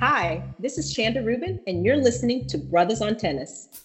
Hi, 0.00 0.42
this 0.58 0.78
is 0.78 0.94
Chanda 0.94 1.20
Rubin, 1.22 1.60
and 1.66 1.84
you're 1.84 1.98
listening 1.98 2.46
to 2.46 2.56
Brothers 2.56 3.02
on 3.02 3.18
Tennis. 3.18 3.84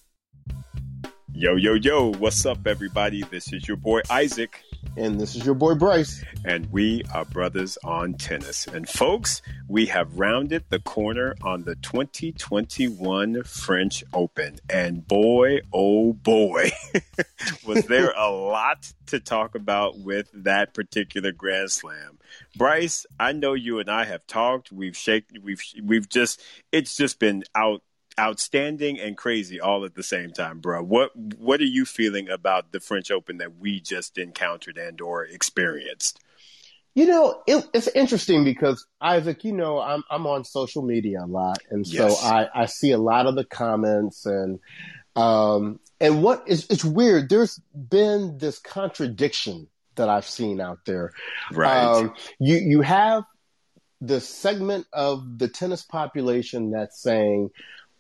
Yo, 1.34 1.58
yo, 1.58 1.74
yo, 1.74 2.14
what's 2.14 2.46
up, 2.46 2.66
everybody? 2.66 3.24
This 3.24 3.52
is 3.52 3.68
your 3.68 3.76
boy 3.76 4.00
Isaac. 4.10 4.62
And 4.98 5.20
this 5.20 5.36
is 5.36 5.46
your 5.46 5.56
boy 5.56 5.76
Bryce. 5.76 6.24
And 6.46 6.72
we 6.72 7.04
are 7.14 7.26
Brothers 7.26 7.78
on 7.84 8.14
Tennis. 8.14 8.66
And 8.66 8.88
folks, 8.88 9.42
we 9.68 9.88
have 9.88 10.18
rounded 10.18 10.64
the 10.70 10.80
corner 10.80 11.36
on 11.42 11.64
the 11.64 11.76
2021 11.76 13.44
French 13.44 14.06
Open. 14.14 14.58
And 14.70 15.06
boy, 15.06 15.60
oh 15.74 16.14
boy, 16.14 16.72
was 17.66 17.86
there 17.88 18.12
a 18.16 18.30
lot 18.30 18.94
to 19.08 19.20
talk 19.20 19.56
about 19.56 20.00
with 20.00 20.30
that 20.34 20.74
particular 20.74 21.34
Grand 21.34 21.72
Slam. 21.72 22.18
Bryce, 22.56 23.06
I 23.20 23.34
know 23.34 23.54
you 23.54 23.80
and 23.80 23.90
I 23.90 24.06
have 24.06 24.26
talked. 24.28 24.72
We've 24.72 24.96
shaken, 24.96 25.42
we've, 25.44 25.62
we've 25.84 26.08
just, 26.08 26.42
it's 26.72 26.96
just 26.96 27.20
been 27.20 27.44
out 27.54 27.82
outstanding 28.20 29.00
and 29.00 29.18
crazy 29.18 29.60
all 29.60 29.86
at 29.86 29.96
the 29.96 30.04
same 30.04 30.32
time, 30.32 30.60
bro. 30.60 30.84
What 30.84 31.16
what 31.16 31.60
are 31.62 31.66
you 31.66 31.86
feeling 31.86 32.30
about 32.30 32.72
the 32.72 32.80
French 32.80 33.12
Open 33.12 33.38
that 33.38 33.58
we 33.58 33.80
just 33.80 34.18
encountered 34.18 34.78
and 34.78 35.00
or 35.02 35.26
experienced? 35.26 36.20
You 36.94 37.08
know, 37.08 37.44
it, 37.46 37.68
it's 37.74 37.90
interesting 37.90 38.46
because 38.46 38.86
Isaac, 39.02 39.44
you 39.44 39.52
know, 39.52 39.80
I'm 39.80 40.04
I'm 40.10 40.26
on 40.28 40.46
social 40.46 40.82
media 40.82 41.24
a 41.24 41.28
lot, 41.28 41.60
and 41.70 41.86
so. 41.86 42.16
I 42.22 42.48
I 42.54 42.66
see 42.68 42.92
a 42.92 42.98
lot 42.98 43.26
of 43.26 43.36
the 43.36 43.46
comments 43.46 44.26
and 44.26 44.60
um 45.16 45.80
and 46.00 46.24
what 46.24 46.44
is 46.48 46.68
it's 46.70 46.86
weird. 46.86 47.30
There's 47.30 47.60
been 47.74 48.38
this 48.38 48.60
contradiction 48.60 49.68
that 49.96 50.10
I've 50.10 50.28
seen 50.28 50.60
out 50.62 50.80
there. 50.86 51.12
Right. 51.52 51.84
Um, 51.84 52.14
you 52.40 52.56
you 52.58 52.82
have 52.82 53.24
the 54.02 54.20
segment 54.20 54.86
of 54.94 55.38
the 55.38 55.48
tennis 55.48 55.84
population 55.84 56.72
that's 56.72 57.02
saying, 57.02 57.50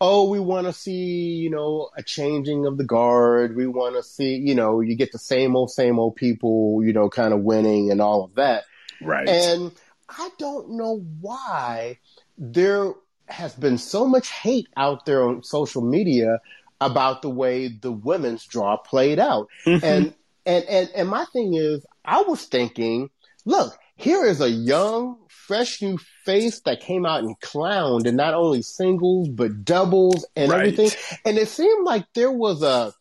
oh, 0.01 0.29
we 0.29 0.39
want 0.39 0.67
to 0.67 0.73
see, 0.73 1.35
you 1.35 1.49
know, 1.49 1.89
a 1.97 2.03
changing 2.03 2.65
of 2.65 2.77
the 2.77 2.83
guard. 2.83 3.55
We 3.55 3.67
want 3.67 3.95
to 3.95 4.03
see, 4.03 4.35
you 4.35 4.55
know, 4.55 4.81
you 4.81 4.95
get 4.95 5.11
the 5.11 5.19
same 5.19 5.55
old, 5.55 5.71
same 5.71 5.99
old 5.99 6.15
people, 6.15 6.81
you 6.83 6.93
know, 6.93 7.09
kind 7.09 7.33
of 7.33 7.41
winning 7.41 7.91
and 7.91 8.02
all 8.02 8.23
of 8.23 8.35
that. 8.35 8.65
Right. 9.02 9.27
And 9.27 9.71
I 10.09 10.29
don't 10.37 10.71
know 10.71 11.03
why 11.21 11.99
there 12.37 12.93
has 13.27 13.53
been 13.53 13.77
so 13.77 14.05
much 14.05 14.29
hate 14.29 14.67
out 14.77 15.05
there 15.05 15.23
on 15.23 15.43
social 15.43 15.81
media 15.81 16.39
about 16.81 17.21
the 17.21 17.30
way 17.30 17.69
the 17.69 17.91
women's 17.91 18.45
draw 18.45 18.77
played 18.77 19.19
out. 19.19 19.47
Mm-hmm. 19.65 19.85
And, 19.85 20.13
and, 20.45 20.63
and, 20.65 20.89
and 20.95 21.09
my 21.09 21.25
thing 21.31 21.53
is, 21.53 21.85
I 22.03 22.21
was 22.21 22.45
thinking, 22.45 23.09
look, 23.45 23.77
here 23.95 24.25
is 24.25 24.41
a 24.41 24.49
young, 24.49 25.17
fresh 25.29 25.81
new 25.81 25.97
face 26.25 26.59
that 26.61 26.81
came 26.81 27.05
out 27.05 27.23
and 27.23 27.39
clowned 27.39 28.05
and 28.07 28.17
not 28.17 28.33
only 28.33 28.61
singles 28.61 29.29
but 29.29 29.63
doubles 29.63 30.25
and 30.35 30.52
right. 30.52 30.59
everything. 30.59 30.91
And 31.23 31.37
it 31.37 31.47
seemed 31.47 31.85
like 31.85 32.05
there 32.13 32.31
was 32.31 32.61
a 32.63 32.93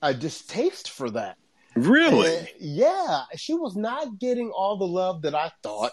a 0.00 0.14
distaste 0.14 0.90
for 0.90 1.10
that. 1.10 1.36
Really? 1.74 2.36
And, 2.36 2.48
yeah, 2.60 3.22
she 3.36 3.54
was 3.54 3.76
not 3.76 4.18
getting 4.18 4.50
all 4.50 4.78
the 4.78 4.86
love 4.86 5.22
that 5.22 5.34
I 5.34 5.50
thought 5.62 5.92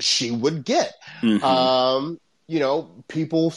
she 0.00 0.30
would 0.30 0.64
get. 0.64 0.92
Mm-hmm. 1.22 1.44
Um, 1.44 2.20
you 2.48 2.60
know, 2.60 2.90
people 3.08 3.54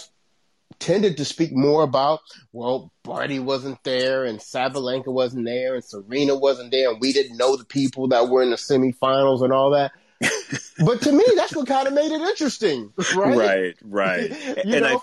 tended 0.78 1.18
to 1.18 1.26
speak 1.26 1.52
more 1.52 1.84
about, 1.84 2.20
well, 2.54 2.92
Barty 3.04 3.40
wasn't 3.40 3.84
there 3.84 4.26
and 4.26 4.40
Sabalenka 4.40 5.08
wasn't 5.08 5.46
there 5.46 5.76
and 5.76 5.84
Serena 5.84 6.36
wasn't 6.36 6.72
there 6.72 6.92
and 6.92 7.02
we 7.02 7.12
didn't 7.12 7.38
know 7.38 7.58
the 7.58 7.66
people 7.66 8.08
that 8.10 8.30
were 8.30 8.42
in 8.42 8.52
the 8.52 8.56
semifinals 8.56 9.44
and 9.44 9.52
all 9.52 9.72
that 9.72 9.92
but 10.80 11.02
to 11.02 11.12
me, 11.12 11.24
that's 11.36 11.56
what 11.56 11.68
kind 11.68 11.88
of 11.88 11.94
made 11.94 12.12
it 12.12 12.22
interesting, 12.22 12.94
right? 13.16 13.38
Right, 13.38 13.76
right. 13.82 14.32
and 14.66 14.82
know? 14.82 14.98
I, 14.98 15.00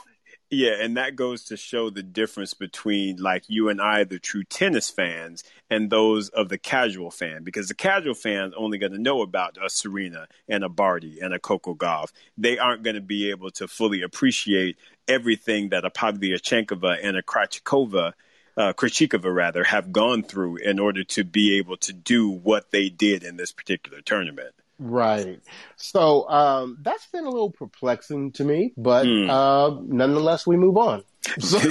yeah, 0.51 0.75
and 0.81 0.97
that 0.97 1.17
goes 1.17 1.45
to 1.45 1.57
show 1.57 1.91
the 1.91 2.05
difference 2.05 2.55
between 2.55 3.17
like 3.17 3.45
you 3.49 3.69
and 3.69 3.81
I, 3.81 4.05
the 4.05 4.21
true 4.21 4.45
tennis 4.45 4.91
fans, 4.91 5.43
and 5.69 5.91
those 5.91 6.29
of 6.29 6.49
the 6.49 6.59
casual 6.59 7.11
fan, 7.11 7.43
because 7.43 7.69
the 7.69 7.75
casual 7.75 8.15
fans 8.15 8.55
only 8.57 8.79
going 8.79 8.93
to 8.93 8.99
know 8.99 9.23
about 9.23 9.59
a 9.63 9.69
Serena 9.69 10.29
and 10.49 10.63
a 10.63 10.69
Barty 10.69 11.19
and 11.21 11.35
a 11.35 11.41
Coco 11.41 11.75
Gauff. 11.75 12.13
They 12.39 12.59
aren't 12.59 12.85
going 12.85 12.95
to 12.95 13.03
be 13.03 13.31
able 13.31 13.51
to 13.53 13.67
fully 13.67 14.03
appreciate 14.03 14.77
everything 15.09 15.71
that 15.71 15.85
a 15.85 15.91
Pavlyuchenkova 15.91 16.99
and 17.03 17.17
a 17.17 17.23
Krejcikova 17.23 18.13
uh, 18.57 18.73
Krejcikova 18.73 19.35
rather 19.35 19.65
have 19.65 19.93
gone 19.93 20.23
through 20.23 20.57
in 20.57 20.79
order 20.79 21.05
to 21.05 21.25
be 21.25 21.59
able 21.59 21.77
to 21.79 21.93
do 21.93 22.31
what 22.31 22.71
they 22.71 22.89
did 22.89 23.23
in 23.23 23.37
this 23.37 23.53
particular 23.53 24.01
tournament. 24.01 24.55
Right. 24.79 25.41
So 25.77 26.29
um, 26.29 26.79
that's 26.83 27.07
been 27.07 27.25
a 27.25 27.31
little 27.31 27.51
perplexing 27.51 28.33
to 28.33 28.45
me, 28.45 28.73
but 28.77 29.07
mm. 29.07 29.29
uh, 29.29 29.81
nonetheless, 29.87 30.47
we 30.47 30.57
move 30.57 30.77
on. 30.77 31.03
So- 31.39 31.59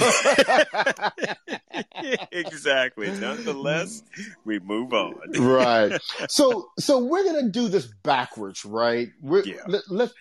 exactly. 2.32 3.10
Nonetheless, 3.10 4.02
we 4.44 4.58
move 4.58 4.92
on. 4.92 5.14
right. 5.38 5.98
So, 6.28 6.68
so 6.78 7.04
we're 7.04 7.24
gonna 7.24 7.48
do 7.48 7.68
this 7.68 7.86
backwards, 8.02 8.64
right? 8.64 9.08
We're, 9.22 9.44
yeah. 9.44 9.62
Let, 9.66 9.82
let's 9.88 10.14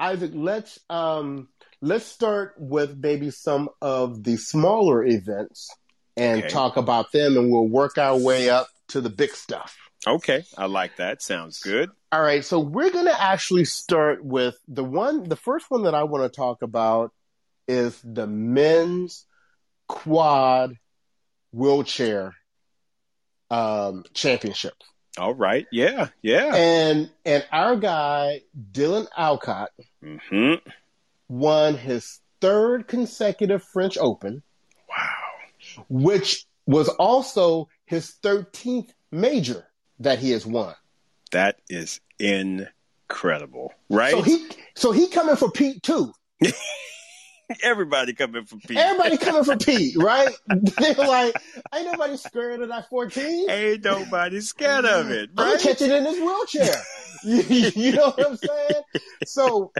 Isaac. 0.00 0.32
Let's 0.34 0.78
um, 0.90 1.48
let's 1.80 2.04
start 2.04 2.54
with 2.58 2.98
maybe 2.98 3.30
some 3.30 3.68
of 3.80 4.24
the 4.24 4.36
smaller 4.36 5.04
events 5.04 5.70
and 6.16 6.40
okay. 6.40 6.48
talk 6.48 6.76
about 6.76 7.12
them, 7.12 7.36
and 7.36 7.50
we'll 7.50 7.68
work 7.68 7.98
our 7.98 8.18
way 8.18 8.50
up 8.50 8.68
to 8.88 9.00
the 9.00 9.10
big 9.10 9.30
stuff. 9.30 9.76
Okay, 10.06 10.44
I 10.58 10.66
like 10.66 10.96
that. 10.96 11.22
Sounds 11.22 11.60
good. 11.60 11.90
All 12.12 12.20
right, 12.20 12.44
so 12.44 12.60
we're 12.60 12.90
going 12.90 13.06
to 13.06 13.22
actually 13.22 13.64
start 13.64 14.22
with 14.22 14.58
the 14.68 14.84
one, 14.84 15.30
the 15.30 15.36
first 15.36 15.70
one 15.70 15.84
that 15.84 15.94
I 15.94 16.04
want 16.04 16.30
to 16.30 16.36
talk 16.36 16.60
about 16.60 17.10
is 17.66 17.98
the 18.04 18.26
men's 18.26 19.24
quad 19.88 20.76
wheelchair 21.52 22.34
um, 23.50 24.04
championship. 24.12 24.74
All 25.16 25.32
right, 25.32 25.66
yeah, 25.72 26.08
yeah. 26.20 26.54
And 26.54 27.10
and 27.24 27.46
our 27.50 27.76
guy 27.76 28.42
Dylan 28.72 29.06
Alcott 29.16 29.70
mm-hmm. 30.04 30.54
won 31.30 31.76
his 31.78 32.20
third 32.42 32.88
consecutive 32.88 33.62
French 33.62 33.96
Open. 33.96 34.42
Wow, 34.86 35.84
which 35.88 36.44
was 36.66 36.90
also 36.90 37.68
his 37.86 38.10
thirteenth 38.10 38.92
major 39.10 39.66
that 39.98 40.18
he 40.18 40.32
has 40.32 40.44
won. 40.44 40.74
That 41.32 41.60
is 41.68 42.00
incredible, 42.18 43.72
right? 43.88 44.12
So 44.12 44.22
he 44.22 44.46
so 44.74 44.92
he 44.92 45.08
coming 45.08 45.36
for 45.36 45.50
Pete 45.50 45.82
too. 45.82 46.12
Everybody 47.62 48.14
coming 48.14 48.44
for 48.44 48.56
Pete. 48.56 48.78
Everybody 48.78 49.18
coming 49.18 49.44
for 49.44 49.56
Pete, 49.56 49.96
right? 49.98 50.34
They're 50.48 50.94
like, 50.94 51.34
ain't 51.74 51.86
nobody 51.86 52.16
scared 52.16 52.62
of 52.62 52.68
that 52.68 52.88
14. 52.88 53.50
Ain't 53.50 53.84
nobody 53.84 54.40
scared 54.40 54.84
of 54.84 55.10
it. 55.10 55.30
Right? 55.36 55.52
I'm 55.52 55.58
catching 55.58 55.90
in 55.90 56.04
his 56.04 56.18
wheelchair. 56.18 56.74
you, 57.24 57.72
you 57.74 57.92
know 57.92 58.10
what 58.10 58.26
I'm 58.26 58.36
saying? 58.36 58.82
So 59.26 59.72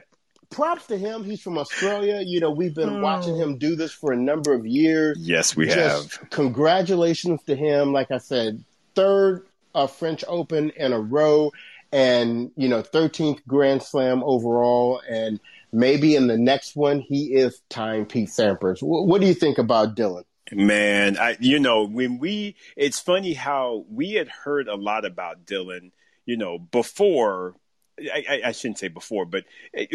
props 0.50 0.86
to 0.88 0.98
him. 0.98 1.24
He's 1.24 1.40
from 1.40 1.58
Australia. 1.58 2.22
You 2.24 2.40
know, 2.40 2.50
we've 2.50 2.74
been 2.74 2.96
oh. 2.96 3.00
watching 3.00 3.36
him 3.36 3.58
do 3.58 3.74
this 3.74 3.92
for 3.92 4.12
a 4.12 4.16
number 4.16 4.52
of 4.52 4.66
years. 4.66 5.18
Yes, 5.20 5.56
we 5.56 5.66
Just 5.66 5.78
have. 6.20 6.30
Congratulations 6.30 7.42
to 7.44 7.56
him. 7.56 7.92
Like 7.92 8.10
I 8.10 8.18
said, 8.18 8.62
third 8.94 9.46
a 9.74 9.88
French 9.88 10.24
Open 10.26 10.70
in 10.70 10.92
a 10.92 11.00
row 11.00 11.52
and, 11.92 12.50
you 12.56 12.68
know, 12.68 12.82
13th 12.82 13.40
Grand 13.46 13.82
Slam 13.82 14.22
overall. 14.24 15.00
And 15.08 15.40
maybe 15.72 16.14
in 16.16 16.26
the 16.26 16.38
next 16.38 16.74
one, 16.74 17.00
he 17.00 17.34
is 17.34 17.60
tying 17.68 18.06
Pete 18.06 18.28
Sampras. 18.28 18.80
W- 18.80 19.06
what 19.06 19.20
do 19.20 19.26
you 19.26 19.34
think 19.34 19.58
about 19.58 19.96
Dylan? 19.96 20.24
Man, 20.50 21.16
I, 21.18 21.36
you 21.40 21.58
know, 21.58 21.84
when 21.84 22.18
we, 22.18 22.56
it's 22.76 23.00
funny 23.00 23.32
how 23.32 23.84
we 23.88 24.12
had 24.12 24.28
heard 24.28 24.68
a 24.68 24.74
lot 24.74 25.04
about 25.04 25.46
Dylan, 25.46 25.92
you 26.26 26.36
know, 26.36 26.58
before 26.58 27.54
I, 28.00 28.40
I, 28.46 28.52
shouldn't 28.52 28.78
say 28.78 28.88
before, 28.88 29.26
but 29.26 29.44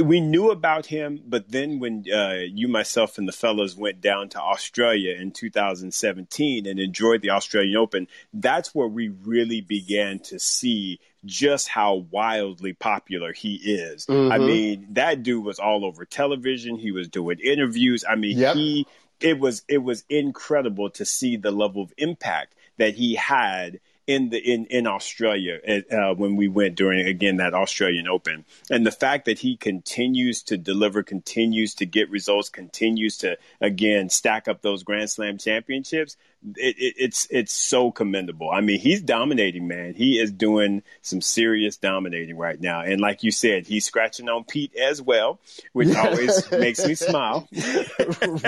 we 0.02 0.22
knew 0.22 0.52
about 0.52 0.86
him. 0.86 1.22
But 1.26 1.50
then 1.50 1.80
when 1.80 2.06
uh, 2.14 2.44
you, 2.48 2.68
myself, 2.68 3.18
and 3.18 3.28
the 3.28 3.32
fellas 3.32 3.76
went 3.76 4.02
down 4.02 4.30
to 4.30 4.42
Australia 4.42 5.16
in 5.16 5.32
2017 5.32 6.68
and 6.68 6.80
enjoyed 6.80 7.22
the 7.22 7.32
Australian 7.32 7.76
Open, 7.78 8.08
that's 8.34 8.74
where 8.74 8.88
we 8.88 9.10
really 9.10 9.62
began 9.62 10.20
to 10.20 10.40
see 10.40 11.00
just 11.26 11.68
how 11.68 12.06
wildly 12.12 12.74
popular 12.74 13.34
he 13.34 13.56
is. 13.56 14.06
Mm-hmm. 14.06 14.32
I 14.32 14.38
mean, 14.38 14.88
that 14.92 15.24
dude 15.24 15.44
was 15.44 15.60
all 15.60 15.84
over 15.84 16.06
television. 16.06 16.78
He 16.78 16.92
was 16.92 17.10
doing 17.10 17.40
interviews. 17.40 18.06
I 18.08 18.16
mean, 18.16 18.38
yep. 18.38 18.56
he 18.56 18.86
it 19.20 19.40
was 19.40 19.64
it 19.68 19.80
was 19.80 20.04
incredible 20.10 20.90
to 20.92 21.06
see 21.06 21.38
the 21.38 21.52
level 21.52 21.82
of 21.82 21.94
impact 21.98 22.54
that 22.78 22.94
he 22.94 23.16
had 23.16 23.80
in 24.08 24.30
the 24.30 24.38
in 24.38 24.66
in 24.68 24.88
Australia 24.88 25.60
uh, 25.92 26.16
when 26.16 26.38
we 26.38 26.48
went 26.48 26.76
during 26.76 27.06
again 27.06 27.38
that 27.38 27.54
Australian 27.54 28.08
Open, 28.08 28.46
and 28.70 28.86
the 28.86 28.92
fact 28.92 29.26
that 29.26 29.40
he 29.40 29.58
continues 29.58 30.42
to 30.44 30.58
deliver, 30.58 31.04
continues 31.04 31.76
to 31.76 31.86
get 31.86 32.10
results, 32.10 32.48
continues 32.48 33.18
to 33.18 33.38
again 33.60 34.10
stack 34.10 34.48
up 34.48 34.62
those 34.62 34.84
Grand 34.84 35.10
Slam 35.10 35.38
championships. 35.38 36.16
It, 36.56 36.76
it, 36.78 36.94
it's 36.98 37.28
it's 37.30 37.52
so 37.52 37.92
commendable. 37.92 38.50
I 38.52 38.62
mean, 38.62 38.80
he's 38.80 39.02
dominating, 39.02 39.68
man. 39.68 39.96
He 39.96 40.20
is 40.20 40.32
doing 40.32 40.84
some 41.02 41.22
serious 41.22 41.78
dominating 41.78 42.38
right 42.38 42.60
now, 42.60 42.82
and 42.82 43.02
like 43.02 43.24
you 43.24 43.32
said, 43.32 43.66
he's 43.66 43.86
scratching 43.86 44.30
on 44.30 44.44
Pete 44.44 44.76
as 44.76 45.02
well, 45.02 45.40
which 45.74 45.96
always 45.96 46.50
makes 46.52 46.86
me 46.86 46.96
smile. 46.96 47.48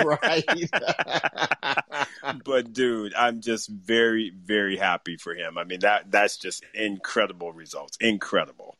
right. 0.04 0.70
but 2.44 2.72
dude, 2.72 3.14
I'm 3.14 3.40
just 3.40 3.68
very 3.68 4.30
very 4.30 4.76
happy 4.76 5.16
for 5.16 5.34
him. 5.34 5.58
I 5.58 5.64
mean 5.64 5.80
that 5.80 6.10
that's 6.10 6.36
just 6.36 6.64
incredible 6.74 7.52
results. 7.52 7.96
Incredible. 8.00 8.76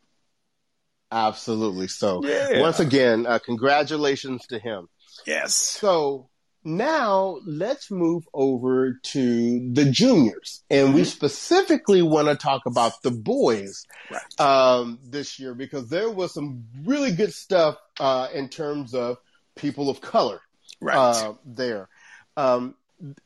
Absolutely. 1.12 1.88
So 1.88 2.24
yeah. 2.24 2.60
once 2.60 2.78
again, 2.78 3.26
uh, 3.26 3.40
congratulations 3.40 4.46
to 4.46 4.58
him. 4.58 4.88
Yes. 5.26 5.54
So 5.54 6.30
now 6.64 7.38
let's 7.46 7.90
move 7.90 8.28
over 8.34 8.98
to 9.02 9.72
the 9.72 9.86
juniors, 9.86 10.62
and 10.68 10.94
we 10.94 11.02
mm-hmm. 11.02 11.08
specifically 11.08 12.02
want 12.02 12.28
to 12.28 12.34
talk 12.34 12.62
about 12.66 13.02
the 13.02 13.10
boys 13.10 13.86
right. 14.10 14.40
um, 14.40 14.98
this 15.02 15.38
year 15.38 15.54
because 15.54 15.88
there 15.88 16.10
was 16.10 16.34
some 16.34 16.64
really 16.84 17.12
good 17.12 17.32
stuff 17.32 17.76
uh, 17.98 18.28
in 18.34 18.48
terms 18.48 18.94
of 18.94 19.18
people 19.54 19.88
of 19.88 20.00
color 20.00 20.40
right. 20.80 20.96
uh, 20.96 21.34
there. 21.44 21.88
Um, 22.36 22.74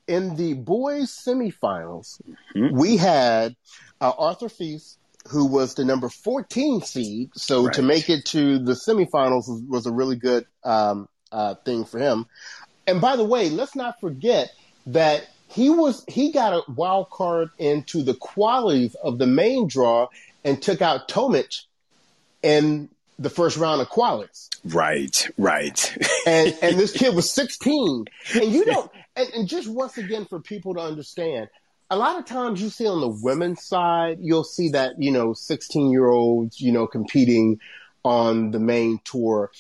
in 0.06 0.36
the 0.36 0.54
boys 0.54 1.10
semifinals, 1.10 2.20
mm-hmm. 2.54 2.76
we 2.76 2.96
had 2.96 3.56
uh, 4.00 4.12
Arthur 4.16 4.48
Feast, 4.48 4.98
who 5.28 5.46
was 5.46 5.74
the 5.74 5.84
number 5.84 6.08
14 6.08 6.82
seed. 6.82 7.30
So 7.34 7.64
right. 7.64 7.74
to 7.74 7.82
make 7.82 8.08
it 8.08 8.26
to 8.26 8.58
the 8.58 8.72
semifinals 8.72 9.48
was, 9.48 9.62
was 9.68 9.86
a 9.86 9.92
really 9.92 10.16
good 10.16 10.46
um, 10.62 11.08
uh, 11.32 11.54
thing 11.64 11.84
for 11.84 11.98
him. 11.98 12.26
And 12.86 13.00
by 13.00 13.16
the 13.16 13.24
way, 13.24 13.50
let's 13.50 13.74
not 13.74 14.00
forget 14.00 14.52
that 14.86 15.28
he 15.48 15.70
was 15.70 16.04
he 16.08 16.32
got 16.32 16.52
a 16.52 16.70
wild 16.70 17.10
card 17.10 17.50
into 17.58 18.02
the 18.02 18.14
qualities 18.14 18.94
of 18.96 19.18
the 19.18 19.26
main 19.26 19.68
draw 19.68 20.08
and 20.44 20.60
took 20.60 20.82
out 20.82 21.08
Tomic 21.08 21.62
in 22.42 22.88
the 23.18 23.30
first 23.30 23.56
round 23.56 23.80
of 23.80 23.88
qualies. 23.88 24.48
Right, 24.64 25.28
right. 25.38 25.96
and 26.26 26.56
and 26.60 26.78
this 26.78 26.92
kid 26.92 27.14
was 27.14 27.30
16. 27.30 28.06
And 28.34 28.52
you 28.52 28.64
don't 28.66 28.90
and, 29.16 29.28
and 29.34 29.48
just 29.48 29.68
once 29.68 29.96
again 29.98 30.26
for 30.26 30.40
people 30.40 30.74
to 30.74 30.80
understand, 30.80 31.48
a 31.90 31.96
lot 31.96 32.18
of 32.18 32.24
times 32.24 32.60
you 32.60 32.70
see 32.70 32.86
on 32.86 33.00
the 33.00 33.08
women's 33.22 33.64
side, 33.64 34.18
you'll 34.20 34.44
see 34.44 34.70
that, 34.70 35.00
you 35.00 35.10
know, 35.10 35.32
16 35.32 35.90
year 35.90 36.08
olds, 36.08 36.60
you 36.60 36.72
know, 36.72 36.86
competing 36.86 37.60
on 38.04 38.50
the 38.50 38.58
main 38.58 39.00
tour. 39.04 39.50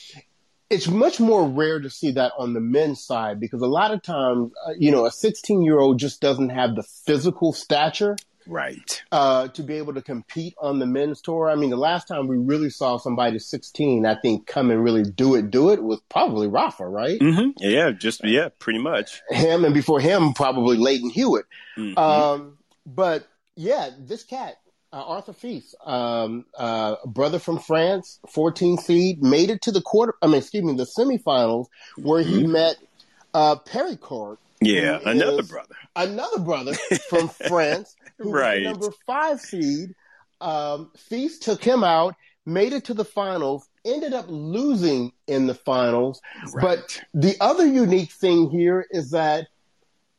It's 0.74 0.88
much 0.88 1.20
more 1.20 1.48
rare 1.48 1.78
to 1.80 1.88
see 1.88 2.10
that 2.12 2.32
on 2.36 2.52
the 2.52 2.60
men's 2.60 3.00
side 3.00 3.38
because 3.38 3.62
a 3.62 3.66
lot 3.66 3.92
of 3.92 4.02
times, 4.02 4.52
uh, 4.66 4.72
you 4.76 4.90
know, 4.90 5.06
a 5.06 5.10
16 5.10 5.62
year 5.62 5.78
old 5.78 5.98
just 5.98 6.20
doesn't 6.20 6.50
have 6.50 6.74
the 6.74 6.82
physical 6.82 7.52
stature 7.52 8.16
right. 8.46 9.02
uh, 9.12 9.48
to 9.48 9.62
be 9.62 9.74
able 9.74 9.94
to 9.94 10.02
compete 10.02 10.54
on 10.60 10.78
the 10.78 10.86
men's 10.86 11.20
tour. 11.20 11.48
I 11.48 11.54
mean 11.54 11.70
the 11.70 11.76
last 11.76 12.08
time 12.08 12.26
we 12.26 12.36
really 12.36 12.70
saw 12.70 12.98
somebody 12.98 13.38
16 13.38 14.06
i 14.06 14.14
think 14.16 14.46
come 14.46 14.70
and 14.70 14.82
really 14.82 15.02
do 15.02 15.34
it 15.34 15.50
do 15.50 15.70
it 15.70 15.82
was 15.82 16.00
probably 16.08 16.48
rafa 16.48 16.86
right? 16.86 17.20
Mm-hmm. 17.20 17.50
yeah 17.58 17.90
just 17.90 18.24
yeah 18.24 18.48
pretty 18.58 18.80
much. 18.80 19.22
Him 19.30 19.64
and 19.64 19.74
before 19.74 20.00
him 20.00 20.32
probably 20.32 20.76
Lleyton 20.76 21.10
Hewitt. 21.10 21.46
Mm-hmm. 21.78 21.98
um, 21.98 22.58
but 22.86 23.26
yeah 23.56 23.90
this 23.98 24.24
cat 24.24 24.56
uh, 24.94 25.02
Arthur 25.06 25.32
Fils, 25.32 25.74
um, 25.84 26.44
uh, 26.56 26.94
brother 27.04 27.40
from 27.40 27.58
France, 27.58 28.20
14 28.30 28.78
seed, 28.78 29.22
made 29.22 29.50
it 29.50 29.60
to 29.62 29.72
the 29.72 29.82
quarter. 29.82 30.14
I 30.22 30.28
mean, 30.28 30.36
excuse 30.36 30.62
me, 30.62 30.76
the 30.76 30.86
semifinals 30.86 31.66
where 31.96 32.22
he 32.22 32.42
mm-hmm. 32.42 32.52
met 32.52 32.76
uh, 33.34 33.56
Perricard, 33.56 34.36
yeah, 34.60 35.00
another 35.04 35.42
brother. 35.42 35.74
Another 35.96 36.38
brother 36.38 36.74
from 37.08 37.28
France, 37.28 37.96
who 38.18 38.30
right. 38.30 38.64
was 38.64 38.72
number 38.72 38.96
five 39.04 39.40
seed. 39.40 39.96
Um, 40.40 40.92
Feast 40.96 41.42
took 41.42 41.64
him 41.64 41.82
out, 41.82 42.14
made 42.46 42.72
it 42.72 42.84
to 42.84 42.94
the 42.94 43.04
finals, 43.04 43.68
ended 43.84 44.14
up 44.14 44.26
losing 44.28 45.12
in 45.26 45.48
the 45.48 45.54
finals. 45.54 46.20
Right. 46.52 46.62
But 46.62 47.04
the 47.12 47.36
other 47.40 47.66
unique 47.66 48.12
thing 48.12 48.48
here 48.48 48.86
is 48.90 49.10
that 49.10 49.48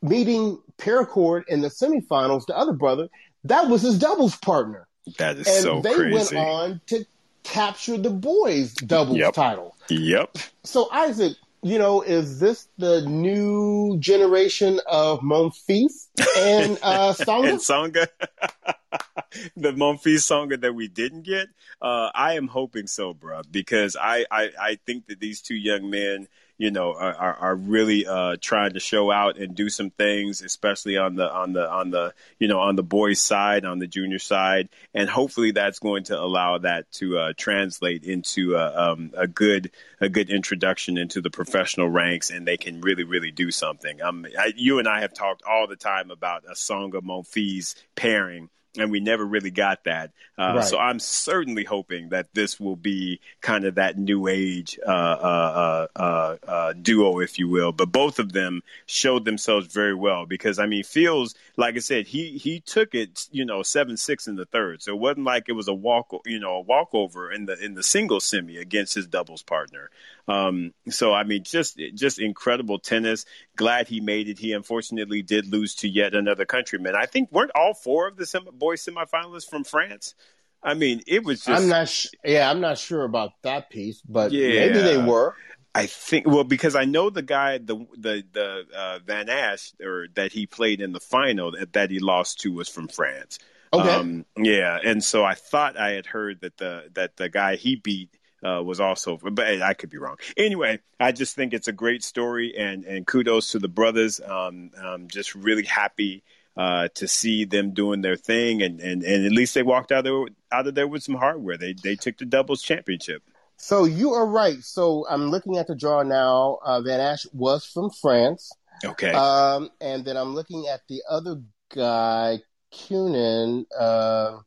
meeting 0.02 0.62
Perricard 0.78 1.44
in 1.48 1.62
the 1.62 1.70
semifinals, 1.70 2.46
the 2.46 2.58
other 2.58 2.74
brother, 2.74 3.08
that 3.46 3.70
was 3.70 3.82
his 3.82 3.98
doubles 3.98 4.36
partner. 4.36 4.88
That 5.18 5.38
is 5.38 5.48
and 5.48 5.64
so 5.64 5.82
they 5.82 5.94
crazy. 5.94 6.36
went 6.36 6.48
on 6.48 6.82
to 6.88 7.06
capture 7.44 7.98
the 7.98 8.10
boys 8.10 8.74
doubles 8.74 9.18
yep. 9.18 9.34
title. 9.34 9.76
Yep. 9.90 10.38
So 10.64 10.90
Isaac, 10.92 11.34
you 11.62 11.78
know, 11.78 12.02
is 12.02 12.40
this 12.40 12.68
the 12.78 13.02
new 13.02 13.98
generation 14.00 14.80
of 14.88 15.20
Monfils 15.20 16.08
and 16.38 16.78
uh, 16.84 17.14
Tsonga? 17.14 17.50
and 17.50 17.60
Tsonga? 17.60 18.08
the 19.56 19.72
Monfils 19.74 20.24
Tsonga 20.26 20.60
that 20.62 20.74
we 20.74 20.88
didn't 20.88 21.22
get? 21.24 21.48
Uh, 21.82 22.10
I 22.16 22.34
am 22.34 22.48
hoping 22.48 22.88
so, 22.88 23.14
bro, 23.14 23.42
because 23.50 23.96
I, 23.96 24.26
I, 24.32 24.50
I 24.60 24.80
think 24.88 25.08
that 25.08 25.20
these 25.20 25.42
two 25.42 25.56
young 25.56 25.90
men– 25.90 26.28
you 26.58 26.72
know, 26.72 26.94
are, 26.94 27.34
are 27.34 27.56
really 27.56 28.08
uh, 28.08 28.38
trying 28.40 28.74
to 28.74 28.80
show 28.80 29.12
out 29.12 29.38
and 29.38 29.56
do 29.56 29.70
some 29.70 29.90
things, 29.90 30.42
especially 30.42 30.98
on 30.98 31.16
the 31.16 31.30
on 31.32 31.54
the 31.54 31.70
on 31.70 31.92
the 31.92 32.14
you 32.40 32.48
know 32.48 32.60
on 32.60 32.76
the 32.76 32.84
boys' 32.84 33.20
side, 33.20 33.66
on 33.66 33.80
the 33.80 33.88
junior 33.88 34.20
side, 34.20 34.70
and 34.94 35.10
hopefully 35.10 35.52
that's 35.52 35.80
going 35.80 36.06
to 36.06 36.20
allow 36.20 36.58
that 36.58 36.90
to 36.94 37.18
uh, 37.18 37.34
translate 37.38 38.04
into 38.04 38.56
a, 38.56 38.92
um, 38.92 39.12
a 39.18 39.28
good 39.28 39.72
a 40.00 40.08
good 40.08 40.30
introduction 40.30 40.98
into 40.98 41.22
the 41.22 41.30
professional 41.30 41.90
ranks, 41.90 42.30
and 42.30 42.48
they 42.48 42.58
can 42.58 42.80
really 42.82 43.04
really 43.04 43.32
do 43.32 43.52
something. 43.52 44.02
Um, 44.02 44.26
I, 44.38 44.54
you 44.56 44.80
and 44.80 44.88
I 44.88 45.02
have 45.02 45.14
talked 45.14 45.44
all 45.44 45.68
the 45.68 45.76
time 45.76 46.10
about 46.10 46.46
a 46.46 46.54
Tsonga 46.54 47.02
Monfils 47.02 47.76
pairing 47.96 48.50
and 48.78 48.92
we 48.92 49.00
never 49.00 49.26
really 49.26 49.52
got 49.52 49.84
that. 49.86 50.12
Uh, 50.38 50.56
right. 50.58 50.64
So 50.64 50.78
I'm 50.78 51.00
certainly 51.00 51.64
hoping 51.64 52.10
that 52.10 52.34
this 52.34 52.60
will 52.60 52.76
be 52.76 53.20
kind 53.42 53.66
of 53.66 53.76
that 53.76 53.98
new 53.98 54.28
age 54.28 54.78
uh 54.86 54.92
uh, 54.92 55.88
uh, 55.96 56.00
uh, 56.00 56.36
uh, 56.48 56.74
duo, 56.74 57.20
if 57.20 57.40
you 57.40 57.48
will. 57.48 57.72
But 57.72 57.92
both 57.92 58.20
of 58.20 58.32
them 58.32 58.62
showed 58.86 59.26
themselves 59.26 59.68
very 59.74 59.96
well 59.96 60.26
because 60.26 60.60
I 60.60 60.66
mean, 60.66 60.84
feels 60.84 61.36
like 61.58 61.76
I 61.76 61.80
said, 61.80 62.08
he 62.08 62.38
he 62.38 62.60
took 62.60 62.96
it, 62.96 63.28
you 63.32 63.46
know, 63.46 63.64
seven 63.64 63.98
six 63.98 64.28
in 64.28 64.36
the 64.36 64.46
third, 64.46 64.82
so 64.82 64.94
it 64.94 65.00
wasn't 65.00 65.26
like 65.26 65.46
it 65.48 65.54
was 65.54 65.68
a 65.68 65.74
walk, 65.74 66.14
you 66.26 66.40
know, 66.40 66.58
a 66.58 66.62
walkover 66.62 67.32
in 67.32 67.46
the 67.46 67.58
in 67.64 67.74
the 67.74 67.84
single 67.84 68.20
semi 68.20 68.58
against 68.58 68.94
his 68.94 69.08
doubles 69.08 69.44
partner. 69.44 69.90
Um, 70.28 70.74
so 70.90 71.14
I 71.14 71.24
mean, 71.24 71.44
just 71.44 71.80
just 71.94 72.20
incredible 72.20 72.80
tennis. 72.80 73.26
Glad 73.56 73.88
he 73.88 74.00
made 74.00 74.28
it. 74.28 74.40
He 74.40 74.54
unfortunately 74.54 75.22
did 75.22 75.52
lose 75.52 75.76
to 75.76 75.88
yet 75.88 76.16
another 76.16 76.46
countryman. 76.46 76.96
I 76.96 77.06
think 77.06 77.32
weren't 77.32 77.52
all 77.54 77.74
four 77.74 78.08
of 78.08 78.18
the 78.18 78.26
sem- 78.26 78.48
boys 78.54 78.84
semifinalists 78.84 79.50
from 79.50 79.64
France. 79.64 80.16
I 80.64 80.74
mean, 80.74 81.04
it 81.06 81.24
was 81.24 81.44
just. 81.44 81.62
I'm 81.62 81.70
not. 81.70 81.90
Sh- 81.90 82.08
yeah, 82.24 82.50
I'm 82.50 82.60
not 82.60 82.80
sure 82.80 83.04
about 83.04 83.34
that 83.44 83.70
piece, 83.70 84.02
but 84.02 84.32
yeah, 84.32 84.66
maybe 84.66 84.80
they 84.80 84.98
were. 84.98 85.36
I 85.76 85.88
think 85.88 86.26
well 86.26 86.46
because 86.46 86.74
I 86.76 86.86
know 86.86 87.10
the 87.10 87.22
guy 87.22 87.58
the 87.60 87.86
the 87.98 88.24
the 88.32 88.64
uh, 88.76 89.00
Van 89.06 89.28
Assche 89.28 89.74
or 89.82 90.08
that 90.16 90.32
he 90.32 90.48
played 90.48 90.82
in 90.82 90.94
the 90.94 91.02
final 91.02 91.52
that, 91.52 91.74
that 91.74 91.92
he 91.92 92.00
lost 92.00 92.40
to 92.42 92.54
was 92.54 92.70
from 92.70 92.88
France. 92.88 93.38
Okay. 93.74 93.90
Um, 93.90 94.26
yeah, 94.38 94.80
and 94.84 95.04
so 95.04 95.26
I 95.26 95.34
thought 95.34 95.78
I 95.78 95.92
had 95.92 96.06
heard 96.06 96.42
that 96.42 96.58
the 96.58 96.90
that 96.94 97.18
the 97.18 97.28
guy 97.28 97.58
he 97.58 97.76
beat 97.76 98.10
uh, 98.46 98.62
was 98.62 98.80
also, 98.80 99.18
but 99.18 99.62
I 99.62 99.74
could 99.74 99.90
be 99.90 99.98
wrong. 99.98 100.18
Anyway, 100.38 100.80
I 101.00 101.12
just 101.12 101.36
think 101.36 101.54
it's 101.54 101.68
a 101.68 101.74
great 101.74 102.04
story, 102.04 102.56
and 102.56 102.86
and 102.86 103.08
kudos 103.08 103.52
to 103.52 103.60
the 103.60 103.68
brothers. 103.68 104.20
Um, 104.20 104.72
I'm 104.82 105.08
just 105.08 105.34
really 105.36 105.64
happy 105.64 106.24
uh, 106.56 106.90
to 106.96 107.08
see 107.08 107.46
them 107.46 107.72
doing 107.72 108.02
their 108.02 108.16
thing, 108.16 108.62
and, 108.62 108.80
and, 108.80 109.04
and 109.04 109.26
at 109.26 109.32
least 109.32 109.54
they 109.54 109.64
walked 109.64 109.92
out 109.92 110.04
there 110.04 110.26
out 110.52 110.68
of 110.68 110.76
there 110.76 110.88
with 110.88 111.04
some 111.04 111.16
hardware. 111.16 111.58
They 111.58 111.74
they 111.74 111.96
took 111.96 112.18
the 112.18 112.26
doubles 112.26 112.62
championship. 112.62 113.24
So 113.58 113.86
you 113.86 114.14
are 114.14 114.26
right. 114.26 114.62
So 114.62 115.06
I'm 115.10 115.32
looking 115.32 115.58
at 115.58 115.68
the 115.68 115.76
draw 115.76 116.04
now. 116.04 116.60
Uh, 116.64 116.82
Van 116.82 117.00
Assche 117.00 117.28
was 117.34 117.66
from 117.66 117.90
France. 117.90 118.52
Okay. 118.84 119.12
Um, 119.12 119.70
and 119.80 120.04
then 120.04 120.18
I'm 120.18 120.36
looking 120.36 120.68
at 120.68 120.82
the 120.90 121.02
other 121.10 121.42
guy, 121.74 122.40
Cuenin. 122.74 123.66
Uh, 123.78 124.40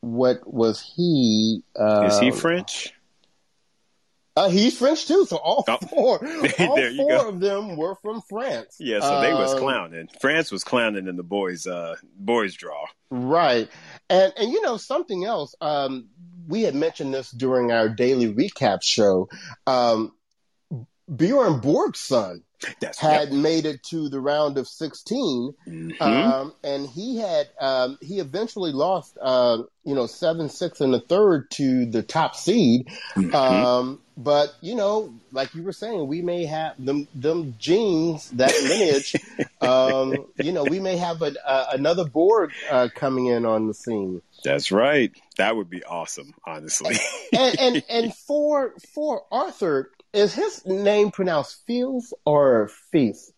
what 0.00 0.40
was 0.46 0.80
he? 0.80 1.62
Uh, 1.78 2.06
Is 2.06 2.18
he 2.18 2.30
French? 2.30 2.92
Uh, 4.36 4.48
he's 4.48 4.78
French 4.78 5.06
too. 5.06 5.26
So 5.26 5.36
all 5.36 5.64
oh. 5.68 5.78
four, 5.88 6.26
all 6.60 6.96
four 6.96 7.26
of 7.26 7.40
them 7.40 7.76
were 7.76 7.96
from 7.96 8.22
France. 8.22 8.76
Yeah, 8.78 9.00
so 9.00 9.20
they 9.20 9.32
was 9.32 9.52
um, 9.52 9.58
clowning. 9.58 10.08
France 10.20 10.50
was 10.50 10.64
clowning 10.64 11.08
in 11.08 11.16
the 11.16 11.22
boys' 11.22 11.66
uh, 11.66 11.96
boys' 12.16 12.54
draw. 12.54 12.86
Right, 13.10 13.68
and 14.08 14.32
and 14.36 14.50
you 14.50 14.62
know 14.62 14.76
something 14.76 15.24
else. 15.24 15.54
Um, 15.60 16.08
we 16.46 16.62
had 16.62 16.74
mentioned 16.74 17.12
this 17.12 17.30
during 17.30 17.70
our 17.70 17.88
daily 17.88 18.32
recap 18.32 18.82
show. 18.82 19.28
Um, 19.66 20.12
Bjorn 21.14 21.60
Borg's 21.60 22.00
son 22.00 22.44
That's 22.80 22.98
had 22.98 23.30
yep. 23.30 23.38
made 23.38 23.66
it 23.66 23.82
to 23.84 24.08
the 24.08 24.20
round 24.20 24.58
of 24.58 24.68
16, 24.68 25.54
Mhm. 25.66 26.00
um, 26.00 26.54
and 26.62 26.86
he 26.86 27.16
had 27.16 27.48
um, 27.60 27.98
he 28.00 28.18
eventually 28.18 28.72
lost, 28.72 29.16
uh, 29.20 29.62
you 29.84 29.94
know, 29.94 30.06
seven 30.06 30.48
six 30.48 30.80
in 30.80 30.90
the 30.90 31.00
third 31.00 31.50
to 31.52 31.86
the 31.86 32.02
top 32.02 32.36
seed. 32.36 32.88
Mhm. 33.16 33.34
Um, 33.34 34.00
but 34.16 34.54
you 34.60 34.74
know, 34.74 35.14
like 35.32 35.54
you 35.54 35.62
were 35.62 35.72
saying, 35.72 36.06
we 36.06 36.20
may 36.20 36.44
have 36.44 36.74
them 36.78 37.08
them 37.14 37.54
genes 37.58 38.28
that 38.32 38.52
lineage. 38.62 39.16
um, 39.62 40.26
you 40.38 40.52
know, 40.52 40.64
we 40.64 40.80
may 40.80 40.96
have 40.98 41.22
a, 41.22 41.32
a, 41.46 41.66
another 41.72 42.04
Borg 42.04 42.50
uh, 42.70 42.88
coming 42.94 43.26
in 43.26 43.46
on 43.46 43.66
the 43.68 43.74
scene. 43.74 44.20
That's 44.44 44.70
right. 44.70 45.12
That 45.36 45.56
would 45.56 45.70
be 45.70 45.82
awesome, 45.84 46.34
honestly. 46.44 46.96
and 47.32 47.58
and 47.58 47.82
and 47.88 48.14
for 48.26 48.74
for 48.92 49.24
Arthur, 49.32 49.90
is 50.12 50.34
his 50.34 50.64
name 50.66 51.10
pronounced 51.10 51.64
Fields 51.66 52.12
or 52.24 52.70
Feast? 52.92 53.32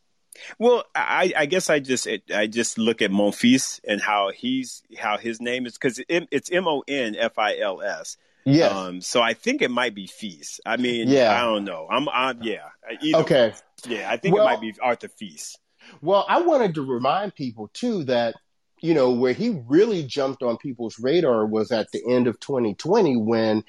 well, 0.58 0.82
I, 0.94 1.32
I 1.36 1.46
guess 1.46 1.68
I 1.68 1.78
just 1.78 2.06
it, 2.06 2.22
I 2.34 2.46
just 2.46 2.78
look 2.78 3.02
at 3.02 3.10
Monfils 3.10 3.80
and 3.86 4.00
how 4.00 4.30
he's 4.34 4.82
how 4.98 5.18
his 5.18 5.40
name 5.42 5.66
is 5.66 5.74
because 5.74 5.98
it, 6.08 6.28
it's 6.30 6.50
M 6.50 6.66
O 6.66 6.82
N 6.88 7.14
F 7.18 7.38
I 7.38 7.58
L 7.58 7.82
S. 7.82 8.16
Yes. 8.44 8.72
Um, 8.72 9.00
so 9.02 9.20
I 9.20 9.34
think 9.34 9.62
it 9.62 9.70
might 9.70 9.94
be 9.94 10.06
Feast. 10.06 10.60
I 10.66 10.76
mean, 10.76 11.08
Yeah. 11.08 11.30
I 11.32 11.44
don't 11.44 11.64
know. 11.64 11.86
I'm, 11.88 12.08
I'm 12.08 12.42
yeah. 12.42 12.64
Either 13.00 13.18
okay. 13.18 13.52
Yeah, 13.86 14.10
I 14.10 14.16
think 14.16 14.34
Well- 14.34 14.46
it 14.46 14.50
might 14.50 14.60
be 14.60 14.74
Arthur 14.80 15.08
Feast. 15.08 15.58
Well, 16.00 16.24
I 16.28 16.40
wanted 16.40 16.74
to 16.76 16.82
remind 16.82 17.34
people 17.34 17.68
too 17.74 18.04
that 18.04 18.34
you 18.80 18.94
know 18.94 19.10
where 19.12 19.32
he 19.34 19.60
really 19.68 20.02
jumped 20.04 20.42
on 20.42 20.56
people's 20.56 20.98
radar 20.98 21.44
was 21.46 21.70
at 21.72 21.90
the 21.92 22.02
end 22.08 22.26
of 22.26 22.40
2020 22.40 23.16
when, 23.16 23.62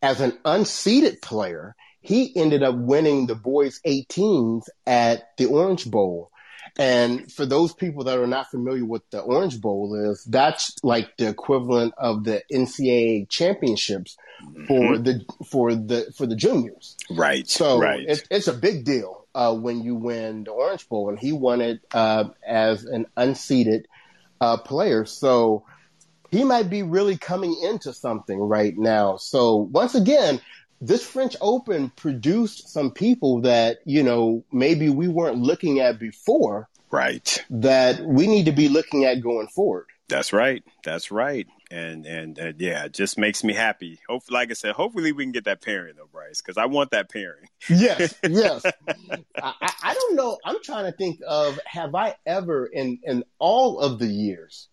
as 0.00 0.20
an 0.20 0.32
unseeded 0.44 1.20
player, 1.20 1.74
he 2.06 2.32
ended 2.36 2.62
up 2.62 2.76
winning 2.76 3.26
the 3.26 3.34
boys 3.34 3.80
18s 3.84 4.68
at 4.86 5.36
the 5.36 5.46
Orange 5.46 5.90
Bowl. 5.90 6.30
And 6.78 7.32
for 7.32 7.44
those 7.46 7.72
people 7.72 8.04
that 8.04 8.18
are 8.18 8.28
not 8.28 8.50
familiar 8.50 8.84
with 8.84 9.02
the 9.10 9.20
Orange 9.20 9.60
Bowl 9.60 10.10
is, 10.10 10.22
that's 10.24 10.76
like 10.84 11.16
the 11.16 11.28
equivalent 11.28 11.94
of 11.98 12.22
the 12.22 12.42
NCAA 12.52 13.28
championships 13.28 14.16
for 14.68 14.98
the 14.98 15.24
for 15.50 15.74
the 15.74 16.12
for 16.16 16.26
the 16.26 16.36
juniors. 16.36 16.96
Right. 17.10 17.48
So 17.48 17.80
right. 17.80 18.04
it's, 18.06 18.22
it's 18.30 18.46
a 18.46 18.52
big 18.52 18.84
deal 18.84 19.26
uh, 19.34 19.54
when 19.54 19.82
you 19.82 19.96
win 19.96 20.44
the 20.44 20.52
Orange 20.52 20.88
Bowl, 20.88 21.08
and 21.08 21.18
he 21.18 21.32
won 21.32 21.60
it 21.60 21.80
uh, 21.92 22.24
as 22.46 22.84
an 22.84 23.06
unseeded 23.16 23.84
uh, 24.40 24.58
player. 24.58 25.06
So 25.06 25.64
he 26.30 26.44
might 26.44 26.68
be 26.70 26.82
really 26.82 27.16
coming 27.16 27.58
into 27.62 27.92
something 27.92 28.38
right 28.38 28.76
now. 28.76 29.16
So 29.16 29.56
once 29.56 29.94
again, 29.94 30.40
this 30.80 31.04
French 31.06 31.36
Open 31.40 31.90
produced 31.90 32.68
some 32.68 32.90
people 32.90 33.40
that 33.42 33.78
you 33.84 34.02
know 34.02 34.44
maybe 34.52 34.88
we 34.88 35.08
weren't 35.08 35.38
looking 35.38 35.80
at 35.80 35.98
before 35.98 36.68
right. 36.90 37.44
that 37.50 38.00
we 38.00 38.26
need 38.26 38.46
to 38.46 38.52
be 38.52 38.68
looking 38.68 39.04
at 39.04 39.22
going 39.22 39.48
forward. 39.48 39.86
That's 40.08 40.32
right. 40.32 40.62
That's 40.84 41.10
right. 41.10 41.46
And 41.70 42.06
and, 42.06 42.38
and 42.38 42.60
yeah, 42.60 42.84
it 42.84 42.92
just 42.92 43.18
makes 43.18 43.42
me 43.42 43.52
happy. 43.52 43.98
Hope, 44.08 44.22
like 44.30 44.50
I 44.50 44.54
said, 44.54 44.74
hopefully 44.74 45.10
we 45.10 45.24
can 45.24 45.32
get 45.32 45.44
that 45.46 45.62
pairing 45.62 45.94
though, 45.96 46.08
Bryce, 46.12 46.40
because 46.40 46.56
I 46.56 46.66
want 46.66 46.90
that 46.92 47.10
pairing. 47.10 47.48
Yes, 47.68 48.14
yes. 48.22 48.64
I, 48.64 49.12
I- 49.60 49.72
I 49.82 49.94
don't 49.94 50.16
know. 50.16 50.38
I'm 50.44 50.62
trying 50.62 50.84
to 50.84 50.92
think 50.92 51.20
of 51.26 51.58
have 51.64 51.94
I 51.94 52.16
ever 52.24 52.66
in 52.66 52.98
in 53.02 53.24
all 53.38 53.80
of 53.80 53.98
the 53.98 54.06
years 54.06 54.68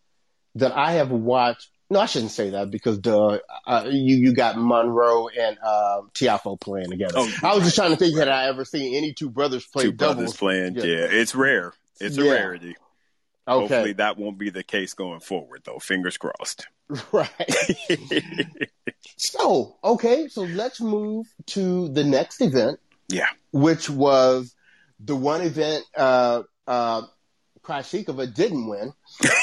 that 0.55 0.71
I 0.71 0.93
have 0.93 1.09
watched. 1.11 1.69
No, 1.89 1.99
I 1.99 2.05
shouldn't 2.07 2.31
say 2.31 2.51
that 2.51 2.71
because 2.71 2.97
duh, 2.97 3.39
uh, 3.67 3.85
you 3.89 4.15
you 4.15 4.33
got 4.33 4.57
Monroe 4.57 5.27
and 5.27 5.57
uh, 5.63 6.01
Tiafoe 6.13 6.59
playing 6.59 6.89
together. 6.89 7.13
Oh, 7.17 7.31
I 7.43 7.53
was 7.53 7.63
just 7.65 7.75
trying 7.75 7.91
to 7.91 7.97
think 7.97 8.17
had 8.17 8.29
I 8.29 8.47
ever 8.47 8.65
seen 8.65 8.95
any 8.95 9.13
two 9.13 9.29
brothers 9.29 9.65
play 9.65 9.83
Two 9.83 9.91
doubles. 9.91 10.15
brothers 10.15 10.37
playing. 10.37 10.75
Yeah. 10.75 10.83
Yeah. 10.83 11.07
it's 11.11 11.35
rare. 11.35 11.73
It's 11.99 12.17
a 12.17 12.23
Yeah. 12.23 12.31
rarity. 12.31 12.75
Hopefully 13.47 13.93
that 13.93 14.17
won't 14.17 14.37
be 14.37 14.49
the 14.49 14.63
case 14.63 14.93
going 14.93 15.19
forward, 15.19 15.61
though. 15.65 15.77
Fingers 15.79 16.17
crossed. 16.17 16.65
right. 17.11 17.29
So 19.15 19.77
okay, 19.83 20.27
so 20.27 20.41
let's 20.41 20.81
move 20.81 21.27
to 21.47 21.87
the 21.89 22.03
next 22.03 22.41
event. 22.41 22.79
Yeah. 23.09 23.27
which 23.51 23.89
was 23.89 24.55
the 24.99 25.15
one 25.15 25.41
event 25.41 25.83
uh, 25.95 26.43
uh, 26.67 27.03
Krejcikova 27.63 28.33
didn't 28.33 28.67
win. 28.67 28.93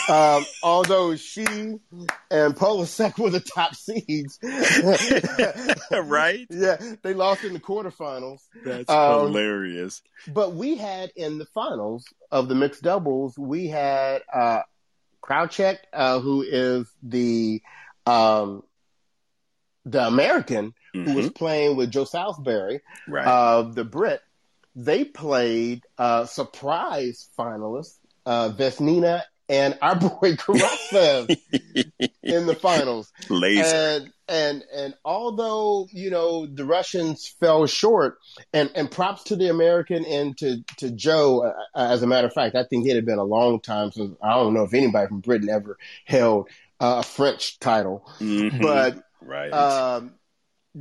Um, 0.08 0.44
although 0.62 1.16
she 1.16 1.44
and 1.44 2.54
Polasek 2.54 3.18
were 3.18 3.30
the 3.30 3.40
top 3.40 3.74
seeds. 3.74 4.38
right? 5.92 6.46
Yeah, 6.50 6.76
they 7.02 7.14
lost 7.14 7.44
in 7.44 7.52
the 7.54 7.60
quarterfinals. 7.60 8.40
That's 8.64 8.90
Um, 8.90 9.28
hilarious. 9.28 10.02
But 10.28 10.52
we 10.54 10.76
had 10.76 11.10
in 11.16 11.38
the 11.38 11.46
finals 11.46 12.04
of 12.30 12.48
the 12.48 12.54
mixed 12.54 12.82
doubles, 12.82 13.38
we 13.38 13.68
had 13.68 14.22
uh, 14.32 14.62
Krawczyk, 15.22 15.78
uh, 15.92 16.20
who 16.20 16.42
is 16.42 16.86
the 17.02 17.62
um, 18.06 18.62
the 19.84 20.06
American 20.06 20.74
who 20.92 21.14
was 21.14 21.30
Mhm. 21.30 21.34
playing 21.34 21.76
with 21.76 21.90
Joe 21.90 22.04
Salisbury. 22.04 22.80
Right. 23.08 23.26
uh, 23.26 23.62
the 23.62 23.84
Brit, 23.84 24.20
they 24.74 25.04
played 25.04 25.84
uh, 25.98 26.26
surprise 26.26 27.28
finalists 27.38 27.96
uh, 28.30 28.50
Vesnina 28.56 29.22
and 29.49 29.76
our 29.82 29.96
boy 29.99 30.34
Karatsev 30.37 31.37
in 32.22 32.46
the 32.46 32.54
finals. 32.54 33.10
Laser. 33.28 33.64
And 33.64 34.12
and 34.28 34.62
and 34.72 34.94
although 35.04 35.88
you 35.90 36.08
know 36.10 36.46
the 36.46 36.64
Russians 36.64 37.26
fell 37.40 37.66
short, 37.66 38.18
and 38.52 38.70
and 38.76 38.88
props 38.88 39.25
to 39.25 39.37
the 39.37 39.49
American 39.50 40.04
and 40.04 40.38
to 40.38 40.62
to 40.78 40.90
Joe. 40.92 41.52
Uh, 41.75 41.88
as 41.92 42.02
a 42.04 42.06
matter 42.06 42.28
of 42.28 42.32
fact, 42.32 42.54
I 42.54 42.62
think 42.64 42.87
it 42.87 42.94
had 42.94 43.04
been 43.04 43.18
a 43.18 43.25
long 43.25 43.60
time 43.60 43.90
since 43.90 44.16
I 44.22 44.34
don't 44.34 44.54
know 44.54 44.62
if 44.62 44.72
anybody 44.75 45.08
from 45.08 45.20
Britain 45.20 45.49
ever 45.50 45.76
held 46.04 46.49
uh, 46.78 46.96
a 47.00 47.02
French 47.02 47.58
title, 47.58 48.08
Mhm. 48.20 48.62
but 48.62 49.02
right. 49.20 49.52
um, 49.52 50.14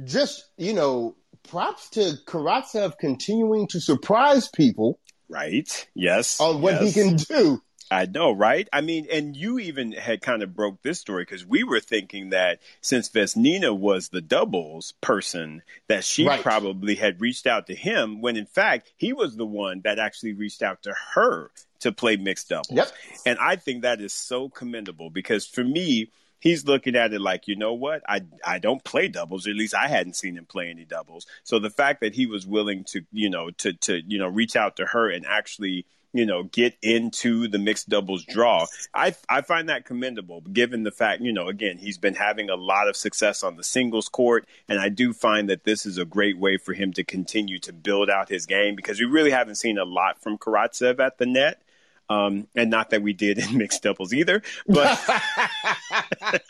just 0.06 0.46
you 0.58 0.74
know, 0.74 1.16
props 1.50 1.90
to 1.92 2.14
Karatsev 2.28 3.00
continuing 3.00 3.66
to 3.70 3.82
surprise 3.82 4.48
people 4.50 5.00
right. 5.30 5.88
Yes. 5.94 6.40
on 6.40 6.62
what 6.62 6.82
yes. 6.82 6.94
he 6.96 7.02
can 7.02 7.16
do. 7.16 7.62
I 7.92 8.06
know, 8.06 8.32
right? 8.32 8.68
I 8.72 8.82
mean, 8.82 9.08
and 9.12 9.36
you 9.36 9.58
even 9.58 9.94
had 9.94 10.22
kind 10.22 10.44
of 10.44 10.56
broke 10.56 10.84
this 10.84 11.00
story 11.00 11.24
because 11.24 11.44
we 11.44 11.64
were 11.64 11.80
thinking 11.80 12.30
that 12.30 12.60
since 12.82 13.10
Vesnina 13.10 13.76
was 13.76 14.10
the 14.10 14.22
doubles 14.22 14.94
person, 15.02 15.64
that 15.88 16.04
she 16.04 16.28
Right. 16.28 16.40
probably 16.42 16.94
had 16.96 17.20
reached 17.20 17.48
out 17.48 17.66
to 17.66 17.74
him 17.76 18.22
when 18.22 18.38
in 18.38 18.46
fact 18.46 18.92
he 18.96 19.12
was 19.12 19.38
the 19.38 19.46
one 19.46 19.82
that 19.86 19.98
actually 19.98 20.34
reached 20.34 20.62
out 20.62 20.84
to 20.84 20.94
her 21.16 21.50
to 21.80 21.92
play 21.92 22.16
mixed 22.16 22.50
doubles. 22.50 22.70
Yep. 22.78 22.92
And 23.26 23.40
I 23.40 23.56
think 23.56 23.82
that 23.82 24.02
is 24.02 24.14
so 24.14 24.50
commendable 24.50 25.10
because 25.10 25.48
for 25.48 25.64
me, 25.64 26.12
he's 26.40 26.66
looking 26.66 26.96
at 26.96 27.14
it 27.14 27.22
like, 27.22 27.48
you 27.48 27.56
know 27.56 27.74
what? 27.74 28.02
I 28.08 28.22
I 28.46 28.60
don't 28.60 28.84
play 28.84 29.08
doubles, 29.08 29.48
at 29.48 29.56
least 29.56 29.76
I 29.76 29.88
hadn't 29.88 30.16
seen 30.16 30.38
him 30.38 30.46
play 30.46 30.70
any 30.70 30.86
doubles. 30.86 31.28
So 31.44 31.60
the 31.60 31.70
fact 31.70 32.02
that 32.02 32.16
he 32.16 32.26
was 32.26 32.48
willing 32.48 32.84
to, 32.86 33.02
you 33.12 33.30
know, 33.30 33.52
to 33.52 33.74
to 33.74 34.02
you 34.06 34.18
know 34.18 34.28
reach 34.28 34.56
out 34.56 34.78
to 34.78 34.86
her 34.88 35.10
and 35.10 35.26
actually 35.26 35.86
you 36.14 36.26
know 36.26 36.44
get 36.44 36.76
into 36.82 37.48
the 37.48 37.60
mixed 37.60 37.88
doubles 37.90 38.26
draw 38.26 38.66
i 38.94 39.14
i 39.30 39.42
find 39.42 39.70
that 39.70 39.86
commendable 39.86 40.42
given 40.42 40.84
the 40.84 40.92
fact 40.92 41.22
you 41.22 41.32
know 41.32 41.48
again 41.48 41.78
he's 41.78 41.98
been 41.98 42.16
having 42.16 42.50
a 42.50 42.56
lot 42.56 42.88
of 42.88 42.96
success 42.96 43.44
on 43.44 43.58
the 43.58 43.64
singles 43.64 44.10
court 44.10 44.48
and 44.68 44.80
i 44.80 44.90
do 44.90 45.14
find 45.14 45.50
that 45.50 45.66
this 45.66 45.86
is 45.86 45.98
a 45.98 46.06
great 46.06 46.38
way 46.38 46.58
for 46.58 46.74
him 46.74 46.92
to 46.92 47.04
continue 47.04 47.60
to 47.60 47.72
build 47.72 48.10
out 48.10 48.30
his 48.30 48.46
game 48.46 48.76
because 48.76 49.00
we 49.00 49.06
really 49.06 49.32
haven't 49.32 49.56
seen 49.56 49.78
a 49.78 49.86
lot 49.86 50.22
from 50.22 50.38
karatsev 50.38 51.00
at 51.00 51.18
the 51.18 51.26
net 51.26 51.62
um, 52.10 52.48
and 52.56 52.70
not 52.70 52.90
that 52.90 53.02
we 53.02 53.14
did 53.14 53.38
in 53.38 53.58
mixed 53.58 53.84
doubles 53.84 54.14
either 54.14 54.42
but 54.68 55.00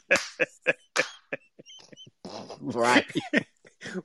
right. 2.62 3.06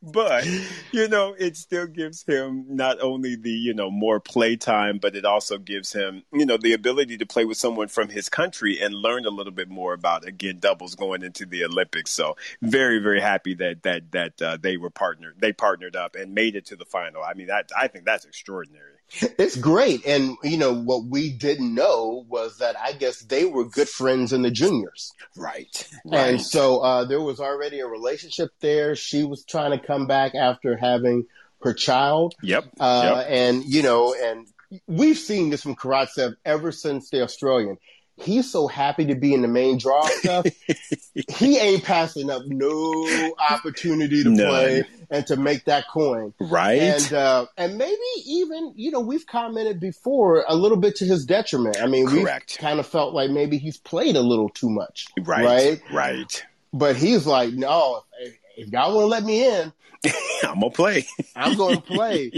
but 0.03 0.47
you 0.93 1.09
know 1.09 1.35
it 1.39 1.57
still 1.57 1.87
gives 1.87 2.23
him 2.25 2.65
not 2.69 3.01
only 3.01 3.35
the 3.35 3.51
you 3.51 3.75
know 3.75 3.91
more 3.91 4.21
play 4.21 4.57
time 4.57 4.99
but 4.99 5.17
it 5.17 5.25
also 5.25 5.59
gives 5.59 5.93
him 5.93 6.23
you 6.33 6.47
know 6.47 6.57
the 6.57 6.73
ability 6.73 7.17
to 7.17 7.27
play 7.27 7.45
with 7.45 7.57
someone 7.57 7.89
from 7.89 8.09
his 8.09 8.29
country 8.29 8.81
and 8.81 8.95
learn 8.95 9.27
a 9.27 9.31
little 9.31 9.53
bit 9.53 9.69
more 9.69 9.93
about 9.93 10.27
again 10.27 10.59
doubles 10.61 10.95
going 10.95 11.23
into 11.23 11.45
the 11.45 11.65
olympics. 11.65 12.13
So 12.13 12.37
very 12.63 12.99
very 13.01 13.21
happy 13.21 13.55
that 13.55 13.83
that 13.83 14.13
that 14.13 14.43
uh, 14.43 14.59
they 14.61 14.77
were 14.77 14.91
partnered 14.91 15.41
they 15.41 15.53
partnered 15.53 15.97
up 15.97 16.15
and 16.15 16.35
made 16.35 16.55
it 16.55 16.67
to 16.67 16.77
the 16.77 16.85
final. 16.85 17.23
I 17.23 17.35
mean 17.35 17.49
that 17.49 17.71
i 17.77 17.89
think 17.89 18.05
that's 18.05 18.25
extraordinary 18.25 18.95
It's 19.21 19.57
great. 19.57 20.07
And, 20.07 20.37
you 20.43 20.57
know, 20.57 20.75
what 20.75 21.05
we 21.05 21.31
didn't 21.31 21.75
know 21.75 22.25
was 22.29 22.59
that 22.59 22.77
I 22.79 22.93
guess 22.93 23.21
they 23.21 23.45
were 23.45 23.65
good 23.65 23.89
friends 23.89 24.33
in 24.33 24.43
the 24.43 24.51
juniors. 24.51 25.13
right 25.37 25.89
And 26.11 26.41
so 26.41 26.81
uh, 26.81 27.05
there 27.05 27.21
was 27.21 27.41
already 27.41 27.81
a 27.81 27.87
relationship 27.87 28.51
there. 28.61 28.97
She 28.97 29.23
was 29.25 29.45
trying 29.45 29.79
to 29.79 29.85
come 29.85 30.07
back 30.07 30.35
after 30.35 30.77
having 30.77 31.27
her 31.63 31.75
child. 31.75 32.35
yep 32.43 32.65
Uh, 32.79 33.15
yep 33.17 33.27
And, 33.29 33.65
you 33.65 33.83
know, 33.83 34.15
and 34.15 34.47
we've 34.87 35.19
seen 35.19 35.51
this 35.51 35.63
from 35.63 35.77
Karatsev 35.77 36.35
ever 36.45 36.73
since 36.73 37.11
the 37.11 37.23
Australian. 37.23 37.79
He's 38.17 38.51
so 38.51 38.69
happy 38.69 39.07
to 39.07 39.17
be 39.17 39.35
in 39.35 39.43
the 39.43 39.49
main 39.49 39.77
draw 39.77 40.07
stuff. 40.07 40.47
he 41.29 41.59
ain't 41.59 41.83
passing 41.83 42.31
up 42.31 42.43
no 42.47 43.35
opportunity 43.51 44.23
to 44.23 44.31
None. 44.31 44.49
play 44.49 44.85
and 45.11 45.27
to 45.27 45.37
make 45.37 45.65
that 45.65 45.87
coin. 45.93 46.33
Right. 46.41 46.81
And 46.81 47.13
uh, 47.13 47.47
and 47.57 47.77
maybe 47.77 47.97
even 48.27 48.73
you 48.77 48.93
know 48.93 49.01
we've 49.01 49.27
commented 49.27 49.81
before 49.81 50.45
a 50.47 50.55
little 50.55 50.79
bit 50.79 50.97
to 50.97 51.05
his 51.05 51.25
detriment. 51.25 51.81
I 51.81 51.87
mean, 51.87 52.07
we 52.11 52.25
kind 52.57 52.79
of 52.79 52.87
felt 52.87 53.15
like 53.15 53.31
maybe 53.31 53.59
he's 53.59 53.79
played 53.79 54.15
a 54.17 54.23
little 54.23 54.49
too 54.49 54.71
much. 54.71 55.07
Right. 55.21 55.45
Right. 55.45 55.83
Right. 55.93 56.47
But 56.73 56.97
he's 56.97 57.27
like, 57.27 57.53
no, 57.53 58.03
if, 58.21 58.39
if 58.57 58.69
y'all 58.69 58.95
want 58.95 59.05
to 59.05 59.07
let 59.07 59.23
me 59.25 59.47
in, 59.47 59.73
I'm 60.45 60.61
gonna 60.61 60.71
play. 60.71 61.07
I'm 61.35 61.57
going 61.57 61.77
to 61.77 61.83
play. 61.83 62.33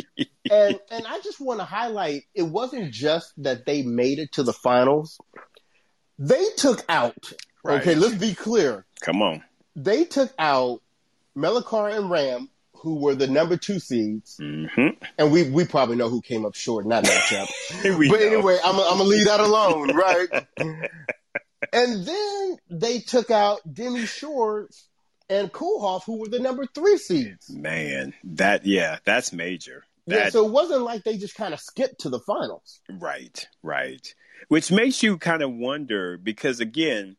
and 0.50 0.78
and 0.90 1.06
I 1.06 1.21
just 1.23 1.40
want 1.40 1.61
to 1.61 1.64
highlight 1.64 2.25
it 2.35 2.45
wasn't 2.45 2.92
just 2.92 3.33
that 3.42 3.66
they 3.66 3.83
made 3.83 4.18
it 4.18 4.33
to 4.33 4.42
the 4.42 4.52
finals. 4.52 5.18
They 6.18 6.44
took 6.56 6.85
out. 6.88 7.32
Right. 7.62 7.80
Okay, 7.80 7.94
let's 7.94 8.14
be 8.14 8.35
clear. 8.35 8.85
Come 9.00 9.23
on. 9.23 9.42
They 9.75 10.04
took 10.04 10.32
out 10.38 10.80
Melichar 11.37 11.96
and 11.96 12.11
Ram, 12.11 12.49
who 12.73 12.96
were 12.96 13.14
the 13.14 13.26
number 13.26 13.56
two 13.56 13.78
seeds, 13.78 14.38
mm-hmm. 14.40 15.04
and 15.18 15.32
we 15.32 15.50
we 15.50 15.64
probably 15.64 15.96
know 15.96 16.08
who 16.08 16.23
came 16.23 16.46
up 16.46 16.54
short 16.54 16.85
in 16.85 16.90
that 16.90 17.04
matchup. 17.82 18.08
but 18.08 18.20
anyway, 18.20 18.58
I'm 18.64 18.78
I'm 18.78 18.99
gonna 18.99 19.04
leave 19.04 19.26
that 19.26 19.40
alone, 19.40 19.94
right? 19.94 20.28
and 21.73 22.06
then 22.06 22.56
they 22.70 23.00
took 23.00 23.30
out 23.30 23.61
Demi 23.70 24.02
Schuurs 24.02 24.85
and 25.28 25.52
Koolhof, 25.52 26.04
who 26.04 26.20
were 26.20 26.28
the 26.28 26.38
number 26.38 26.66
three 26.66 26.99
seeds. 26.99 27.50
Man, 27.50 28.14
that 28.25 28.64
yeah, 28.64 28.99
that's 29.04 29.32
major. 29.32 29.85
That, 30.06 30.16
yeah, 30.16 30.28
so 30.30 30.46
it 30.46 30.52
wasn't 30.52 30.82
like 30.82 31.02
they 31.04 31.16
just 31.16 31.34
kind 31.34 31.52
of 31.52 31.60
skipped 31.60 32.00
to 32.00 32.08
the 32.08 32.20
finals. 32.20 32.80
Right, 32.90 33.46
right. 33.62 34.14
Which 34.48 34.70
makes 34.70 35.02
you 35.02 35.18
kind 35.18 35.42
of 35.42 35.52
wonder 35.52 36.16
because 36.16 36.60
again, 36.60 37.16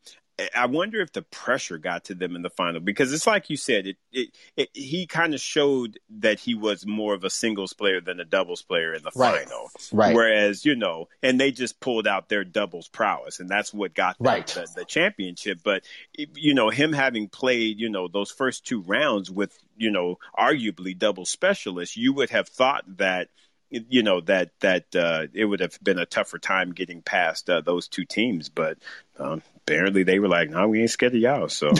I 0.54 0.66
wonder 0.66 1.00
if 1.00 1.12
the 1.12 1.22
pressure 1.22 1.78
got 1.78 2.04
to 2.04 2.14
them 2.14 2.36
in 2.36 2.42
the 2.42 2.50
final 2.50 2.80
because 2.80 3.12
it's 3.12 3.26
like 3.26 3.50
you 3.50 3.56
said, 3.56 3.88
it, 3.88 3.96
it, 4.12 4.28
it 4.56 4.68
he 4.72 5.06
kind 5.06 5.34
of 5.34 5.40
showed 5.40 5.98
that 6.20 6.38
he 6.38 6.54
was 6.54 6.86
more 6.86 7.14
of 7.14 7.24
a 7.24 7.30
singles 7.30 7.72
player 7.72 8.00
than 8.00 8.20
a 8.20 8.24
doubles 8.24 8.62
player 8.62 8.94
in 8.94 9.02
the 9.02 9.10
right. 9.16 9.44
final. 9.44 9.70
Right. 9.92 10.14
Whereas, 10.14 10.64
you 10.64 10.76
know, 10.76 11.08
and 11.22 11.40
they 11.40 11.50
just 11.50 11.80
pulled 11.80 12.06
out 12.06 12.28
their 12.28 12.44
doubles 12.44 12.88
prowess 12.88 13.40
and 13.40 13.48
that's 13.48 13.74
what 13.74 13.94
got 13.94 14.16
them 14.18 14.26
right. 14.26 14.46
the, 14.46 14.68
the 14.76 14.84
championship. 14.84 15.60
But, 15.64 15.84
you 16.16 16.54
know, 16.54 16.70
him 16.70 16.92
having 16.92 17.28
played, 17.28 17.80
you 17.80 17.90
know, 17.90 18.06
those 18.06 18.30
first 18.30 18.64
two 18.64 18.82
rounds 18.82 19.30
with, 19.30 19.58
you 19.76 19.90
know, 19.90 20.18
arguably 20.38 20.96
double 20.96 21.24
specialists, 21.24 21.96
you 21.96 22.12
would 22.12 22.30
have 22.30 22.48
thought 22.48 22.84
that 22.98 23.28
you 23.70 24.02
know 24.02 24.20
that 24.22 24.50
that 24.60 24.96
uh, 24.96 25.26
it 25.34 25.44
would 25.44 25.60
have 25.60 25.78
been 25.82 25.98
a 25.98 26.06
tougher 26.06 26.38
time 26.38 26.72
getting 26.72 27.02
past 27.02 27.50
uh, 27.50 27.60
those 27.60 27.88
two 27.88 28.04
teams, 28.04 28.48
but 28.48 28.78
um, 29.18 29.42
apparently 29.68 30.02
they 30.02 30.18
were 30.18 30.28
like, 30.28 30.50
"No, 30.50 30.68
we 30.68 30.80
ain't 30.80 30.90
scared 30.90 31.14
of 31.14 31.20
y'all." 31.20 31.48
So 31.48 31.68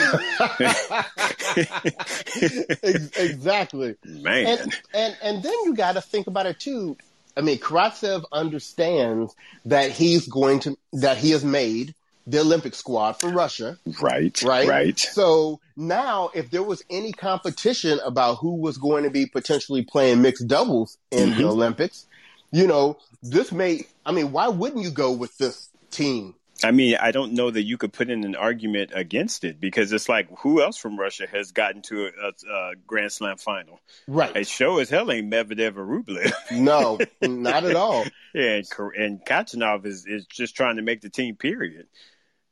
exactly, 3.16 3.97
man. 4.04 4.47
And, 4.47 4.78
and 4.95 5.16
and 5.23 5.42
then 5.42 5.54
you 5.64 5.75
got 5.75 5.92
to 5.92 6.00
think 6.00 6.26
about 6.26 6.47
it 6.47 6.61
too. 6.61 6.97
I 7.37 7.40
mean, 7.40 7.59
Karatsev 7.59 8.25
understands 8.33 9.35
that 9.64 9.90
he's 9.90 10.26
going 10.28 10.61
to 10.61 10.76
that 10.95 11.18
he 11.18 11.30
has 11.30 11.45
made 11.45 11.95
the 12.28 12.40
Olympic 12.40 12.75
squad 12.75 13.14
for 13.14 13.30
Russia. 13.30 13.78
Right. 14.02 14.40
Right. 14.42 14.68
Right. 14.68 14.99
So 14.99 15.61
now, 15.76 16.30
if 16.35 16.50
there 16.50 16.62
was 16.62 16.83
any 16.90 17.12
competition 17.12 17.99
about 18.04 18.35
who 18.37 18.57
was 18.57 18.76
going 18.76 19.04
to 19.04 19.11
be 19.11 19.26
potentially 19.26 19.83
playing 19.83 20.21
mixed 20.21 20.47
doubles 20.47 20.99
in 21.11 21.30
mm-hmm. 21.30 21.40
the 21.40 21.49
Olympics, 21.49 22.07
you 22.52 22.66
know, 22.66 22.99
this 23.23 23.50
may, 23.50 23.87
I 24.04 24.12
mean, 24.12 24.30
why 24.30 24.49
wouldn't 24.49 24.85
you 24.85 24.90
go 24.90 25.12
with 25.12 25.37
this 25.38 25.71
team? 25.90 26.35
I 26.64 26.72
mean, 26.72 26.96
I 27.00 27.12
don't 27.12 27.34
know 27.34 27.50
that 27.50 27.62
you 27.62 27.78
could 27.78 27.92
put 27.92 28.10
in 28.10 28.24
an 28.24 28.34
argument 28.34 28.90
against 28.94 29.44
it 29.44 29.60
because 29.60 29.92
it's 29.92 30.08
like 30.08 30.28
who 30.38 30.62
else 30.62 30.76
from 30.76 30.98
Russia 30.98 31.26
has 31.30 31.52
gotten 31.52 31.82
to 31.82 32.06
a, 32.06 32.50
a 32.52 32.72
Grand 32.86 33.12
Slam 33.12 33.36
final? 33.36 33.80
Right. 34.08 34.34
It 34.36 34.48
show 34.48 34.78
as 34.78 34.90
hell 34.90 35.10
ain't 35.12 35.30
Medvedev 35.30 35.76
or 35.76 35.86
Rublev. 35.86 36.32
no, 36.52 36.98
not 37.22 37.64
at 37.64 37.76
all. 37.76 38.04
and 38.34 38.66
and 38.96 39.24
Khachanov 39.24 39.86
is 39.86 40.04
is 40.06 40.26
just 40.26 40.56
trying 40.56 40.76
to 40.76 40.82
make 40.82 41.00
the 41.00 41.10
team. 41.10 41.36
Period. 41.36 41.86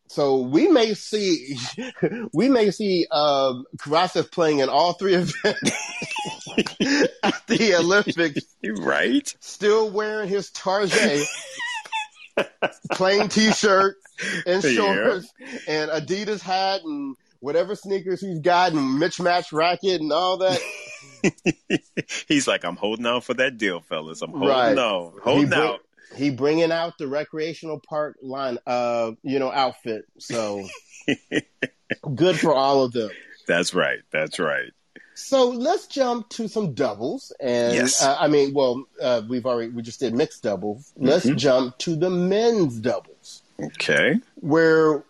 So 0.08 0.38
we 0.38 0.68
may 0.68 0.94
see 0.94 1.58
we 2.32 2.48
may 2.48 2.70
see 2.70 3.06
um, 3.10 3.64
Karatsev 3.78 4.30
playing 4.30 4.60
in 4.60 4.68
all 4.68 4.92
three 4.92 5.14
events 5.14 5.72
at 7.22 7.46
the 7.48 7.76
Olympics. 7.78 8.46
Right. 8.78 9.34
Still 9.40 9.90
wearing 9.90 10.28
his 10.28 10.50
Tarjay 10.50 11.24
plain 12.92 13.28
t-shirt 13.28 13.96
and 14.46 14.62
shorts 14.62 15.32
yeah. 15.38 15.58
and 15.68 15.90
Adidas 15.90 16.40
hat 16.40 16.82
and 16.84 17.16
whatever 17.40 17.74
sneakers 17.74 18.20
he's 18.20 18.40
got 18.40 18.72
and 18.72 19.00
mismatch 19.00 19.52
racket 19.52 20.00
and 20.00 20.12
all 20.12 20.38
that. 20.38 20.60
he's 22.28 22.48
like, 22.48 22.64
I'm 22.64 22.76
holding 22.76 23.06
out 23.06 23.24
for 23.24 23.34
that 23.34 23.58
deal, 23.58 23.80
fellas. 23.80 24.22
I'm 24.22 24.30
holding 24.30 24.48
right. 24.48 24.78
out, 24.78 25.14
holding 25.22 25.48
he 25.48 25.54
out. 25.54 25.80
He 26.14 26.30
bringing 26.30 26.72
out 26.72 26.98
the 26.98 27.08
recreational 27.08 27.80
park 27.80 28.16
line, 28.22 28.58
uh, 28.66 29.12
you 29.22 29.38
know, 29.38 29.50
outfit. 29.50 30.04
So 30.18 30.66
good 32.14 32.38
for 32.38 32.54
all 32.54 32.84
of 32.84 32.92
them. 32.92 33.10
That's 33.46 33.74
right. 33.74 34.00
That's 34.10 34.38
right. 34.38 34.72
So 35.16 35.48
let's 35.48 35.86
jump 35.86 36.28
to 36.30 36.46
some 36.46 36.74
doubles, 36.74 37.32
and 37.40 37.74
yes. 37.74 38.02
uh, 38.02 38.18
I 38.20 38.28
mean, 38.28 38.52
well, 38.52 38.84
uh, 39.00 39.22
we've 39.26 39.46
already 39.46 39.70
we 39.70 39.80
just 39.80 39.98
did 39.98 40.14
mixed 40.14 40.42
doubles. 40.42 40.92
Let's 40.94 41.24
mm-hmm. 41.24 41.36
jump 41.36 41.78
to 41.78 41.96
the 41.96 42.10
men's 42.10 42.78
doubles. 42.78 43.42
Okay, 43.58 44.20
where 44.34 45.04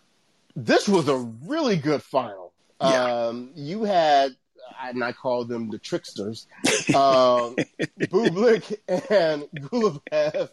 this 0.55 0.87
was 0.87 1.09
a 1.09 1.17
really 1.17 1.75
good 1.75 2.01
final. 2.01 2.53
Yeah. 2.79 3.25
Um, 3.27 3.51
you 3.55 3.83
had, 3.83 4.35
and 4.81 5.03
I 5.03 5.11
call 5.11 5.43
them 5.43 5.71
the 5.71 5.77
tricksters, 5.77 6.47
um, 6.89 7.55
Bublik 7.99 8.77
and 9.09 9.43
Golubev. 9.59 10.49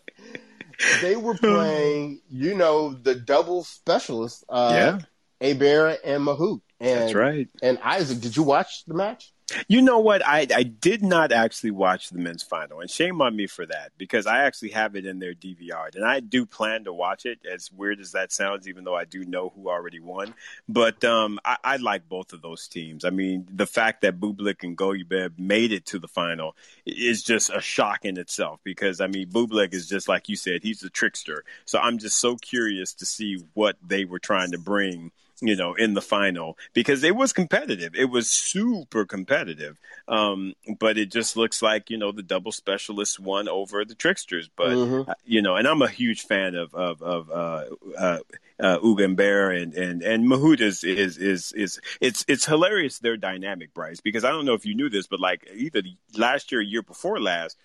They 1.01 1.14
were 1.14 1.35
playing, 1.35 2.23
you 2.29 2.55
know, 2.55 2.93
the 2.93 3.14
double 3.14 3.62
specialists. 3.62 4.45
Uh, 4.49 4.71
yeah. 4.73 4.99
Herbert 5.40 6.01
and 6.05 6.27
Mahut. 6.27 6.61
And, 6.81 7.01
That's 7.01 7.14
right. 7.14 7.49
And 7.62 7.79
Isaac, 7.83 8.21
did 8.21 8.37
you 8.37 8.43
watch 8.43 8.85
the 8.87 8.95
match? 8.95 9.33
You 9.69 9.83
know 9.83 9.99
what? 9.99 10.27
I, 10.27 10.47
I 10.55 10.63
did 10.63 11.03
not 11.03 11.31
actually 11.31 11.71
watch 11.71 12.09
the 12.09 12.19
men's 12.19 12.43
final, 12.43 12.81
and 12.81 12.91
shame 12.91 13.21
on 13.21 13.37
me 13.37 13.47
for 13.47 13.67
that 13.67 13.93
because 13.99 14.27
I 14.27 14.45
actually 14.45 14.71
have 14.71 14.97
it 14.97 15.05
in 15.05 15.19
their 15.19 15.35
DVR, 15.35 15.95
and 15.95 16.05
I 16.05 16.21
do 16.21 16.47
plan 16.47 16.85
to 16.85 16.93
watch 16.93 17.27
it. 17.27 17.41
As 17.51 17.71
weird 17.71 18.01
as 18.01 18.13
that 18.13 18.33
sounds, 18.33 18.67
even 18.69 18.85
though 18.85 18.97
I 18.97 19.05
do 19.05 19.25
know 19.25 19.53
who 19.55 19.69
already 19.69 20.01
won, 20.01 20.35
but 20.69 21.05
um, 21.05 21.39
I, 21.45 21.57
I 21.63 21.77
like 21.77 22.09
both 22.09 22.33
of 22.33 22.41
those 22.41 22.69
teams. 22.69 23.05
I 23.05 23.11
mean, 23.11 23.47
the 23.53 23.67
fact 23.67 24.01
that 24.01 24.19
Bublik 24.19 24.63
and 24.63 24.77
Golubev 24.77 25.39
made 25.39 25.73
it 25.73 25.85
to 25.87 25.99
the 25.99 26.09
final 26.09 26.57
is 26.87 27.23
just 27.23 27.51
a 27.51 27.61
shock 27.61 28.05
in 28.05 28.19
itself 28.19 28.61
because 28.65 29.01
I 29.01 29.09
mean, 29.09 29.29
Bublik 29.29 29.75
is 29.75 29.89
just 29.89 30.09
like 30.09 30.29
you 30.29 30.37
said, 30.37 30.63
he's 30.63 30.83
a 30.83 30.91
trickster. 30.91 31.45
So 31.67 31.79
I'm 31.79 31.99
just 31.99 32.19
so 32.19 32.37
curious 32.37 32.95
to 32.95 33.07
see 33.07 33.45
what 33.53 33.77
they 33.87 34.07
were 34.07 34.19
trying 34.19 34.53
to 34.53 34.59
bring 34.59 35.13
you 35.40 35.57
know, 35.57 35.75
in 35.75 35.94
the 35.94 36.03
final 36.03 36.57
because 36.73 37.03
it 37.03 37.16
was 37.16 37.33
competitive. 37.33 37.94
It 37.94 38.07
was 38.07 38.31
super 38.31 39.05
competitive. 39.05 39.79
Um, 40.07 40.55
but 40.79 40.99
it 40.99 41.11
just 41.11 41.37
looks 41.37 41.62
like, 41.62 41.90
you 41.90 41.99
know, 41.99 42.12
the 42.12 42.23
double 42.23 42.53
specialists 42.53 43.18
won 43.18 43.49
over 43.49 43.85
the 43.85 43.94
tricksters. 43.94 44.49
But, 44.55 44.70
mm-hmm. 44.70 45.11
Uh, 45.11 45.14
you 45.25 45.42
know, 45.42 45.57
and 45.57 45.66
I'm 45.66 45.83
a 45.83 45.88
huge 45.88 46.23
fan 46.23 46.55
of, 46.55 46.75
of, 46.75 47.03
of, 47.03 47.31
uh, 47.31 47.64
uh, 47.97 48.18
uh, 48.61 48.79
Ugamber 48.83 49.51
and, 49.51 49.75
and, 49.75 50.03
and 50.03 50.27
Mahut 50.27 50.61
is, 50.61 50.85
is, 50.85 51.18
is, 51.18 51.53
is, 51.53 51.81
it's, 52.01 52.25
it's 52.29 52.47
hilarious 52.47 52.99
their 52.99 53.16
dynamic, 53.16 53.75
Bryce, 53.75 54.01
because 54.01 54.25
I 54.25 54.31
don't 54.31 54.44
know 54.44 54.55
if 54.55 54.66
you 54.66 54.75
knew 54.75 54.88
this, 54.88 55.07
but 55.07 55.20
like 55.20 55.49
either 55.55 55.83
last 56.16 56.53
year 56.53 56.61
or 56.61 56.62
year 56.62 56.83
before 56.83 57.20
last, 57.20 57.57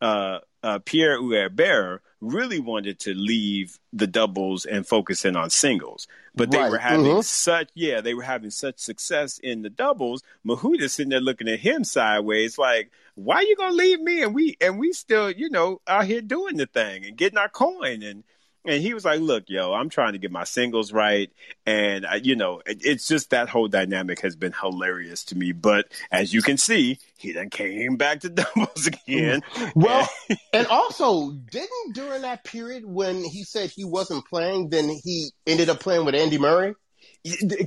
uh, 0.00 0.38
uh, 0.62 0.78
Pierre 0.80 1.22
Herbert 1.22 2.02
really 2.20 2.58
wanted 2.58 2.98
to 2.98 3.14
leave 3.14 3.78
the 3.92 4.06
doubles 4.06 4.64
and 4.64 4.86
focus 4.86 5.24
in 5.24 5.36
on 5.36 5.50
singles. 5.50 6.08
But 6.34 6.50
they 6.50 6.58
right. 6.58 6.70
were 6.70 6.78
having 6.78 7.06
mm-hmm. 7.06 7.20
such, 7.20 7.70
yeah, 7.74 8.00
they 8.00 8.14
were 8.14 8.22
having 8.22 8.50
such 8.50 8.78
success 8.78 9.38
in 9.38 9.62
the 9.62 9.70
doubles. 9.70 10.22
Mahuta 10.46 10.90
sitting 10.90 11.10
there 11.10 11.20
looking 11.20 11.48
at 11.48 11.60
him 11.60 11.84
sideways, 11.84 12.58
like, 12.58 12.90
why 13.14 13.40
you 13.40 13.56
gonna 13.56 13.74
leave 13.74 14.00
me? 14.00 14.22
And 14.22 14.34
we 14.34 14.56
and 14.60 14.78
we 14.78 14.92
still, 14.92 15.30
you 15.30 15.50
know, 15.50 15.80
out 15.88 16.06
here 16.06 16.20
doing 16.20 16.56
the 16.56 16.66
thing 16.66 17.04
and 17.04 17.16
getting 17.16 17.38
our 17.38 17.48
coin 17.48 18.02
and 18.02 18.22
and 18.68 18.82
he 18.82 18.94
was 18.94 19.04
like, 19.04 19.20
"Look, 19.20 19.44
yo, 19.48 19.72
I'm 19.72 19.88
trying 19.88 20.12
to 20.12 20.18
get 20.18 20.30
my 20.30 20.44
singles 20.44 20.92
right, 20.92 21.30
and 21.66 22.06
I, 22.06 22.16
you 22.16 22.36
know, 22.36 22.60
it, 22.66 22.78
it's 22.84 23.08
just 23.08 23.30
that 23.30 23.48
whole 23.48 23.68
dynamic 23.68 24.20
has 24.20 24.36
been 24.36 24.52
hilarious 24.52 25.24
to 25.24 25.36
me. 25.36 25.52
But 25.52 25.86
as 26.10 26.32
you 26.32 26.42
can 26.42 26.58
see, 26.58 26.98
he 27.16 27.32
then 27.32 27.50
came 27.50 27.96
back 27.96 28.20
to 28.20 28.28
doubles 28.28 28.86
again. 28.86 29.42
Well, 29.74 30.08
and 30.52 30.66
also 30.66 31.32
didn't 31.32 31.94
during 31.94 32.22
that 32.22 32.44
period 32.44 32.84
when 32.84 33.24
he 33.24 33.44
said 33.44 33.70
he 33.70 33.84
wasn't 33.84 34.26
playing, 34.26 34.70
then 34.70 34.88
he 34.88 35.30
ended 35.46 35.68
up 35.68 35.80
playing 35.80 36.04
with 36.04 36.14
Andy 36.14 36.38
Murray. 36.38 36.74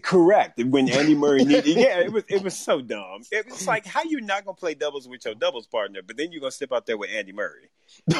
Correct. 0.03 0.63
When 0.63 0.89
Andy 0.89 1.15
Murray 1.15 1.43
needed, 1.45 1.65
yeah, 1.65 1.99
it 1.99 2.11
was 2.11 2.23
it 2.27 2.43
was 2.43 2.57
so 2.57 2.81
dumb. 2.81 3.23
It 3.31 3.49
was 3.49 3.67
like 3.67 3.85
how 3.85 4.03
you 4.03 4.21
not 4.21 4.45
gonna 4.45 4.55
play 4.55 4.73
doubles 4.73 5.07
with 5.07 5.25
your 5.25 5.35
doubles 5.35 5.67
partner, 5.67 6.01
but 6.05 6.17
then 6.17 6.31
you're 6.31 6.41
gonna 6.41 6.51
step 6.51 6.71
out 6.71 6.85
there 6.85 6.97
with 6.97 7.09
Andy 7.11 7.31
Murray. 7.31 7.69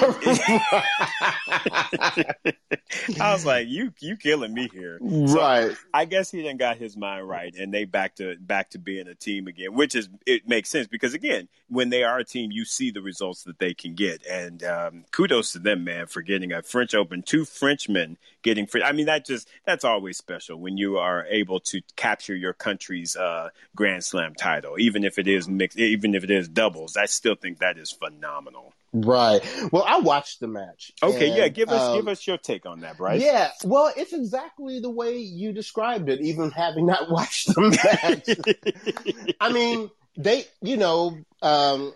I 3.19 3.32
was 3.32 3.45
like, 3.45 3.67
you 3.67 3.93
you 3.99 4.17
killing 4.17 4.54
me 4.54 4.69
here. 4.71 4.99
So 4.99 5.39
right. 5.39 5.75
I 5.93 6.06
guess 6.06 6.32
he 6.32 6.41
didn't 6.41 6.60
got 6.60 6.77
his 6.77 6.97
mind 6.97 7.27
right, 7.27 7.54
and 7.56 7.73
they 7.73 7.86
back 7.86 8.15
to 8.15 8.36
back 8.39 8.71
to 8.71 8.80
being 8.80 9.08
a 9.08 9.15
team 9.15 9.47
again, 9.47 9.73
which 9.73 9.95
is 9.95 10.10
it 10.25 10.47
makes 10.47 10.69
sense 10.69 10.88
because 10.88 11.13
again, 11.13 11.47
when 11.69 11.89
they 11.89 12.04
are 12.04 12.19
a 12.19 12.25
team, 12.25 12.51
you 12.51 12.65
see 12.65 12.91
the 12.91 13.01
results 13.01 13.43
that 13.43 13.60
they 13.60 13.73
can 13.73 13.95
get, 13.95 14.25
and 14.30 14.63
um, 14.63 15.06
kudos 15.12 15.54
to 15.54 15.60
them, 15.60 15.84
man, 15.84 16.08
for 16.08 16.21
getting 16.21 16.51
a 16.51 16.62
French 16.62 16.93
Open, 16.93 17.21
two 17.21 17.45
Frenchmen 17.45 18.17
getting 18.41 18.67
free. 18.67 18.84
I 18.84 18.91
mean, 18.91 19.06
that 19.08 19.25
just 19.25 19.47
that's 19.65 19.84
always 19.84 20.17
special 20.17 20.58
when 20.58 20.77
you 20.77 20.97
are 20.97 21.25
able 21.25 21.60
to 21.62 21.82
capture 21.95 22.36
your 22.36 22.54
country's 22.54 23.15
uh, 23.15 23.49
Grand 23.75 24.04
Slam 24.04 24.36
title, 24.36 24.80
even 24.80 25.04
if 25.04 25.19
it 25.19 25.27
is 25.27 25.47
mixed, 25.47 25.77
even 25.77 26.15
if 26.15 26.23
it 26.23 26.32
is 26.32 26.47
doubles. 26.47 26.97
I 26.97 27.06
still 27.06 27.36
think 27.36 27.60
that 27.60 27.77
is 27.77 27.91
phenomenal. 27.91 28.73
Right. 28.93 29.41
Well, 29.71 29.86
I 29.88 29.99
watched 29.99 30.41
the 30.41 30.47
match. 30.47 30.91
Okay, 31.01 31.30
and, 31.30 31.38
yeah, 31.38 31.47
give 31.47 31.69
us 31.69 31.82
um, 31.82 31.95
give 31.95 32.08
us 32.10 32.27
your 32.27 32.38
take 32.38 32.65
on 32.65 32.82
that, 32.82 32.97
Bryce. 32.97 33.21
Yeah. 33.21 33.51
Well, 33.63 33.91
it's 33.95 34.12
exactly 34.12 34.80
the 34.82 34.89
way 34.89 35.17
you 35.17 35.54
described 35.54 36.10
it, 36.10 36.19
even 36.19 36.51
having 36.51 36.88
not 36.88 37.10
watched 37.12 37.47
the 37.56 37.62
match. 37.62 39.36
I 39.39 39.51
mean, 39.51 39.89
they, 40.17 40.45
you 40.62 40.75
know, 40.75 41.17
um, 41.41 41.93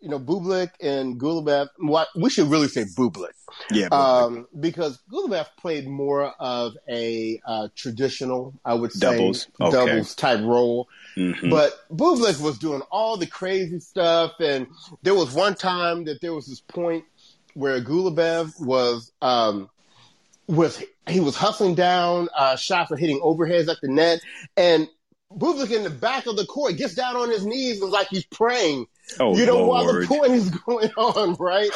you 0.00 0.08
know, 0.08 0.18
Bublik 0.18 0.70
and. 0.80 1.20
What 1.78 2.08
we 2.14 2.30
should 2.30 2.48
really 2.48 2.68
say 2.68 2.84
Bublik, 2.84 3.32
yeah, 3.70 3.88
um, 3.90 4.46
because 4.58 4.98
Golubev 5.10 5.46
played 5.58 5.86
more 5.88 6.32
of 6.38 6.74
a 6.88 7.40
uh, 7.46 7.68
traditional, 7.74 8.54
I 8.64 8.74
would 8.74 8.92
say, 8.92 9.00
doubles, 9.10 9.48
okay. 9.60 9.70
doubles 9.70 10.14
type 10.14 10.40
role. 10.40 10.88
Mm-hmm. 11.16 11.50
But 11.50 11.72
Bublik 11.90 12.40
was 12.40 12.58
doing 12.58 12.82
all 12.90 13.16
the 13.16 13.26
crazy 13.26 13.80
stuff, 13.80 14.32
and 14.40 14.66
there 15.02 15.14
was 15.14 15.34
one 15.34 15.54
time 15.54 16.04
that 16.04 16.20
there 16.20 16.32
was 16.32 16.46
this 16.46 16.60
point 16.60 17.04
where 17.54 17.80
Golubev 17.80 18.60
was 18.60 19.12
um, 19.20 19.68
was 20.46 20.82
he 21.08 21.20
was 21.20 21.36
hustling 21.36 21.74
down 21.74 22.28
uh, 22.36 22.56
shots 22.56 22.90
and 22.90 23.00
hitting 23.00 23.20
overheads 23.20 23.68
at 23.68 23.80
the 23.80 23.88
net, 23.88 24.20
and 24.56 24.88
Bublik 25.32 25.70
in 25.70 25.82
the 25.82 25.90
back 25.90 26.26
of 26.26 26.36
the 26.36 26.46
court 26.46 26.76
gets 26.76 26.94
down 26.94 27.16
on 27.16 27.30
his 27.30 27.44
knees 27.44 27.82
and 27.82 27.90
like 27.90 28.08
he's 28.08 28.24
praying. 28.24 28.86
Oh, 29.20 29.36
you 29.36 29.46
know, 29.46 29.64
Lord. 29.64 29.68
while 29.68 30.00
the 30.00 30.06
point 30.06 30.32
is 30.32 30.50
going 30.66 30.90
on, 30.96 31.34
right? 31.34 31.70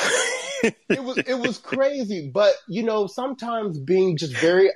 it 0.88 1.02
was 1.02 1.18
it 1.18 1.38
was 1.38 1.58
crazy, 1.62 2.30
but 2.32 2.54
you 2.68 2.82
know, 2.82 3.06
sometimes 3.06 3.78
being 3.78 4.16
just 4.16 4.36
very 4.36 4.70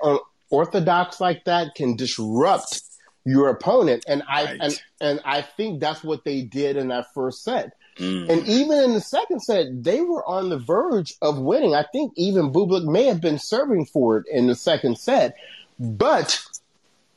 unorthodox 0.50 1.20
like 1.20 1.44
that 1.44 1.74
can 1.74 1.96
disrupt 1.96 2.82
your 3.24 3.48
opponent. 3.48 4.04
And 4.08 4.22
I 4.28 4.44
right. 4.44 4.58
and, 4.60 4.82
and 5.00 5.20
I 5.24 5.42
think 5.42 5.80
that's 5.80 6.02
what 6.02 6.24
they 6.24 6.42
did 6.42 6.76
in 6.76 6.88
that 6.88 7.06
first 7.14 7.42
set. 7.44 7.72
Mm. 7.98 8.28
And 8.28 8.46
even 8.46 8.78
in 8.84 8.92
the 8.92 9.00
second 9.00 9.40
set, 9.40 9.82
they 9.82 10.00
were 10.00 10.24
on 10.26 10.50
the 10.50 10.58
verge 10.58 11.14
of 11.22 11.38
winning. 11.38 11.74
I 11.74 11.84
think 11.92 12.12
even 12.16 12.52
Bublik 12.52 12.84
may 12.84 13.04
have 13.04 13.20
been 13.20 13.38
serving 13.38 13.86
for 13.86 14.18
it 14.18 14.26
in 14.30 14.46
the 14.46 14.54
second 14.54 14.98
set. 14.98 15.34
But 15.78 16.42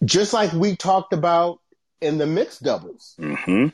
just 0.04 0.34
like 0.34 0.54
we 0.54 0.76
talked 0.76 1.14
about 1.14 1.60
in 2.02 2.18
the 2.18 2.26
mixed 2.26 2.64
doubles, 2.64 3.16
mm-hmm. 3.20 3.68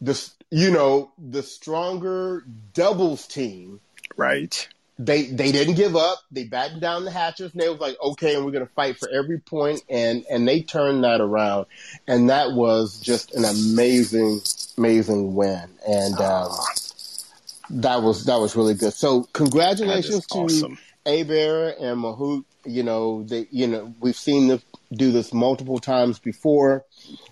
the 0.00 0.30
you 0.50 0.70
know 0.70 1.12
the 1.18 1.42
stronger 1.42 2.44
doubles 2.72 3.26
team, 3.26 3.80
right? 4.16 4.68
they 4.98 5.26
they 5.26 5.52
didn't 5.52 5.74
give 5.74 5.94
up. 5.94 6.20
They 6.30 6.44
battened 6.44 6.80
down 6.80 7.04
the 7.04 7.10
hatches, 7.10 7.52
and 7.52 7.60
they 7.60 7.68
was 7.68 7.80
like, 7.80 7.96
okay, 8.02 8.34
and 8.34 8.44
we're 8.44 8.52
gonna 8.52 8.66
fight 8.66 8.98
for 8.98 9.08
every 9.10 9.38
point, 9.38 9.82
and 9.88 10.24
and 10.30 10.48
they 10.48 10.62
turned 10.62 11.04
that 11.04 11.20
around, 11.20 11.66
and 12.06 12.30
that 12.30 12.52
was 12.52 12.98
just 13.00 13.34
an 13.34 13.44
amazing, 13.44 14.40
amazing 14.78 15.34
win, 15.34 15.68
and 15.86 16.14
um, 16.20 16.50
that 17.70 18.02
was 18.02 18.24
that 18.24 18.40
was 18.40 18.56
really 18.56 18.74
good. 18.74 18.94
So 18.94 19.24
congratulations 19.32 20.26
to 20.28 20.38
awesome. 20.38 20.78
Herbert 21.04 21.76
and 21.78 22.02
Mahut. 22.02 22.44
You 22.64 22.82
know 22.82 23.22
they, 23.22 23.46
you 23.50 23.66
know 23.66 23.94
we've 24.00 24.16
seen 24.16 24.48
them 24.48 24.62
do 24.92 25.12
this 25.12 25.32
multiple 25.32 25.78
times 25.78 26.18
before. 26.18 26.84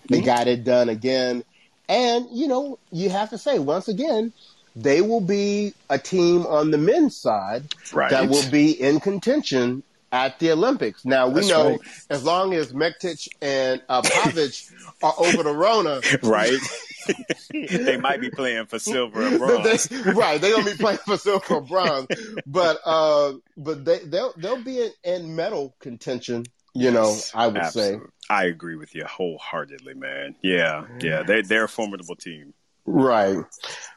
They 0.07 0.17
mm-hmm. 0.17 0.25
got 0.25 0.47
it 0.47 0.63
done 0.63 0.87
again, 0.87 1.43
and 1.87 2.27
you 2.31 2.47
know 2.47 2.79
you 2.91 3.09
have 3.09 3.29
to 3.29 3.37
say 3.37 3.59
once 3.59 3.87
again 3.87 4.31
they 4.75 5.01
will 5.01 5.21
be 5.21 5.73
a 5.89 5.97
team 5.97 6.45
on 6.45 6.71
the 6.71 6.77
men's 6.77 7.15
side 7.15 7.63
right. 7.93 8.11
that 8.11 8.29
will 8.29 8.49
be 8.51 8.71
in 8.71 8.99
contention 8.99 9.83
at 10.11 10.39
the 10.39 10.51
Olympics. 10.51 11.05
Now 11.05 11.27
we 11.27 11.35
That's 11.35 11.49
know 11.49 11.69
right. 11.71 11.79
as 12.09 12.23
long 12.23 12.53
as 12.53 12.71
Mektic 12.71 13.27
and 13.41 13.81
uh, 13.89 14.01
Pavic 14.01 14.71
are 15.03 15.13
over 15.17 15.43
the 15.43 15.53
Rona, 15.53 16.01
right? 16.23 16.59
they 17.51 17.97
might 17.97 18.21
be 18.21 18.29
playing 18.29 18.65
for 18.65 18.79
silver 18.79 19.21
and 19.21 19.37
bronze. 19.39 19.85
they, 19.85 20.11
right, 20.11 20.39
they're 20.39 20.55
gonna 20.55 20.71
be 20.71 20.77
playing 20.77 20.99
for 20.99 21.17
silver 21.17 21.55
or 21.55 21.61
bronze, 21.61 22.07
but 22.45 22.79
uh, 22.85 23.33
but 23.57 23.85
they 23.85 23.99
they'll 23.99 24.33
they'll 24.37 24.63
be 24.63 24.81
in, 24.81 24.91
in 25.03 25.35
medal 25.35 25.75
contention. 25.79 26.45
You 26.75 26.91
yes, 26.91 26.93
know, 27.33 27.39
I 27.39 27.47
would 27.47 27.57
absolutely. 27.57 27.99
say. 27.99 28.05
I 28.29 28.45
agree 28.45 28.75
with 28.75 28.93
you 28.93 29.05
wholeheartedly, 29.05 29.93
man. 29.93 30.35
Yeah, 30.41 30.85
yeah, 30.99 31.23
they 31.23 31.41
they're 31.41 31.63
a 31.63 31.69
formidable 31.69 32.17
team. 32.17 32.53
Right. 32.85 33.37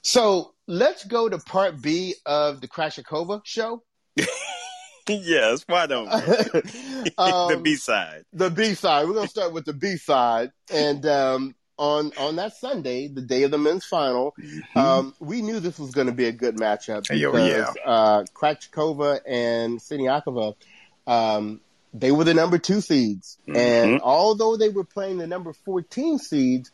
So 0.03 0.55
let's 0.69 1.05
go 1.05 1.29
to 1.29 1.38
part 1.38 1.83
B 1.83 2.14
of 2.25 2.61
the 2.61 2.69
Krejcikova 2.69 3.41
show. 3.45 3.83
yes, 5.09 5.64
why 5.67 5.87
don't 5.87 6.09
um, 7.19 7.53
the 7.53 7.61
B 7.61 7.75
side. 7.75 8.25
The 8.33 8.49
B 8.49 8.75
side. 8.75 9.09
We're 9.09 9.14
gonna 9.14 9.27
start 9.27 9.53
with 9.53 9.64
the 9.64 9.73
B 9.73 9.97
side, 9.97 10.53
and 10.73 11.05
um, 11.05 11.57
on 11.79 12.12
on 12.17 12.37
that 12.37 12.55
Sunday, 12.57 13.09
the 13.09 13.23
day 13.23 13.43
of 13.43 13.51
the 13.51 13.59
men's 13.59 13.85
final, 13.85 14.37
mm-hmm. 14.41 14.79
um, 14.79 15.14
we 15.19 15.43
knew 15.43 15.59
this 15.59 15.81
was 15.81 15.91
going 15.91 16.07
to 16.07 16.12
be 16.12 16.27
a 16.27 16.33
good 16.33 16.57
matchup 16.57 17.09
because 17.09 17.25
oh, 17.25 17.47
yeah. 17.47 17.73
uh, 17.85 18.25
Krejcikova 18.35 19.21
and 19.27 19.79
Siniakova, 19.81 20.55
um, 21.07 21.61
they 21.94 22.12
were 22.12 22.24
the 22.24 22.35
number 22.35 22.59
two 22.59 22.81
seeds, 22.81 23.38
mm-hmm. 23.42 23.57
and 23.57 24.01
although 24.01 24.57
they 24.57 24.68
were 24.68 24.85
playing 24.85 25.18
the 25.18 25.27
number 25.27 25.53
fourteen 25.53 26.18
seeds, 26.18 26.70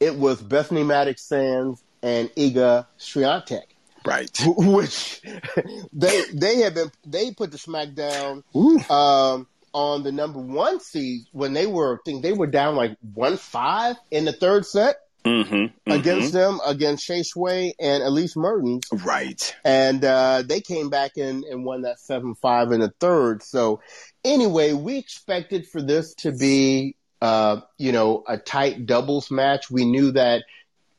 it 0.00 0.16
was 0.16 0.42
Bethanie 0.42 0.84
Mattek-Sands 0.84 1.82
and 2.02 2.28
Iga 2.34 2.86
Swiatek. 2.98 3.64
Right. 4.04 4.30
Which 4.46 5.20
they 5.92 6.22
they 6.32 6.60
have 6.60 6.74
been 6.74 6.92
they 7.04 7.32
put 7.32 7.50
the 7.50 7.58
smackdown 7.58 8.44
um, 8.90 9.46
on 9.72 10.02
the 10.04 10.12
number 10.12 10.38
one 10.38 10.80
seed 10.80 11.22
when 11.32 11.52
they 11.52 11.66
were 11.66 11.96
I 11.96 11.98
think 12.04 12.22
they 12.22 12.32
were 12.32 12.46
down 12.46 12.76
like 12.76 12.96
one 13.14 13.36
five 13.36 13.96
in 14.10 14.24
the 14.24 14.32
third 14.32 14.64
set. 14.64 14.96
Mm-hmm, 15.26 15.54
mm-hmm. 15.54 15.90
against 15.90 16.32
them, 16.32 16.60
against 16.64 17.08
Hsieh 17.08 17.26
Su-wei 17.26 17.74
and 17.80 18.02
Elise 18.02 18.36
Mertens. 18.36 18.84
Right. 18.92 19.56
And 19.64 20.04
uh, 20.04 20.42
they 20.46 20.60
came 20.60 20.88
back 20.88 21.16
and, 21.16 21.42
and 21.44 21.64
won 21.64 21.82
that 21.82 21.98
7 21.98 22.36
5 22.36 22.72
in 22.72 22.80
the 22.80 22.92
third. 23.00 23.42
So, 23.42 23.80
anyway, 24.24 24.72
we 24.72 24.98
expected 24.98 25.66
for 25.66 25.82
this 25.82 26.14
to 26.16 26.30
be, 26.30 26.94
uh, 27.20 27.60
you 27.76 27.90
know, 27.90 28.22
a 28.28 28.38
tight 28.38 28.86
doubles 28.86 29.30
match. 29.30 29.68
We 29.70 29.84
knew 29.84 30.12
that 30.12 30.44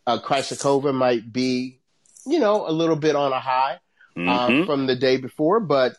uh, 0.06 0.20
Krejcikova 0.20 0.94
might 0.94 1.32
be, 1.32 1.80
you 2.26 2.40
know, 2.40 2.68
a 2.68 2.72
little 2.72 2.98
bit 2.98 3.16
on 3.16 3.32
a 3.32 3.40
high 3.40 3.80
uh, 4.18 4.20
mm-hmm. 4.20 4.66
from 4.66 4.88
the 4.88 4.96
day 4.96 5.18
before. 5.18 5.62
But 5.62 5.96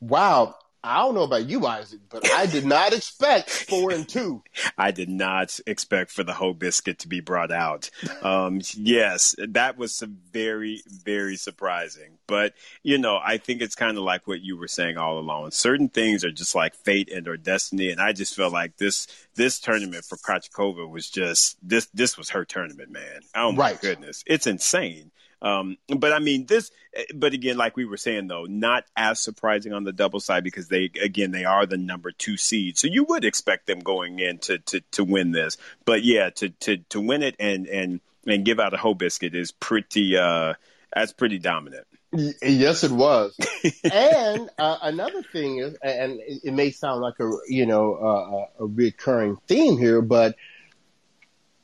wow, 0.00 0.54
I 0.84 0.98
don't 0.98 1.14
know 1.14 1.22
about 1.22 1.48
you, 1.48 1.64
Isaac, 1.64 2.00
but 2.08 2.28
I 2.32 2.46
did 2.46 2.66
not 2.66 2.92
expect 2.92 3.50
four 3.50 3.92
and 3.92 4.08
two. 4.08 4.42
I 4.76 4.90
did 4.90 5.08
not 5.08 5.60
expect 5.66 6.10
for 6.10 6.24
the 6.24 6.32
whole 6.34 6.54
biscuit 6.54 6.98
to 7.00 7.08
be 7.08 7.20
brought 7.20 7.52
out. 7.52 7.90
Um, 8.22 8.60
yes, 8.74 9.34
that 9.38 9.76
was 9.78 10.02
very, 10.32 10.82
very 10.86 11.36
surprising. 11.36 12.18
But 12.26 12.54
you 12.82 12.98
know, 12.98 13.20
I 13.22 13.38
think 13.38 13.62
it's 13.62 13.74
kind 13.74 13.96
of 13.96 14.04
like 14.04 14.26
what 14.26 14.40
you 14.40 14.56
were 14.56 14.68
saying 14.68 14.96
all 14.96 15.18
along. 15.18 15.52
Certain 15.52 15.88
things 15.88 16.24
are 16.24 16.32
just 16.32 16.54
like 16.54 16.74
fate 16.74 17.10
and 17.12 17.28
or 17.28 17.36
destiny, 17.36 17.90
and 17.90 18.00
I 18.00 18.12
just 18.12 18.34
felt 18.34 18.52
like 18.52 18.76
this 18.76 19.06
this 19.34 19.60
tournament 19.60 20.04
for 20.04 20.16
Krejcikova 20.16 20.88
was 20.88 21.08
just 21.08 21.56
this 21.62 21.86
this 21.94 22.18
was 22.18 22.30
her 22.30 22.44
tournament, 22.44 22.90
man. 22.90 23.20
Oh 23.34 23.52
my 23.52 23.70
right. 23.70 23.80
goodness, 23.80 24.24
it's 24.26 24.46
insane. 24.46 25.10
Um, 25.42 25.76
but 25.88 26.12
I 26.12 26.20
mean, 26.20 26.46
this, 26.46 26.70
but 27.14 27.34
again, 27.34 27.56
like 27.56 27.76
we 27.76 27.84
were 27.84 27.96
saying 27.96 28.28
though, 28.28 28.44
not 28.44 28.84
as 28.96 29.20
surprising 29.20 29.72
on 29.72 29.82
the 29.82 29.92
double 29.92 30.20
side 30.20 30.44
because 30.44 30.68
they, 30.68 30.90
again, 31.02 31.32
they 31.32 31.44
are 31.44 31.66
the 31.66 31.76
number 31.76 32.12
two 32.12 32.36
seed. 32.36 32.78
So 32.78 32.86
you 32.86 33.04
would 33.04 33.24
expect 33.24 33.66
them 33.66 33.80
going 33.80 34.20
in 34.20 34.38
to, 34.38 34.58
to, 34.58 34.80
to 34.92 35.04
win 35.04 35.32
this. 35.32 35.58
But 35.84 36.04
yeah, 36.04 36.30
to, 36.30 36.48
to, 36.50 36.76
to 36.90 37.00
win 37.00 37.22
it 37.22 37.34
and, 37.40 37.66
and, 37.66 38.00
and 38.24 38.44
give 38.44 38.60
out 38.60 38.72
a 38.72 38.76
whole 38.76 38.94
biscuit 38.94 39.34
is 39.34 39.50
pretty, 39.50 40.16
uh, 40.16 40.54
that's 40.94 41.12
pretty 41.12 41.40
dominant. 41.40 41.86
Yes, 42.12 42.84
it 42.84 42.92
was. 42.92 43.34
and 43.90 44.50
uh, 44.58 44.78
another 44.82 45.22
thing 45.22 45.58
is, 45.58 45.74
and 45.82 46.20
it 46.20 46.52
may 46.52 46.70
sound 46.70 47.00
like 47.00 47.18
a 47.20 47.30
you 47.48 47.64
know 47.64 47.94
uh, 47.94 48.62
a 48.62 48.66
recurring 48.66 49.38
theme 49.48 49.78
here, 49.78 50.02
but 50.02 50.36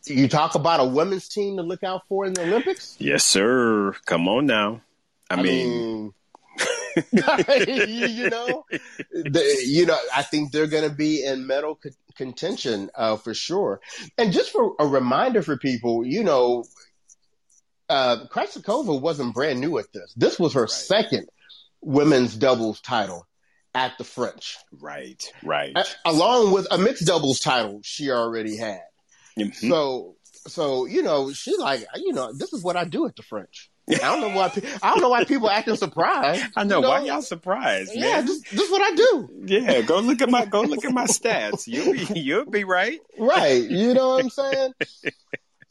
you 0.08 0.28
talk 0.28 0.54
about 0.54 0.80
a 0.80 0.84
women's 0.84 1.28
team 1.28 1.56
to 1.56 1.62
look 1.62 1.82
out 1.82 2.02
for 2.08 2.24
in 2.24 2.32
the 2.32 2.42
Olympics? 2.42 2.96
Yes, 2.98 3.24
sir. 3.24 3.94
Come 4.06 4.28
on 4.28 4.46
now. 4.46 4.80
I, 5.30 5.34
I 5.34 5.42
mean, 5.42 5.68
mean 5.68 6.14
you 7.02 8.30
know, 8.30 8.64
the, 9.12 9.62
you 9.64 9.86
know, 9.86 9.98
I 10.14 10.22
think 10.22 10.52
they're 10.52 10.66
going 10.66 10.88
to 10.88 10.94
be 10.94 11.24
in 11.24 11.46
medal 11.46 11.76
co- 11.76 11.90
contention 12.16 12.90
uh, 12.94 13.16
for 13.16 13.34
sure. 13.34 13.80
And 14.16 14.32
just 14.32 14.50
for 14.50 14.74
a 14.78 14.86
reminder 14.86 15.42
for 15.42 15.56
people, 15.56 16.06
you 16.06 16.24
know, 16.24 16.64
uh, 17.88 18.26
Krejcikova 18.30 19.00
wasn't 19.00 19.34
brand 19.34 19.60
new 19.60 19.78
at 19.78 19.92
this. 19.92 20.12
This 20.16 20.38
was 20.38 20.54
her 20.54 20.62
right. 20.62 20.70
second 20.70 21.28
women's 21.80 22.34
doubles 22.34 22.80
title 22.80 23.26
at 23.74 23.96
the 23.98 24.04
French. 24.04 24.56
Right, 24.72 25.24
right. 25.42 25.72
A- 25.76 25.84
along 26.04 26.52
with 26.52 26.66
a 26.70 26.78
mixed 26.78 27.06
doubles 27.06 27.40
title 27.40 27.80
she 27.84 28.10
already 28.10 28.56
had. 28.56 28.80
Mm-hmm. 29.38 29.68
So, 29.68 30.16
so 30.46 30.86
you 30.86 31.02
know, 31.02 31.32
she 31.32 31.56
like, 31.56 31.84
you 31.96 32.12
know, 32.12 32.32
this 32.32 32.52
is 32.52 32.62
what 32.62 32.76
I 32.76 32.84
do 32.84 33.06
at 33.06 33.16
the 33.16 33.22
French. 33.22 33.70
I 33.90 33.96
don't 33.96 34.20
know 34.20 34.36
why. 34.36 34.52
I 34.82 34.90
don't 34.90 35.00
know 35.00 35.08
why 35.08 35.24
people 35.24 35.48
acting 35.48 35.76
surprised. 35.76 36.44
I 36.56 36.64
know, 36.64 36.76
you 36.76 36.82
know? 36.82 36.88
why 36.90 37.00
y'all 37.04 37.22
surprised. 37.22 37.94
Man? 37.94 38.04
Yeah, 38.04 38.20
this, 38.20 38.42
this 38.42 38.60
is 38.60 38.70
what 38.70 38.82
I 38.82 38.94
do. 38.94 39.30
Yeah, 39.46 39.80
go 39.82 40.00
look 40.00 40.20
at 40.20 40.28
my 40.28 40.44
go 40.44 40.62
look 40.62 40.84
at 40.84 40.92
my 40.92 41.06
stats. 41.06 41.66
You'll 41.66 41.92
be 41.92 42.06
you'll 42.20 42.44
be 42.44 42.64
right. 42.64 43.00
Right. 43.18 43.62
You 43.62 43.94
know 43.94 44.08
what 44.10 44.24
I'm 44.24 44.30
saying? 44.30 44.74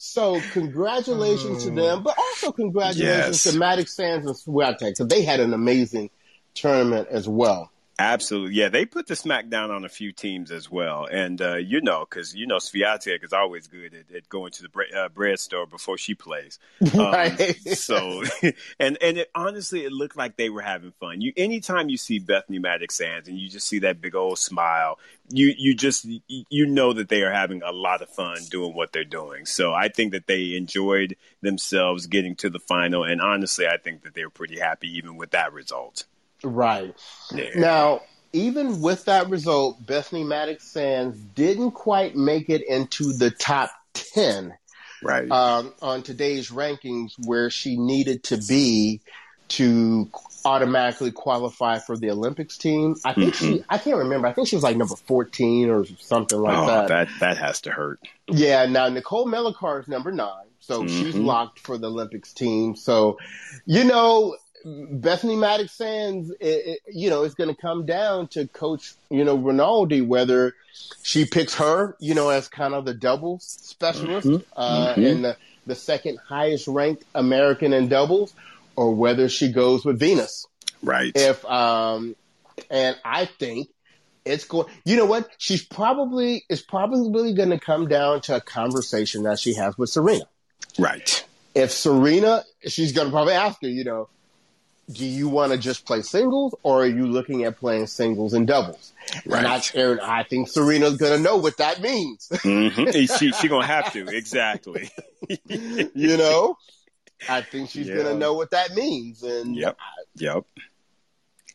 So 0.00 0.40
congratulations 0.52 1.64
to 1.64 1.70
them, 1.72 2.04
but 2.04 2.16
also 2.16 2.52
congratulations 2.52 3.44
yes. 3.44 3.52
to 3.52 3.58
Mattek-Sands 3.58 4.26
and 4.26 4.36
Swiatek 4.36 4.90
because 4.90 5.08
they 5.08 5.22
had 5.22 5.40
an 5.40 5.52
amazing 5.52 6.10
tournament 6.54 7.08
as 7.10 7.28
well. 7.28 7.72
Absolutely, 8.00 8.54
yeah. 8.54 8.68
They 8.68 8.86
put 8.86 9.08
the 9.08 9.14
smackdown 9.14 9.70
on 9.70 9.84
a 9.84 9.88
few 9.88 10.12
teams 10.12 10.52
as 10.52 10.70
well, 10.70 11.08
and 11.10 11.42
uh, 11.42 11.56
you 11.56 11.80
know, 11.80 12.06
because 12.08 12.32
you 12.32 12.46
know, 12.46 12.58
Swiatek 12.58 13.24
is 13.24 13.32
always 13.32 13.66
good 13.66 13.92
at, 13.92 14.14
at 14.14 14.28
going 14.28 14.52
to 14.52 14.62
the 14.62 14.68
bre- 14.68 14.96
uh, 14.96 15.08
bread 15.08 15.40
store 15.40 15.66
before 15.66 15.98
she 15.98 16.14
plays. 16.14 16.58
Um, 16.98 17.12
right. 17.12 17.56
so, 17.76 18.22
and 18.80 18.98
and 19.00 19.18
it, 19.18 19.30
honestly, 19.34 19.84
it 19.84 19.92
looked 19.92 20.16
like 20.16 20.36
they 20.36 20.48
were 20.48 20.62
having 20.62 20.92
fun. 20.92 21.20
You, 21.20 21.32
anytime 21.36 21.88
you 21.88 21.96
see 21.96 22.18
Bethanie 22.18 22.60
Mattek-Sands 22.60 23.28
and 23.28 23.38
you 23.38 23.48
just 23.48 23.68
see 23.68 23.80
that 23.80 24.00
big 24.00 24.14
old 24.14 24.38
smile, 24.38 24.98
you 25.28 25.52
you 25.56 25.74
just 25.74 26.06
you 26.28 26.66
know 26.66 26.92
that 26.94 27.08
they 27.08 27.22
are 27.22 27.32
having 27.32 27.62
a 27.62 27.72
lot 27.72 28.02
of 28.02 28.08
fun 28.08 28.38
doing 28.50 28.74
what 28.74 28.92
they're 28.92 29.04
doing. 29.04 29.44
So 29.44 29.72
I 29.72 29.88
think 29.88 30.12
that 30.12 30.26
they 30.26 30.56
enjoyed 30.56 31.16
themselves 31.40 32.06
getting 32.06 32.36
to 32.36 32.50
the 32.50 32.58
final, 32.58 33.04
and 33.04 33.20
honestly, 33.20 33.66
I 33.66 33.76
think 33.76 34.02
that 34.02 34.14
they 34.14 34.24
were 34.24 34.30
pretty 34.30 34.58
happy 34.58 34.96
even 34.96 35.16
with 35.16 35.32
that 35.32 35.52
result. 35.52 36.04
Right. 36.42 36.94
Yeah. 37.32 37.50
Now, 37.56 38.00
even 38.32 38.80
with 38.80 39.06
that 39.06 39.28
result, 39.30 39.84
Bethanie 39.84 40.24
Mattek-Sands 40.24 41.18
didn't 41.34 41.72
quite 41.72 42.14
make 42.14 42.48
it 42.48 42.66
into 42.66 43.12
the 43.12 43.30
top 43.30 43.70
10 43.94 44.54
right. 45.02 45.30
Um, 45.30 45.74
on 45.80 46.02
today's 46.02 46.50
rankings 46.50 47.12
where 47.24 47.50
she 47.50 47.76
needed 47.76 48.24
to 48.24 48.36
be 48.36 49.00
to 49.48 50.10
automatically 50.44 51.10
qualify 51.10 51.78
for 51.78 51.96
the 51.96 52.10
Olympics 52.10 52.58
team. 52.58 52.96
I 53.04 53.14
think 53.14 53.34
mm-hmm. 53.34 53.52
she, 53.54 53.64
I 53.68 53.78
can't 53.78 53.96
remember. 53.96 54.28
I 54.28 54.32
think 54.32 54.48
she 54.48 54.56
was 54.56 54.62
like 54.62 54.76
number 54.76 54.96
14 54.96 55.70
or 55.70 55.86
something 55.98 56.38
like 56.38 56.56
oh, 56.56 56.66
that. 56.66 56.88
That, 56.88 57.08
that 57.20 57.38
has 57.38 57.62
to 57.62 57.70
hurt. 57.70 58.00
Yeah. 58.28 58.66
Now, 58.66 58.88
Nicole 58.88 59.26
Melichar 59.26 59.80
is 59.80 59.88
number 59.88 60.12
nine. 60.12 60.44
So 60.60 60.82
mm-hmm. 60.82 61.02
she's 61.02 61.14
locked 61.14 61.60
for 61.60 61.78
the 61.78 61.86
Olympics 61.88 62.34
team. 62.34 62.76
So, 62.76 63.18
you 63.64 63.84
know, 63.84 64.36
Bethanie 64.64 65.36
Mattek-Sands, 65.36 66.30
it, 66.40 66.46
it, 66.46 66.80
you 66.92 67.10
know, 67.10 67.24
it's 67.24 67.34
going 67.34 67.54
to 67.54 67.60
come 67.60 67.86
down 67.86 68.28
to 68.28 68.46
Coach, 68.48 68.94
you 69.10 69.24
know, 69.24 69.36
Rinaldi 69.36 70.00
whether 70.00 70.54
she 71.02 71.24
picks 71.24 71.54
her, 71.54 71.96
you 71.98 72.14
know, 72.14 72.30
as 72.30 72.48
kind 72.48 72.74
of 72.74 72.84
the 72.84 72.94
doubles 72.94 73.44
specialist 73.44 74.26
mm-hmm. 74.26 74.42
Uh, 74.56 74.94
mm-hmm. 74.94 75.04
and 75.04 75.24
the, 75.24 75.36
the 75.66 75.74
second 75.74 76.18
highest 76.18 76.66
ranked 76.66 77.04
American 77.14 77.72
in 77.72 77.88
doubles, 77.88 78.34
or 78.76 78.94
whether 78.94 79.28
she 79.28 79.52
goes 79.52 79.84
with 79.84 79.98
Venus. 79.98 80.46
Right. 80.82 81.12
If 81.14 81.44
um, 81.44 82.14
and 82.70 82.96
I 83.04 83.26
think 83.26 83.68
it's 84.24 84.44
going. 84.44 84.66
You 84.84 84.96
know 84.96 85.06
what? 85.06 85.28
She's 85.38 85.64
probably 85.64 86.44
it's 86.48 86.62
probably 86.62 87.34
going 87.34 87.50
to 87.50 87.58
come 87.58 87.88
down 87.88 88.20
to 88.22 88.36
a 88.36 88.40
conversation 88.40 89.24
that 89.24 89.38
she 89.38 89.54
has 89.54 89.76
with 89.76 89.90
Serena. 89.90 90.24
Right. 90.78 91.24
If 91.54 91.72
Serena, 91.72 92.44
she's 92.66 92.92
going 92.92 93.08
to 93.08 93.12
probably 93.12 93.34
ask 93.34 93.60
her, 93.62 93.68
you 93.68 93.84
know, 93.84 94.08
do 94.90 95.04
you 95.04 95.28
want 95.28 95.52
to 95.52 95.58
just 95.58 95.84
play 95.84 96.02
singles 96.02 96.54
or 96.62 96.82
are 96.82 96.86
you 96.86 97.06
looking 97.06 97.44
at 97.44 97.58
playing 97.58 97.86
singles 97.86 98.32
and 98.32 98.46
doubles? 98.46 98.92
Right. 99.26 99.38
And 99.38 99.46
I, 99.46 99.62
and 99.74 100.00
I 100.00 100.22
think 100.22 100.48
Serena's 100.48 100.96
going 100.96 101.16
to 101.16 101.22
know 101.22 101.36
what 101.36 101.58
that 101.58 101.80
means. 101.80 102.28
mm-hmm. 102.30 102.88
She 103.18 103.32
she 103.32 103.48
going 103.48 103.62
to 103.62 103.66
have 103.66 103.92
to 103.92 104.06
exactly. 104.08 104.90
you 105.48 106.16
know, 106.16 106.56
I 107.28 107.42
think 107.42 107.70
she's 107.70 107.88
yeah. 107.88 107.96
going 107.96 108.06
to 108.06 108.14
know 108.14 108.34
what 108.34 108.50
that 108.52 108.74
means. 108.74 109.22
And 109.22 109.56
yep, 109.56 109.76
I, 109.78 110.02
yep. 110.16 110.44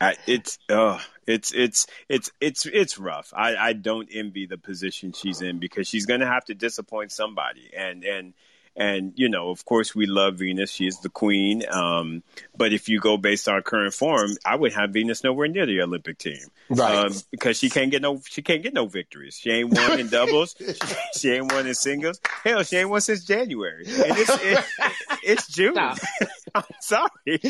I, 0.02 0.16
it's 0.28 0.60
uh 0.70 1.00
it's 1.26 1.54
it's 1.54 1.88
it's 2.10 2.32
it's 2.42 2.66
it's 2.66 2.98
rough. 2.98 3.34
I 3.36 3.56
I 3.56 3.74
don't 3.74 4.10
envy 4.12 4.46
the 4.46 4.58
position 4.58 5.14
she's 5.14 5.42
in 5.42 5.60
because 5.60 5.88
she's 5.88 6.06
going 6.06 6.20
to 6.20 6.28
have 6.28 6.46
to 6.46 6.54
disappoint 6.54 7.12
somebody 7.12 7.72
and 7.76 8.04
and 8.04 8.34
and, 8.76 9.14
you 9.16 9.30
know, 9.30 9.50
of 9.50 9.66
course, 9.66 9.94
we 9.94 10.06
love 10.06 10.40
Venus. 10.40 10.72
She 10.72 10.88
is 10.88 11.00
the 11.00 11.10
queen. 11.10 11.64
Um, 11.70 12.24
but 12.56 12.74
if 12.74 12.90
you 12.90 13.00
go 13.00 13.18
based 13.18 13.48
on 13.48 13.62
current 13.62 13.94
form, 13.94 14.32
I 14.46 14.56
would 14.56 14.74
have 14.74 14.92
Venus 14.92 15.24
nowhere 15.24 15.48
near 15.48 15.66
the 15.66 15.82
Olympic 15.82 16.18
team. 16.18 16.48
Right. 16.70 17.06
Um, 17.06 17.14
because 17.32 17.58
she 17.58 17.70
can't 17.70 17.92
get 17.92 18.02
no, 18.02 18.22
she 18.26 18.42
can't 18.42 18.64
get 18.64 18.74
no 18.74 18.88
victories. 18.88 19.38
She 19.40 19.52
ain't 19.52 19.74
won 19.74 20.00
in 20.00 20.10
doubles. 20.10 20.56
she 21.18 21.32
ain't 21.32 21.52
won 21.52 21.68
in 21.68 21.76
singles. 21.76 22.20
Hell, 22.44 22.64
she 22.64 22.78
ain't 22.78 22.90
won 22.90 23.02
since 23.02 23.24
January. 23.24 23.86
And 23.86 24.18
it's, 24.18 24.44
it, 24.44 24.66
it's 25.24 25.48
June. 25.48 25.76
I'm 26.56 26.64
sorry. 26.82 27.40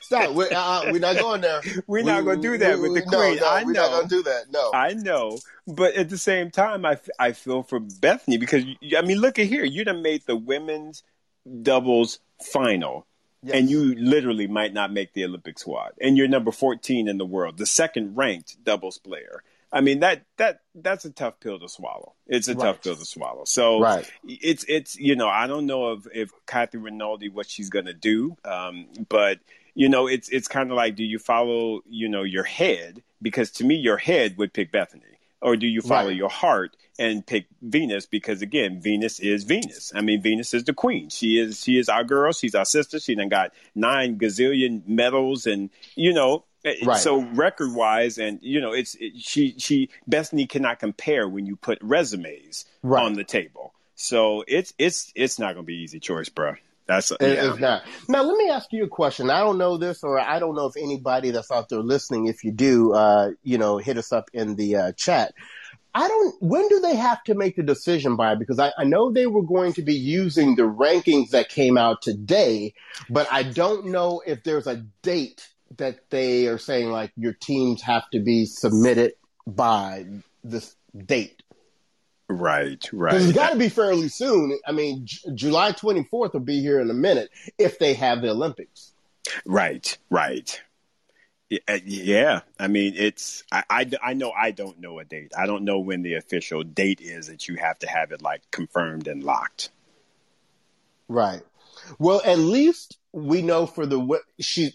Stop. 0.00 0.34
We're, 0.34 0.52
uh, 0.54 0.92
we're, 0.92 0.98
not 0.98 1.16
going 1.16 1.40
there. 1.40 1.60
We're 1.86 2.00
we, 2.00 2.04
not 2.04 2.24
going 2.24 2.42
to 2.42 2.48
do 2.48 2.58
that 2.58 2.78
we, 2.78 2.90
with 2.90 3.02
the 3.02 3.08
queen. 3.08 3.36
No, 3.36 3.42
no, 3.42 3.46
I 3.46 3.64
we're 3.64 3.72
know. 3.72 3.82
not 3.82 3.90
going 3.90 4.08
to 4.08 4.16
do 4.16 4.22
that. 4.24 4.44
No. 4.50 4.70
I 4.72 4.94
know. 4.94 5.38
But 5.66 5.94
at 5.94 6.10
the 6.10 6.18
same 6.18 6.50
time, 6.50 6.84
I, 6.84 6.98
I 7.18 7.32
feel 7.32 7.62
for 7.62 7.80
Bethanie 7.80 8.38
because, 8.38 8.64
I 8.96 9.02
mean, 9.02 9.18
look 9.18 9.38
at 9.38 9.46
here. 9.46 9.64
You 9.64 9.84
done 9.84 10.02
made 10.02 10.22
the 10.26 10.36
women's 10.36 11.02
doubles 11.62 12.18
final. 12.42 13.06
Yes. 13.42 13.56
And 13.56 13.70
you 13.70 13.94
literally 13.96 14.46
might 14.46 14.72
not 14.72 14.92
make 14.92 15.14
the 15.14 15.24
Olympic 15.24 15.58
squad. 15.58 15.92
And 16.00 16.16
you're 16.16 16.28
number 16.28 16.52
14 16.52 17.08
in 17.08 17.18
the 17.18 17.26
world, 17.26 17.58
the 17.58 17.66
second 17.66 18.16
ranked 18.16 18.62
doubles 18.62 18.98
player. 18.98 19.42
I 19.72 19.80
mean 19.80 20.00
that 20.00 20.24
that 20.36 20.60
that's 20.74 21.04
a 21.04 21.10
tough 21.10 21.40
pill 21.40 21.58
to 21.58 21.68
swallow. 21.68 22.14
It's 22.26 22.48
a 22.48 22.54
right. 22.54 22.64
tough 22.64 22.82
pill 22.82 22.96
to 22.96 23.04
swallow. 23.04 23.44
So 23.44 23.80
right. 23.80 24.10
it's 24.24 24.64
it's 24.68 24.98
you 24.98 25.16
know 25.16 25.28
I 25.28 25.46
don't 25.46 25.66
know 25.66 25.92
if 25.92 26.06
if 26.12 26.30
Kathy 26.46 26.78
Rinaldi 26.78 27.28
what 27.28 27.48
she's 27.48 27.70
gonna 27.70 27.94
do, 27.94 28.36
um, 28.44 28.88
but 29.08 29.38
you 29.74 29.88
know 29.88 30.06
it's 30.06 30.28
it's 30.28 30.48
kind 30.48 30.70
of 30.70 30.76
like 30.76 30.96
do 30.96 31.04
you 31.04 31.18
follow 31.18 31.80
you 31.88 32.08
know 32.08 32.22
your 32.22 32.44
head 32.44 33.02
because 33.22 33.50
to 33.52 33.64
me 33.64 33.76
your 33.76 33.96
head 33.96 34.36
would 34.36 34.52
pick 34.52 34.70
Bethanie 34.70 35.16
or 35.42 35.56
do 35.56 35.66
you 35.66 35.80
follow 35.82 36.08
right. 36.08 36.16
your 36.16 36.28
heart 36.28 36.76
and 36.98 37.26
pick 37.26 37.46
Venus 37.60 38.06
because 38.06 38.42
again, 38.42 38.80
Venus 38.80 39.18
is 39.18 39.44
Venus. 39.44 39.92
I 39.94 40.00
mean, 40.00 40.22
Venus 40.22 40.54
is 40.54 40.64
the 40.64 40.72
queen. 40.72 41.08
She 41.08 41.38
is 41.38 41.62
she 41.62 41.78
is 41.78 41.88
our 41.88 42.04
girl. 42.04 42.32
She's 42.32 42.54
our 42.54 42.64
sister. 42.64 43.00
She 43.00 43.14
then 43.14 43.28
got 43.28 43.52
nine 43.74 44.18
gazillion 44.18 44.86
medals, 44.86 45.46
and 45.46 45.70
you 45.94 46.14
know. 46.14 46.44
Right. 46.64 46.98
So 46.98 47.22
record 47.22 47.74
wise, 47.74 48.18
and 48.18 48.38
you 48.40 48.60
know, 48.60 48.72
it's 48.72 48.94
it, 48.94 49.14
she 49.18 49.54
she 49.58 49.90
Bethanie 50.08 50.48
cannot 50.48 50.78
compare 50.78 51.28
when 51.28 51.44
you 51.44 51.56
put 51.56 51.78
resumes 51.82 52.66
right. 52.82 53.02
on 53.02 53.14
the 53.14 53.24
table. 53.24 53.74
So 53.96 54.44
it's 54.46 54.72
it's 54.78 55.12
it's 55.14 55.38
not 55.38 55.54
going 55.54 55.64
to 55.64 55.66
be 55.66 55.82
easy 55.82 55.98
choice, 55.98 56.28
bro. 56.28 56.54
That's 56.86 57.10
it, 57.12 57.18
yeah. 57.20 57.50
it's 57.50 57.58
not. 57.58 57.82
Now 58.08 58.22
let 58.22 58.36
me 58.36 58.50
ask 58.50 58.72
you 58.72 58.84
a 58.84 58.88
question. 58.88 59.30
I 59.30 59.40
don't 59.40 59.58
know 59.58 59.76
this, 59.76 60.02
or 60.02 60.18
I 60.18 60.38
don't 60.38 60.54
know 60.54 60.66
if 60.66 60.76
anybody 60.76 61.30
that's 61.30 61.50
out 61.50 61.68
there 61.68 61.80
listening. 61.80 62.26
If 62.26 62.44
you 62.44 62.52
do, 62.52 62.92
uh, 62.92 63.30
you 63.42 63.58
know, 63.58 63.78
hit 63.78 63.98
us 63.98 64.12
up 64.12 64.30
in 64.32 64.56
the 64.56 64.76
uh, 64.76 64.92
chat. 64.92 65.34
I 65.94 66.08
don't. 66.08 66.34
When 66.42 66.68
do 66.68 66.80
they 66.80 66.96
have 66.96 67.22
to 67.24 67.34
make 67.34 67.56
the 67.56 67.62
decision 67.62 68.16
by? 68.16 68.34
Because 68.34 68.58
I, 68.58 68.72
I, 68.78 68.84
know 68.84 69.12
they 69.12 69.26
were 69.26 69.42
going 69.42 69.74
to 69.74 69.82
be 69.82 69.94
using 69.94 70.56
the 70.56 70.62
rankings 70.62 71.30
that 71.30 71.50
came 71.50 71.76
out 71.76 72.02
today, 72.02 72.74
but 73.10 73.28
I 73.30 73.42
don't 73.42 73.86
know 73.86 74.22
if 74.26 74.42
there's 74.42 74.66
a 74.66 74.76
date 75.02 75.48
that 75.78 76.10
they 76.10 76.46
are 76.46 76.58
saying 76.58 76.90
like 76.90 77.12
your 77.16 77.32
teams 77.32 77.82
have 77.82 78.08
to 78.10 78.20
be 78.20 78.46
submitted 78.46 79.14
by 79.46 80.06
this 80.44 80.74
date. 80.96 81.42
Right, 82.28 82.88
right. 82.92 83.14
It's 83.14 83.32
got 83.32 83.50
to 83.50 83.58
be 83.58 83.68
fairly 83.68 84.08
soon. 84.08 84.58
I 84.66 84.72
mean, 84.72 85.02
J- 85.04 85.34
July 85.34 85.72
24th 85.72 86.32
will 86.32 86.40
be 86.40 86.60
here 86.60 86.80
in 86.80 86.88
a 86.88 86.94
minute 86.94 87.30
if 87.58 87.78
they 87.78 87.94
have 87.94 88.22
the 88.22 88.30
Olympics. 88.30 88.92
Right, 89.44 89.96
right. 90.10 90.60
Uh, 91.68 91.78
yeah, 91.84 92.40
I 92.58 92.68
mean, 92.68 92.94
it's 92.96 93.44
I, 93.52 93.64
I, 93.68 93.90
I, 94.02 94.14
know 94.14 94.30
I 94.30 94.52
don't 94.52 94.80
know 94.80 94.98
a 94.98 95.04
date. 95.04 95.32
I 95.36 95.46
don't 95.46 95.64
know 95.64 95.80
when 95.80 96.00
the 96.00 96.14
official 96.14 96.62
date 96.62 97.02
is 97.02 97.26
that 97.26 97.46
you 97.46 97.56
have 97.56 97.78
to 97.80 97.86
have 97.86 98.12
it 98.12 98.22
like 98.22 98.40
confirmed 98.50 99.06
and 99.06 99.22
locked. 99.22 99.70
Right. 101.08 101.42
Well, 101.98 102.22
at 102.24 102.38
least 102.38 102.96
we 103.12 103.42
know 103.42 103.66
for 103.66 103.86
the 103.86 104.20
she. 104.40 104.72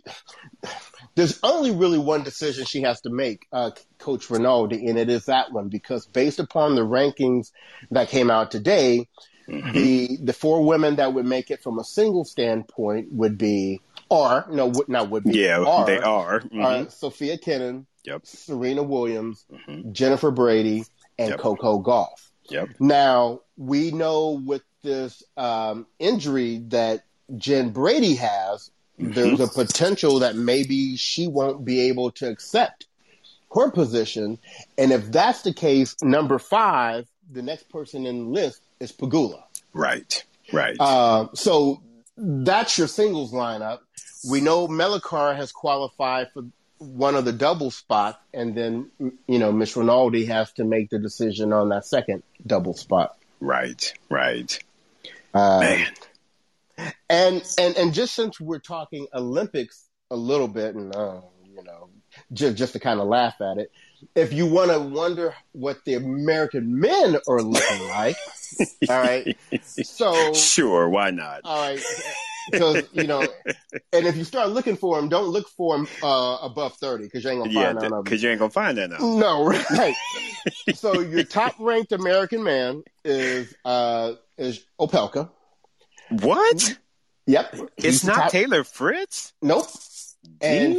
There's 1.16 1.40
only 1.42 1.72
really 1.72 1.98
one 1.98 2.24
decision 2.24 2.66
she 2.66 2.84
has 2.84 3.02
to 3.02 3.10
make, 3.10 3.48
uh, 3.52 3.72
Coach 3.98 4.30
Rinaldi, 4.30 4.88
and 4.88 5.00
it 5.00 5.10
is 5.10 5.26
that 5.26 5.52
one 5.52 5.70
because 5.70 6.06
based 6.06 6.40
upon 6.40 6.76
the 6.76 6.82
rankings 6.82 7.52
that 7.90 8.10
came 8.10 8.30
out 8.30 8.52
today, 8.52 9.08
mm-hmm. 9.48 9.72
the 9.72 10.18
the 10.22 10.34
four 10.34 10.64
women 10.64 10.98
that 10.98 11.14
would 11.14 11.26
make 11.26 11.50
it 11.50 11.64
from 11.64 11.80
a 11.80 11.84
single 11.84 12.24
standpoint 12.24 13.12
would 13.12 13.38
be 13.38 13.82
are 14.12 14.46
no, 14.52 14.68
would 14.68 14.90
not 14.90 15.10
would 15.10 15.24
be. 15.24 15.40
Yeah, 15.40 15.64
are, 15.64 15.86
they 15.88 15.98
are. 15.98 16.42
Mhm. 16.42 16.64
are 16.64 16.90
Sofia 16.92 17.38
Kenin, 17.40 17.88
Yep. 18.06 18.26
Serena 18.26 18.84
Williams, 18.84 19.44
Mhm. 19.52 19.92
Jennifer 19.92 20.30
Brady, 20.30 20.86
and 21.18 21.32
Yep. 21.32 21.40
Coco 21.40 21.82
Gauff. 21.82 22.30
Yep. 22.50 22.70
Now 22.80 23.42
we 23.58 23.92
know 23.92 24.42
with 24.46 24.62
this 24.84 25.24
um, 25.36 25.88
injury 26.00 26.60
that 26.68 27.04
Jen 27.36 27.72
Brady 27.72 28.16
has, 28.16 28.72
there's 28.98 29.40
a 29.40 29.48
potential 29.48 30.20
that 30.20 30.36
maybe 30.36 30.96
she 30.96 31.28
won't 31.28 31.66
be 31.66 31.82
able 31.82 32.12
to 32.12 32.30
accept 32.30 32.88
her 33.54 33.72
position, 33.72 34.38
and 34.78 34.92
if 34.92 35.12
that's 35.12 35.42
the 35.42 35.54
case, 35.54 35.96
number 36.02 36.40
five, 36.40 37.08
the 37.32 37.42
next 37.42 37.70
person 37.70 38.06
in 38.06 38.26
the 38.26 38.30
list 38.30 38.62
is 38.80 38.92
Pegula. 38.92 39.44
Right. 39.74 40.24
Right. 40.52 40.76
Uh, 40.80 41.28
so 41.34 41.82
that's 42.18 42.78
your 42.78 42.88
singles 42.88 43.32
lineup. 43.32 43.80
We 44.30 44.42
know 44.42 44.68
Melichar 44.68 45.36
has 45.36 45.52
qualified 45.52 46.28
for 46.34 46.46
one 46.80 47.16
of 47.16 47.26
the 47.26 47.34
double 47.34 47.72
spots, 47.72 48.18
and 48.34 48.56
then 48.56 48.92
you 49.28 49.40
know 49.40 49.52
Miss 49.52 49.76
Rinaldi 49.76 50.26
has 50.26 50.52
to 50.54 50.64
make 50.64 50.90
the 50.90 51.00
decision 51.00 51.54
on 51.54 51.70
that 51.70 51.86
second 51.86 52.24
double 52.46 52.74
spot. 52.74 53.18
right. 53.40 53.94
Right. 54.10 54.60
Uh, 55.34 55.60
Man. 55.60 55.88
And 57.10 57.44
and 57.58 57.76
and 57.78 57.94
just 57.94 58.16
since 58.16 58.40
we're 58.40 58.60
talking 58.60 59.08
Olympics 59.14 59.88
a 60.12 60.16
little 60.16 60.48
bit, 60.48 60.76
and 60.76 60.96
uh, 60.96 61.22
you 61.46 61.64
know, 61.64 61.90
just 62.34 62.58
just 62.58 62.74
to 62.74 62.80
kind 62.80 63.00
of 63.00 63.08
laugh 63.08 63.36
at 63.42 63.58
it, 63.58 63.72
if 64.16 64.34
you 64.34 64.46
want 64.46 64.72
to 64.72 64.80
wonder 64.80 65.34
what 65.52 65.84
the 65.86 65.96
American 65.96 66.80
men 66.80 67.18
are 67.28 67.42
looking 67.42 67.88
like, 67.90 68.18
all 68.90 69.00
right. 69.02 69.38
So 69.62 70.34
Sure. 70.34 70.90
Why 70.90 71.12
not? 71.12 71.42
All 71.44 71.70
right. 71.70 71.84
Because, 72.50 72.88
you 72.94 73.06
know, 73.06 73.28
and 73.92 74.08
if 74.08 74.16
you 74.16 74.24
start 74.24 74.50
looking 74.50 74.78
for 74.78 74.96
them, 74.96 75.10
don't 75.10 75.28
look 75.28 75.50
for 75.50 75.76
them 75.76 75.88
uh, 76.02 76.38
above 76.42 76.74
30 76.76 77.04
because 77.04 77.24
you 77.24 77.32
ain't 77.32 77.40
going 77.40 77.50
to 77.50 77.56
yeah, 77.56 77.66
find 77.66 77.76
none 77.76 77.86
of 77.86 77.92
them. 77.92 78.04
because 78.04 78.24
you 78.24 78.30
ain't 78.30 78.40
gonna 78.40 78.50
find 78.50 78.78
that 78.78 78.90
now. 78.90 78.98
No, 79.00 79.46
right. 79.46 79.96
so 80.76 81.02
your 81.02 81.24
top 81.24 81.56
ranked 81.60 81.92
American 81.92 82.44
man 82.44 82.84
is 83.04 83.54
uh, 83.66 84.14
is 84.38 84.66
Opelka. 84.80 85.30
What? 86.10 86.78
Yep. 87.28 87.56
It's 87.78 88.04
not 88.04 88.16
top- 88.16 88.32
Taylor 88.32 88.64
Fritz. 88.64 89.34
Nope. 89.42 89.68
And. 90.42 90.76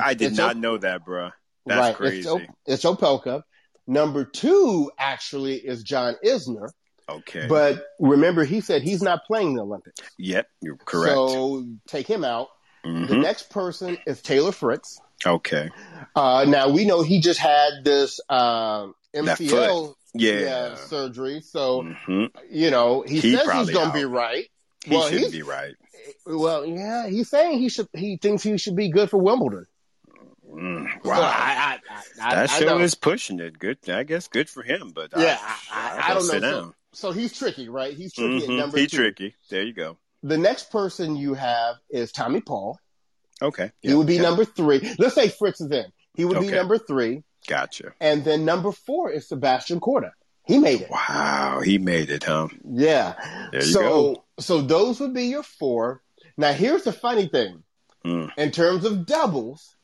I 0.00 0.14
did 0.14 0.36
not 0.36 0.52
Op- 0.52 0.56
know 0.56 0.78
that, 0.78 1.04
bruh. 1.04 1.32
That's 1.66 1.78
right, 1.78 1.94
crazy. 1.96 2.18
It's, 2.18 2.26
Op- 2.26 2.40
it's 2.66 2.84
Opelka. 2.84 3.42
Number 3.86 4.24
two 4.24 4.90
actually 4.98 5.56
is 5.56 5.82
John 5.82 6.14
Isner, 6.24 6.68
okay. 7.08 7.46
but 7.48 7.84
remember 7.98 8.44
he 8.44 8.60
said 8.60 8.82
he's 8.82 9.02
not 9.02 9.24
playing 9.26 9.54
the 9.56 9.62
Olympics. 9.62 10.00
yep, 10.16 10.46
you're 10.62 10.76
correct. 10.76 11.14
So 11.14 11.66
take 11.88 12.06
him 12.06 12.24
out. 12.24 12.48
The 12.84 12.88
Mhm. 12.90 13.22
next 13.22 13.50
person 13.50 13.98
is 14.06 14.22
Taylor 14.22 14.52
Fritz. 14.52 15.00
Okay. 15.26 15.70
Uh, 16.14 16.46
now 16.48 16.68
we 16.70 16.84
know 16.84 17.02
he 17.02 17.20
just 17.20 17.40
had 17.40 17.84
this 17.84 18.20
um, 18.30 18.94
That 19.12 19.24
MCL 19.38 19.94
Yeah. 20.14 20.38
yeah, 20.40 20.74
surgery, 20.76 21.40
so 21.42 21.82
hmm 21.82 22.26
you 22.50 22.70
know 22.70 23.02
he, 23.02 23.18
He 23.20 23.34
says 23.36 23.50
he's 23.52 23.70
going 23.70 23.88
to 23.88 23.92
be 23.94 24.04
right. 24.04 24.46
He 24.84 24.94
well, 24.96 25.08
should 25.08 25.18
he's 25.20 25.32
be 25.32 25.42
right. 25.42 25.74
well, 26.26 26.64
yeah. 26.64 27.08
He's 27.08 27.28
saying 27.28 27.58
he 27.58 27.68
should. 27.68 27.88
He 27.94 28.16
thinks 28.16 28.42
he 28.42 28.56
should 28.58 28.76
be 28.76 28.90
good 28.90 29.10
for 29.10 29.18
Wimbledon. 29.18 29.66
Mm, 30.48 30.90
So 31.04 31.10
wow. 31.10 31.20
I, 31.20 31.78
I, 31.88 31.98
I, 32.20 32.34
that 32.34 32.50
I, 32.50 32.58
show 32.58 32.66
know. 32.66 32.78
is 32.78 32.94
pushing 32.94 33.38
it. 33.40 33.58
Good. 33.58 33.78
I 33.88 34.02
guess 34.02 34.26
good 34.28 34.48
for 34.50 34.62
him. 34.62 34.90
But 34.94 35.10
Yeah, 35.16 35.38
I, 35.40 35.56
I, 35.72 35.80
I, 35.80 35.96
I'll 35.96 36.10
I 36.10 36.14
don't 36.14 36.22
sit 36.22 36.42
know. 36.42 36.74
So, 36.92 37.10
so 37.10 37.12
he's 37.12 37.36
tricky, 37.38 37.68
right? 37.68 37.92
He's 37.94 38.12
tricky 38.14 38.40
Mhm. 38.40 38.42
at 38.42 38.48
number 38.48 38.78
He 38.78 38.86
two. 38.86 38.96
tricky. 38.96 39.34
There 39.48 39.62
you 39.62 39.72
go. 39.72 39.98
The 40.22 40.38
next 40.38 40.70
person 40.72 41.14
you 41.16 41.34
have 41.34 41.76
is 41.88 42.10
Tommy 42.10 42.40
Paul. 42.40 42.78
Okay. 43.40 43.70
He 43.80 43.94
would 43.94 44.06
be 44.08 44.16
Yeah. 44.16 44.22
number 44.22 44.44
three. 44.44 44.94
Let's 44.98 45.14
say 45.14 45.28
Fritz 45.28 45.60
is 45.60 45.70
in. 45.70 45.86
He 46.16 46.24
would 46.24 46.40
be 46.40 46.48
number 46.50 46.76
three, 46.78 47.22
Gotcha. 47.46 47.92
and 48.00 48.24
then 48.24 48.44
number 48.44 48.72
four 48.72 49.10
is 49.10 49.28
Sebastian 49.28 49.80
Korda. 49.80 50.10
He 50.46 50.58
made 50.58 50.80
it. 50.82 50.90
Wow. 50.90 51.60
He 51.64 51.78
made 51.78 52.10
it, 52.10 52.24
huh? 52.24 52.48
Yeah. 52.68 53.14
There 53.52 53.62
you 53.62 53.66
so 53.72 53.80
go. 54.14 54.24
So 54.40 54.60
those 54.60 55.00
would 55.00 55.14
be 55.14 55.26
your 55.26 55.42
four. 55.42 56.02
Now 56.36 56.52
here's 56.52 56.84
the 56.84 56.92
funny 56.92 57.28
thing. 57.28 57.62
Mm. 58.04 58.30
In 58.38 58.50
terms 58.50 58.84
of 58.84 59.04
doubles, 59.06 59.76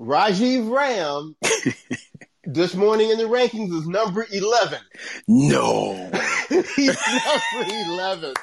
Rajeev 0.00 0.70
Ram 0.70 1.36
this 2.44 2.74
morning 2.74 3.10
in 3.10 3.18
the 3.18 3.24
rankings 3.24 3.72
is 3.72 3.86
number 3.86 4.26
eleven. 4.32 4.80
No. 5.28 6.10
He's 6.48 6.98
number 7.06 7.72
eleven. 7.86 8.34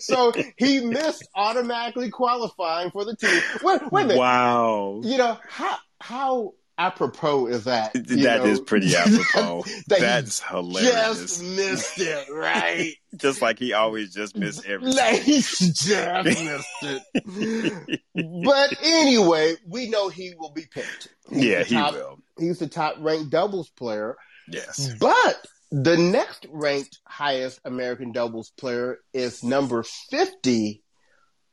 so 0.00 0.32
he 0.56 0.80
missed 0.80 1.26
automatically 1.34 2.10
qualifying 2.10 2.90
for 2.90 3.04
the 3.04 3.16
team. 3.16 3.40
Wait, 3.62 3.80
wait 3.90 4.02
a 4.02 4.06
minute. 4.08 4.20
Wow. 4.20 5.00
You 5.02 5.16
know, 5.16 5.38
how 5.48 5.76
how 6.00 6.54
apropos 6.78 7.46
is 7.46 7.64
that? 7.64 7.92
That 8.06 8.44
You 8.44 8.50
is 8.50 8.60
pretty 8.60 8.94
apropos. 8.96 9.64
that 9.88 10.00
That's 10.00 10.40
hilarious. 10.40 11.20
Just 11.20 11.42
missed 11.42 12.00
it, 12.00 12.28
right? 12.32 12.92
Just 13.16 13.40
like 13.42 13.58
he 13.60 13.72
always 13.72 14.12
just 14.12 14.36
missed 14.36 14.66
everything. 14.66 14.96
Like, 14.96 15.22
he 15.22 15.36
just 15.40 15.86
missed 16.24 16.66
it. 16.82 18.00
but 18.14 18.76
anyway, 18.82 19.54
we 19.68 19.88
know 19.88 20.08
he 20.08 20.34
will 20.36 20.50
be 20.50 20.64
picked. 20.68 21.08
He's 21.30 21.44
yeah, 21.44 21.58
the 21.60 21.64
he 21.64 21.74
top- 21.76 21.92
will. 21.94 22.18
He's 22.38 22.58
the 22.58 22.66
top 22.66 22.96
ranked 22.98 23.30
doubles 23.30 23.70
player. 23.70 24.16
Yes. 24.48 24.92
But 24.98 25.46
the 25.70 25.96
next 25.96 26.46
ranked 26.50 26.98
highest 27.06 27.60
American 27.64 28.10
doubles 28.10 28.50
player 28.50 28.98
is 29.12 29.44
number 29.44 29.84
50, 29.84 30.82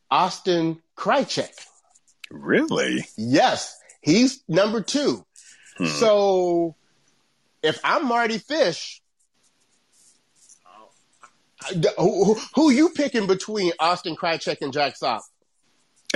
Austin 0.10 0.82
Krajicek. 0.98 1.54
Really? 2.32 3.06
Yes, 3.18 3.78
he's 4.02 4.44
number 4.48 4.82
two. 4.82 5.26
Hmm. 5.78 5.86
So 5.86 6.76
if 7.64 7.80
I'm 7.84 8.08
Mardy 8.08 8.38
Fish, 8.38 9.02
who, 11.98 12.36
who, 12.56 12.72
you 12.72 12.90
picking 12.90 13.28
between 13.28 13.72
Austin 13.80 14.16
Krajicek 14.16 14.58
and 14.62 14.74
Jack 14.74 14.96
Sock? 14.98 15.24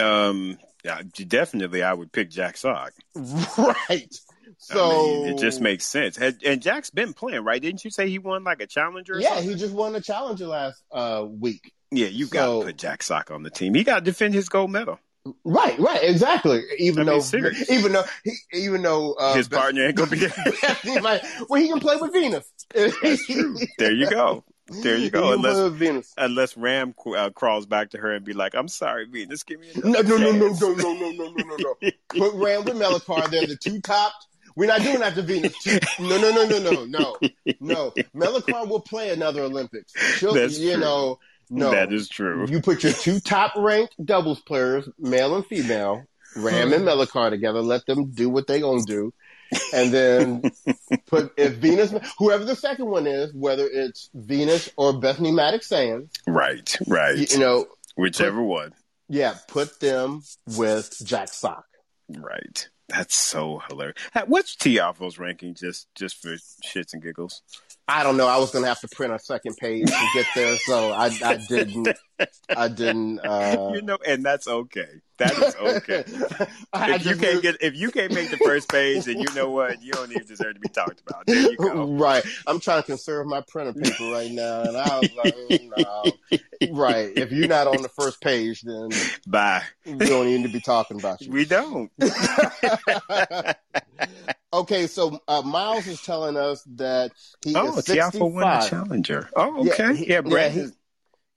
Um, 0.01 0.57
yeah, 0.83 1.01
definitely, 1.27 1.83
I 1.83 1.93
would 1.93 2.11
pick 2.11 2.29
Jack 2.29 2.57
Sock. 2.57 2.93
right. 3.15 4.13
So 4.57 4.89
I 4.89 5.25
mean, 5.25 5.27
it 5.27 5.37
just 5.39 5.61
makes 5.61 5.85
sense. 5.85 6.17
And, 6.17 6.61
Jack's 6.61 6.89
been 6.89 7.13
playing, 7.13 7.43
right? 7.43 7.61
Didn't 7.61 7.83
you 7.83 7.91
say 7.91 8.09
he 8.09 8.19
won 8.19 8.43
like 8.43 8.61
a 8.61 8.67
challenger? 8.67 9.13
Or 9.13 9.19
yeah, 9.19 9.35
something? 9.35 9.49
he 9.49 9.55
just 9.55 9.73
won 9.73 9.93
the 9.93 10.01
challenger 10.01 10.47
last 10.47 10.81
uh, 10.91 11.25
week. 11.27 11.71
yeah. 11.91 12.07
You 12.07 12.27
got 12.27 12.45
to 12.45 12.65
put 12.65 12.77
Jack 12.77 13.03
Sock 13.03 13.31
on 13.31 13.43
the 13.43 13.49
team. 13.49 13.73
He 13.73 13.83
got 13.83 13.95
to 13.95 14.01
defend 14.01 14.33
his 14.33 14.49
gold 14.49 14.71
medal. 14.71 14.99
Right, 15.43 15.77
right, 15.79 16.03
exactly. 16.03 16.61
Even 16.77 17.07
though, 17.07 17.19
serious. 17.19 17.69
even 17.71 17.93
though, 17.93 18.03
he, 18.23 18.33
even 18.53 18.81
though 18.83 19.13
uh, 19.13 19.33
his 19.33 19.47
Beth- 19.47 19.59
partner 19.59 19.85
ain't 19.87 19.95
gonna 19.95 20.11
be 20.11 20.19
there. 20.19 20.31
he 20.83 20.99
might, 20.99 21.21
well, 21.49 21.59
he 21.61 21.67
can 21.67 21.79
play 21.79 21.95
with 21.99 22.11
Venus. 22.13 22.45
There 23.77 23.91
you 23.91 24.09
go. 24.09 24.43
There 24.81 24.97
you 24.97 25.09
go. 25.11 25.33
Unless 25.33 25.73
Venus. 25.73 26.13
unless 26.17 26.57
Ram 26.57 26.95
uh, 27.15 27.29
crawls 27.29 27.65
back 27.67 27.91
to 27.91 27.97
her 27.99 28.13
and 28.13 28.25
be 28.25 28.33
like, 28.33 28.55
"I'm 28.55 28.67
sorry, 28.67 29.05
Venus, 29.05 29.43
give 29.43 29.59
me 29.59 29.67
No, 29.75 29.99
another 29.99 30.17
no, 30.19 30.31
no, 30.31 30.31
no, 30.31 30.47
chance." 30.49 30.61
no, 30.61 30.73
no, 30.73 30.93
no, 30.93 31.11
no, 31.11 31.27
no, 31.29 31.43
no, 31.43 31.75
no. 31.81 31.91
Put 32.09 32.33
Ram 32.33 32.65
with 32.65 32.75
Melichar. 32.75 33.29
They're 33.29 33.45
the 33.47 33.57
two 33.57 33.79
top. 33.81 34.11
We're 34.55 34.67
not 34.67 34.81
doing 34.81 35.01
after 35.03 35.21
Venus. 35.21 35.53
No, 35.99 36.17
no, 36.17 36.31
no, 36.31 36.45
no, 36.47 36.59
no, 36.59 36.85
no, 36.85 37.17
no. 37.59 37.91
Melichar 38.15 38.67
will 38.67 38.79
play 38.79 39.09
another 39.11 39.41
Olympics. 39.43 39.93
She'll, 40.17 40.33
That's 40.33 40.57
you 40.57 40.71
true. 40.73 40.81
know, 40.81 41.19
no. 41.49 41.71
That 41.71 41.91
is 41.93 42.07
true. 42.09 42.45
You 42.47 42.61
put 42.61 42.83
your 42.83 42.93
two 42.93 43.19
top 43.19 43.53
ranked 43.55 43.95
doubles 44.03 44.41
players, 44.41 44.87
male 44.99 45.35
and 45.35 45.45
female, 45.45 46.03
Ram 46.35 46.73
and 46.73 46.83
Melichar 46.83 47.29
together. 47.29 47.61
Let 47.61 47.85
them 47.85 48.11
do 48.11 48.29
what 48.29 48.47
they 48.47 48.59
gonna 48.61 48.83
do, 48.83 49.13
and 49.73 49.91
then 49.93 50.41
put 51.07 51.31
if 51.37 51.53
Venus, 51.55 51.93
whoever 52.17 52.43
the 52.45 52.55
second 52.55 52.87
one 52.87 53.07
is, 53.07 53.33
whether 53.33 53.65
it's 53.65 54.09
Venus 54.13 54.69
or 54.77 54.93
Bethanie 54.93 55.31
Mattek-Sands, 55.33 56.09
Right, 56.27 56.75
right. 56.87 57.17
you, 57.17 57.27
you 57.31 57.39
know, 57.39 57.65
Whichever 57.95 58.41
one. 58.41 58.73
yeah, 59.07 59.35
put 59.47 59.79
them 59.79 60.23
with 60.57 60.97
Jack 61.05 61.29
Sock. 61.29 61.65
Right. 62.09 62.67
That's 62.89 63.15
so 63.15 63.61
hilarious. 63.67 63.95
What's 64.27 64.55
Tiafoe's 64.55 65.17
ranking 65.17 65.55
just 65.55 65.87
just 65.95 66.21
for 66.21 66.35
shits 66.63 66.93
and 66.93 67.01
giggles? 67.01 67.41
I 67.87 68.03
don't 68.03 68.17
know. 68.17 68.27
I 68.27 68.37
was 68.37 68.51
gonna 68.51 68.67
have 68.67 68.79
to 68.81 68.87
print 68.87 69.13
a 69.13 69.19
second 69.19 69.57
page 69.57 69.87
to 69.87 70.07
get 70.15 70.25
there, 70.33 70.57
so 70.57 70.91
I, 70.91 71.11
I 71.23 71.37
didn't. 71.47 71.87
I 72.55 72.67
didn't. 72.67 73.19
Uh, 73.19 73.73
you 73.75 73.81
know, 73.83 73.99
and 74.05 74.25
that's 74.25 74.47
okay. 74.47 74.87
That 75.17 75.37
is 75.37 75.55
okay. 75.55 76.03
If 76.95 77.05
you 77.05 77.15
can't 77.15 77.41
get 77.41 77.57
if 77.61 77.75
you 77.75 77.91
can't 77.91 78.13
make 78.13 78.31
the 78.31 78.37
first 78.37 78.69
page, 78.69 79.05
then 79.05 79.19
you 79.19 79.27
know 79.35 79.51
what? 79.51 79.81
You 79.81 79.93
don't 79.93 80.11
even 80.11 80.25
deserve 80.25 80.55
to 80.55 80.59
be 80.59 80.69
talked 80.69 81.01
about. 81.07 81.25
There 81.27 81.39
you 81.39 81.57
go. 81.57 81.85
Right. 82.05 82.23
I'm 82.47 82.59
trying 82.59 82.81
to 82.81 82.85
conserve 82.85 83.27
my 83.27 83.41
printer 83.47 83.73
paper 83.73 84.11
right 84.11 84.31
now, 84.31 84.61
and 84.61 84.75
I 84.75 84.99
was 84.99 85.09
like, 85.23 85.35
no. 85.77 86.03
Right. 86.71 87.15
If 87.15 87.31
you're 87.31 87.47
not 87.47 87.67
on 87.67 87.81
the 87.81 87.89
first 87.89 88.19
page, 88.21 88.61
then 88.61 88.89
Bye. 89.27 89.63
we 89.85 89.93
don't 89.97 90.25
need 90.25 90.43
to 90.43 90.49
be 90.49 90.59
talking 90.59 90.99
about 90.99 91.21
you. 91.21 91.31
We 91.31 91.45
don't. 91.45 91.91
okay, 94.59 94.87
so 94.87 95.19
uh, 95.27 95.41
Miles 95.41 95.87
is 95.87 96.01
telling 96.01 96.37
us 96.37 96.63
that 96.75 97.11
he 97.43 97.55
Oh, 97.55 97.77
is 97.77 97.85
Tiafoe 97.85 98.31
won 98.31 98.41
the 98.43 98.61
65. 98.61 98.69
challenger. 98.69 99.29
Oh, 99.35 99.63
Yeah, 99.65 99.73
okay. 99.73 99.95
he- 99.95 100.09
Yeah, 100.09 100.21
Brandon. 100.21 100.59
yeah, 100.61 100.65
he- 100.67 100.71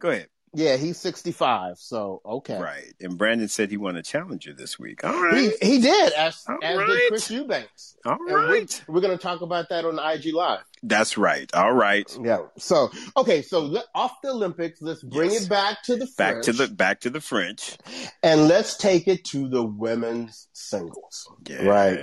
Go 0.00 0.10
ahead. 0.10 0.28
Yeah, 0.54 0.76
he's 0.76 0.96
65. 0.96 1.76
So, 1.76 2.22
okay. 2.24 2.58
Right. 2.58 2.94
And 3.00 3.18
Brandon 3.18 3.48
said 3.48 3.70
he 3.70 3.76
won 3.76 3.96
a 3.96 4.02
challenger 4.02 4.54
this 4.54 4.78
week. 4.78 5.04
All 5.04 5.12
right. 5.22 5.52
He, 5.60 5.74
he 5.74 5.80
did, 5.82 6.12
as, 6.14 6.42
All 6.48 6.56
as 6.62 6.78
right. 6.78 6.86
did 6.86 7.08
Chris 7.10 7.30
Eubanks. 7.30 7.96
All 8.06 8.16
And 8.26 8.34
right. 8.34 8.84
We're, 8.88 9.02
going 9.02 9.16
to 9.16 9.22
talk 9.22 9.42
about 9.42 9.68
that 9.68 9.84
on 9.84 9.98
IG 9.98 10.32
Live. 10.32 10.60
That's 10.82 11.18
right. 11.18 11.52
All 11.54 11.74
right. 11.74 12.10
Yeah. 12.24 12.38
So, 12.56 12.90
okay. 13.18 13.42
So, 13.42 13.60
let, 13.60 13.84
off 13.94 14.12
the 14.22 14.30
Olympics, 14.30 14.80
let's 14.80 15.02
bring 15.02 15.32
Yes. 15.32 15.44
it 15.44 15.48
back 15.50 15.82
to 15.84 15.96
the 15.96 16.08
Back 16.16 16.40
to 16.42 16.52
French, 16.54 16.70
the 16.70 16.74
back 16.74 17.00
to 17.00 17.10
the 17.10 17.20
French. 17.20 17.76
and 18.22 18.48
let's 18.48 18.78
take 18.78 19.06
it 19.06 19.24
to 19.26 19.48
the 19.50 19.62
women's 19.62 20.48
singles. 20.54 21.30
Right. 21.60 21.98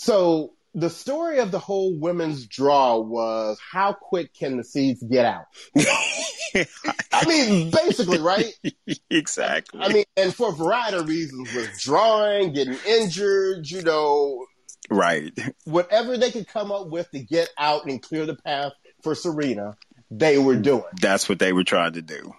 So, 0.00 0.54
the 0.72 0.88
story 0.88 1.40
of 1.40 1.50
the 1.50 1.58
whole 1.58 1.94
women's 1.94 2.46
draw 2.46 2.96
was 2.96 3.58
how 3.70 3.92
quick 3.92 4.32
can 4.32 4.56
the 4.56 4.64
seeds 4.64 5.02
get 5.02 5.26
out? 5.26 5.44
I 7.12 7.26
mean, 7.26 7.70
basically, 7.70 8.18
right? 8.18 8.50
exactly. 9.10 9.78
I 9.78 9.92
mean, 9.92 10.04
and 10.16 10.34
for 10.34 10.48
a 10.48 10.52
variety 10.52 10.96
of 10.96 11.06
reasons, 11.06 11.54
withdrawing, 11.54 12.54
getting 12.54 12.78
injured, 12.88 13.70
you 13.70 13.82
know, 13.82 14.46
right. 14.88 15.38
whatever 15.64 16.16
they 16.16 16.30
could 16.30 16.48
come 16.48 16.72
up 16.72 16.88
with 16.88 17.10
to 17.10 17.18
get 17.18 17.50
out 17.58 17.84
and 17.84 18.00
clear 18.00 18.24
the 18.24 18.36
path 18.36 18.72
for 19.02 19.14
Serena, 19.14 19.76
they 20.10 20.38
were 20.38 20.56
doing. 20.56 20.84
That's 20.98 21.28
what 21.28 21.40
they 21.40 21.52
were 21.52 21.64
trying 21.64 21.92
to 21.92 22.02
do. 22.02 22.32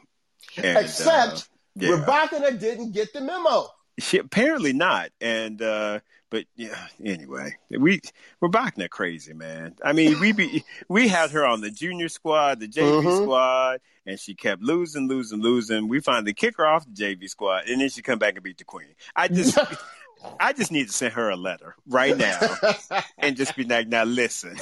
And, 0.58 0.80
Except 0.80 1.34
uh, 1.34 1.42
yeah. 1.76 1.90
Rebecca 1.92 2.58
didn't 2.58 2.94
get 2.94 3.14
the 3.14 3.22
memo. 3.22 3.68
She, 4.00 4.18
apparently 4.18 4.74
not. 4.74 5.12
And 5.22 5.62
uh 5.62 6.00
but 6.32 6.46
yeah, 6.56 6.88
anyway, 7.06 7.56
we 7.70 8.02
we're 8.40 8.50
Bachner 8.50 8.90
crazy, 8.90 9.34
man. 9.34 9.76
I 9.84 9.94
mean, 9.94 10.20
we 10.20 10.32
be 10.32 10.64
we 10.90 11.08
had 11.08 11.30
her 11.32 11.46
on 11.46 11.62
the 11.62 11.70
junior 11.70 12.10
squad, 12.10 12.60
the 12.60 12.68
JV 12.68 13.04
Mhm. 13.04 13.22
squad, 13.22 13.82
and 14.08 14.20
she 14.20 14.34
kept 14.34 14.64
losing, 14.64 15.08
losing, 15.08 15.42
losing. 15.42 15.88
We 15.88 16.00
finally 16.00 16.34
kick 16.34 16.58
her 16.58 16.66
off 16.66 16.86
the 16.86 16.92
JV 16.92 17.30
squad, 17.30 17.68
and 17.70 17.80
then 17.80 17.90
she 17.90 18.02
come 18.02 18.18
back 18.18 18.34
and 18.34 18.44
beat 18.44 18.58
the 18.58 18.64
queen. 18.64 18.96
I 19.16 19.28
just 19.28 19.56
I 20.40 20.54
just 20.54 20.72
need 20.72 20.88
to 20.88 20.94
send 20.94 21.14
her 21.14 21.30
a 21.30 21.36
letter 21.36 21.76
right 21.88 22.18
now 22.18 22.40
and 23.20 23.36
just 23.38 23.56
be 23.56 23.64
like, 23.64 23.88
now 23.88 24.06
listen, 24.06 24.58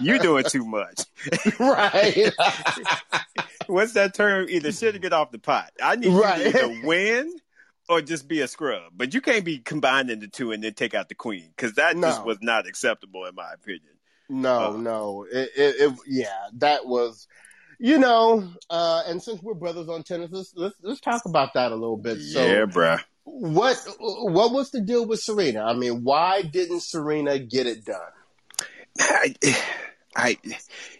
you're 0.00 0.18
doing 0.18 0.44
too 0.44 0.64
much. 0.64 1.02
right. 1.60 2.32
What's 3.66 3.92
that 3.92 4.14
term? 4.14 4.46
Either 4.48 4.72
shit 4.72 4.96
or 4.96 4.98
get 4.98 5.12
off 5.12 5.30
the 5.30 5.38
pot. 5.38 5.70
I 5.82 5.96
need 5.96 6.08
Right. 6.12 6.44
you 6.46 6.52
to 6.52 6.58
either 6.64 6.86
win 6.86 7.32
or 7.88 8.00
just 8.00 8.28
be 8.28 8.40
a 8.40 8.48
scrub. 8.48 8.92
But 8.96 9.14
you 9.14 9.20
can't 9.20 9.44
be 9.44 9.58
combining 9.58 10.20
the 10.20 10.28
two 10.28 10.52
and 10.52 10.62
then 10.62 10.74
take 10.74 10.94
out 10.94 11.08
the 11.08 11.14
queen 11.14 11.50
because 11.56 11.74
that 11.74 11.96
just 11.96 12.24
was 12.24 12.38
not 12.40 12.66
acceptable 12.66 13.24
in 13.26 13.34
my 13.34 13.52
opinion. 13.52 13.92
no, 14.28 14.74
Uh. 14.74 14.76
no. 14.76 15.26
It, 15.30 15.50
it, 15.56 15.74
it, 15.80 15.98
yeah, 16.06 16.48
that 16.54 16.86
was, 16.86 17.26
you 17.78 17.98
know, 17.98 18.48
uh, 18.70 19.02
and 19.06 19.22
since 19.22 19.42
we're 19.42 19.54
brothers 19.54 19.88
on 19.88 20.02
tennis, 20.02 20.30
let's, 20.32 20.52
let's, 20.56 20.76
let's 20.82 21.00
talk 21.00 21.22
about 21.26 21.54
that 21.54 21.72
a 21.72 21.76
little 21.76 21.96
bit. 21.96 22.20
So, 22.20 22.44
yeah, 22.44 22.66
bruh. 22.66 23.00
what 23.24 23.76
what 23.98 24.52
was 24.52 24.70
the 24.70 24.80
deal 24.80 25.06
with 25.06 25.20
Serena? 25.20 25.64
I 25.64 25.74
mean, 25.74 26.04
why 26.04 26.42
didn't 26.42 26.82
Serena 26.82 27.38
get 27.38 27.66
it 27.66 27.84
done? 27.84 29.34
I, 30.16 30.38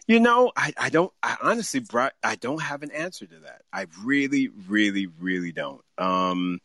you 0.06 0.20
know, 0.20 0.52
I, 0.56 0.72
I 0.76 0.90
don't. 0.90 1.12
I 1.22 1.36
honestly, 1.42 1.80
bro, 1.80 2.08
I 2.22 2.36
don't 2.36 2.62
have 2.62 2.82
an 2.82 2.90
answer 2.90 3.26
to 3.26 3.38
that. 3.40 3.62
I 3.72 3.86
really, 4.02 4.48
really, 4.68 5.06
really 5.06 5.52
don't. 5.52 5.82
Um, 5.98 6.60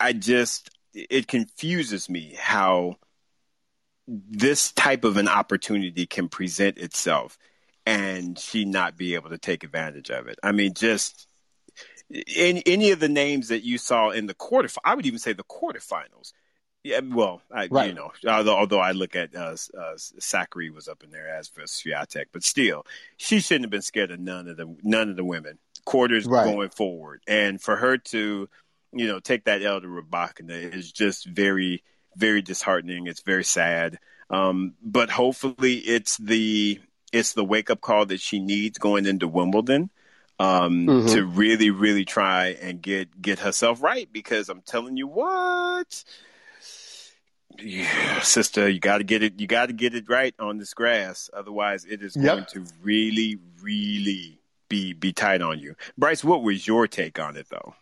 I 0.00 0.12
just 0.12 0.70
it 0.94 1.28
confuses 1.28 2.08
me 2.08 2.34
how 2.38 2.96
this 4.08 4.72
type 4.72 5.04
of 5.04 5.16
an 5.16 5.28
opportunity 5.28 6.06
can 6.06 6.28
present 6.28 6.78
itself 6.78 7.38
and 7.84 8.38
she 8.38 8.64
not 8.64 8.96
be 8.96 9.14
able 9.14 9.30
to 9.30 9.38
take 9.38 9.64
advantage 9.64 10.10
of 10.10 10.28
it. 10.28 10.38
I 10.42 10.52
mean, 10.52 10.74
just 10.74 11.26
in 12.10 12.58
any 12.66 12.90
of 12.92 13.00
the 13.00 13.08
names 13.08 13.48
that 13.48 13.64
you 13.64 13.78
saw 13.78 14.10
in 14.10 14.26
the 14.26 14.34
quarter, 14.34 14.68
I 14.84 14.94
would 14.94 15.06
even 15.06 15.18
say 15.18 15.32
the 15.32 15.44
quarterfinals. 15.44 16.32
Yeah, 16.86 17.00
well, 17.02 17.42
I, 17.52 17.64
you 17.64 17.92
know, 17.94 18.12
although, 18.28 18.56
although 18.56 18.78
I 18.78 18.92
look 18.92 19.16
at 19.16 19.34
uh, 19.34 19.56
uh, 19.76 19.96
was 20.72 20.88
up 20.88 21.02
in 21.02 21.10
there 21.10 21.28
as 21.28 21.48
for 21.48 21.62
Swiatek, 21.62 22.26
but 22.32 22.44
still, 22.44 22.86
she 23.16 23.40
shouldn't 23.40 23.64
have 23.64 23.72
been 23.72 23.82
scared 23.82 24.12
of 24.12 24.20
none 24.20 24.46
of 24.46 24.56
the 24.56 24.72
none 24.84 25.10
of 25.10 25.16
the 25.16 25.24
women 25.24 25.58
quarters 25.84 26.26
Right. 26.26 26.44
going 26.44 26.68
forward, 26.70 27.22
and 27.26 27.60
for 27.60 27.74
her 27.74 27.98
to, 27.98 28.48
you 28.92 29.06
know, 29.08 29.18
take 29.18 29.44
that 29.46 29.62
L 29.62 29.80
to 29.80 29.86
Rybakina 29.88 30.72
is 30.74 30.92
just 30.92 31.26
very, 31.26 31.82
very 32.14 32.40
disheartening. 32.40 33.08
It's 33.08 33.22
very 33.22 33.44
sad, 33.44 33.98
um, 34.30 34.74
but 34.80 35.10
hopefully, 35.10 35.78
it's 35.78 36.16
the 36.18 36.80
it's 37.12 37.32
the 37.32 37.44
wake 37.44 37.68
up 37.68 37.80
call 37.80 38.06
that 38.06 38.20
she 38.20 38.38
needs 38.38 38.78
going 38.78 39.06
into 39.06 39.26
Wimbledon 39.26 39.90
um, 40.38 40.86
Mhm. 40.86 41.12
to 41.14 41.24
really, 41.26 41.70
really 41.70 42.04
try 42.04 42.56
and 42.62 42.80
get 42.80 43.20
get 43.20 43.40
herself 43.40 43.82
right. 43.82 44.08
Because 44.12 44.48
I'm 44.48 44.60
telling 44.62 44.96
you 44.96 45.08
what, 45.08 46.04
yeah, 47.60 48.20
sister, 48.20 48.68
you 48.68 48.80
got 48.80 48.98
to 48.98 49.04
get 49.04 49.22
it. 49.22 49.40
You 49.40 49.46
got 49.46 49.66
to 49.66 49.72
get 49.72 49.94
it 49.94 50.08
right 50.08 50.34
on 50.38 50.58
this 50.58 50.74
grass. 50.74 51.30
Otherwise, 51.32 51.84
it 51.84 52.02
is 52.02 52.16
Yep. 52.16 52.24
going 52.24 52.46
to 52.52 52.72
really, 52.82 53.38
really 53.62 54.40
be 54.68 54.92
be 54.92 55.12
tight 55.12 55.42
on 55.42 55.58
you. 55.58 55.74
Bryce, 55.96 56.24
what 56.24 56.42
was 56.42 56.66
your 56.66 56.86
take 56.88 57.18
on 57.18 57.36
it, 57.36 57.46
though? 57.50 57.74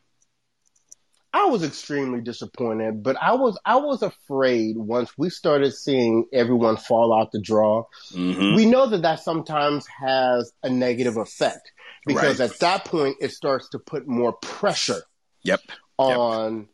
I 1.32 1.46
was 1.46 1.64
extremely 1.64 2.20
disappointed, 2.20 3.02
but 3.02 3.16
I 3.20 3.32
was 3.34 3.58
I 3.64 3.76
was 3.76 4.02
afraid 4.02 4.76
once 4.76 5.18
we 5.18 5.30
started 5.30 5.72
seeing 5.74 6.26
everyone 6.32 6.76
fall 6.76 7.12
out 7.12 7.32
the 7.32 7.40
draw. 7.40 7.86
Mm-hmm. 8.12 8.54
We 8.54 8.66
know 8.66 8.86
that 8.88 9.02
that 9.02 9.18
sometimes 9.20 9.84
has 9.88 10.52
a 10.62 10.70
negative 10.70 11.16
effect 11.16 11.72
because 12.06 12.38
Right. 12.38 12.50
at 12.50 12.58
that 12.60 12.84
point 12.84 13.16
it 13.20 13.32
starts 13.32 13.68
to 13.70 13.80
put 13.80 14.06
more 14.06 14.34
pressure 14.34 15.02
Yep. 15.42 15.60
on 15.98 16.68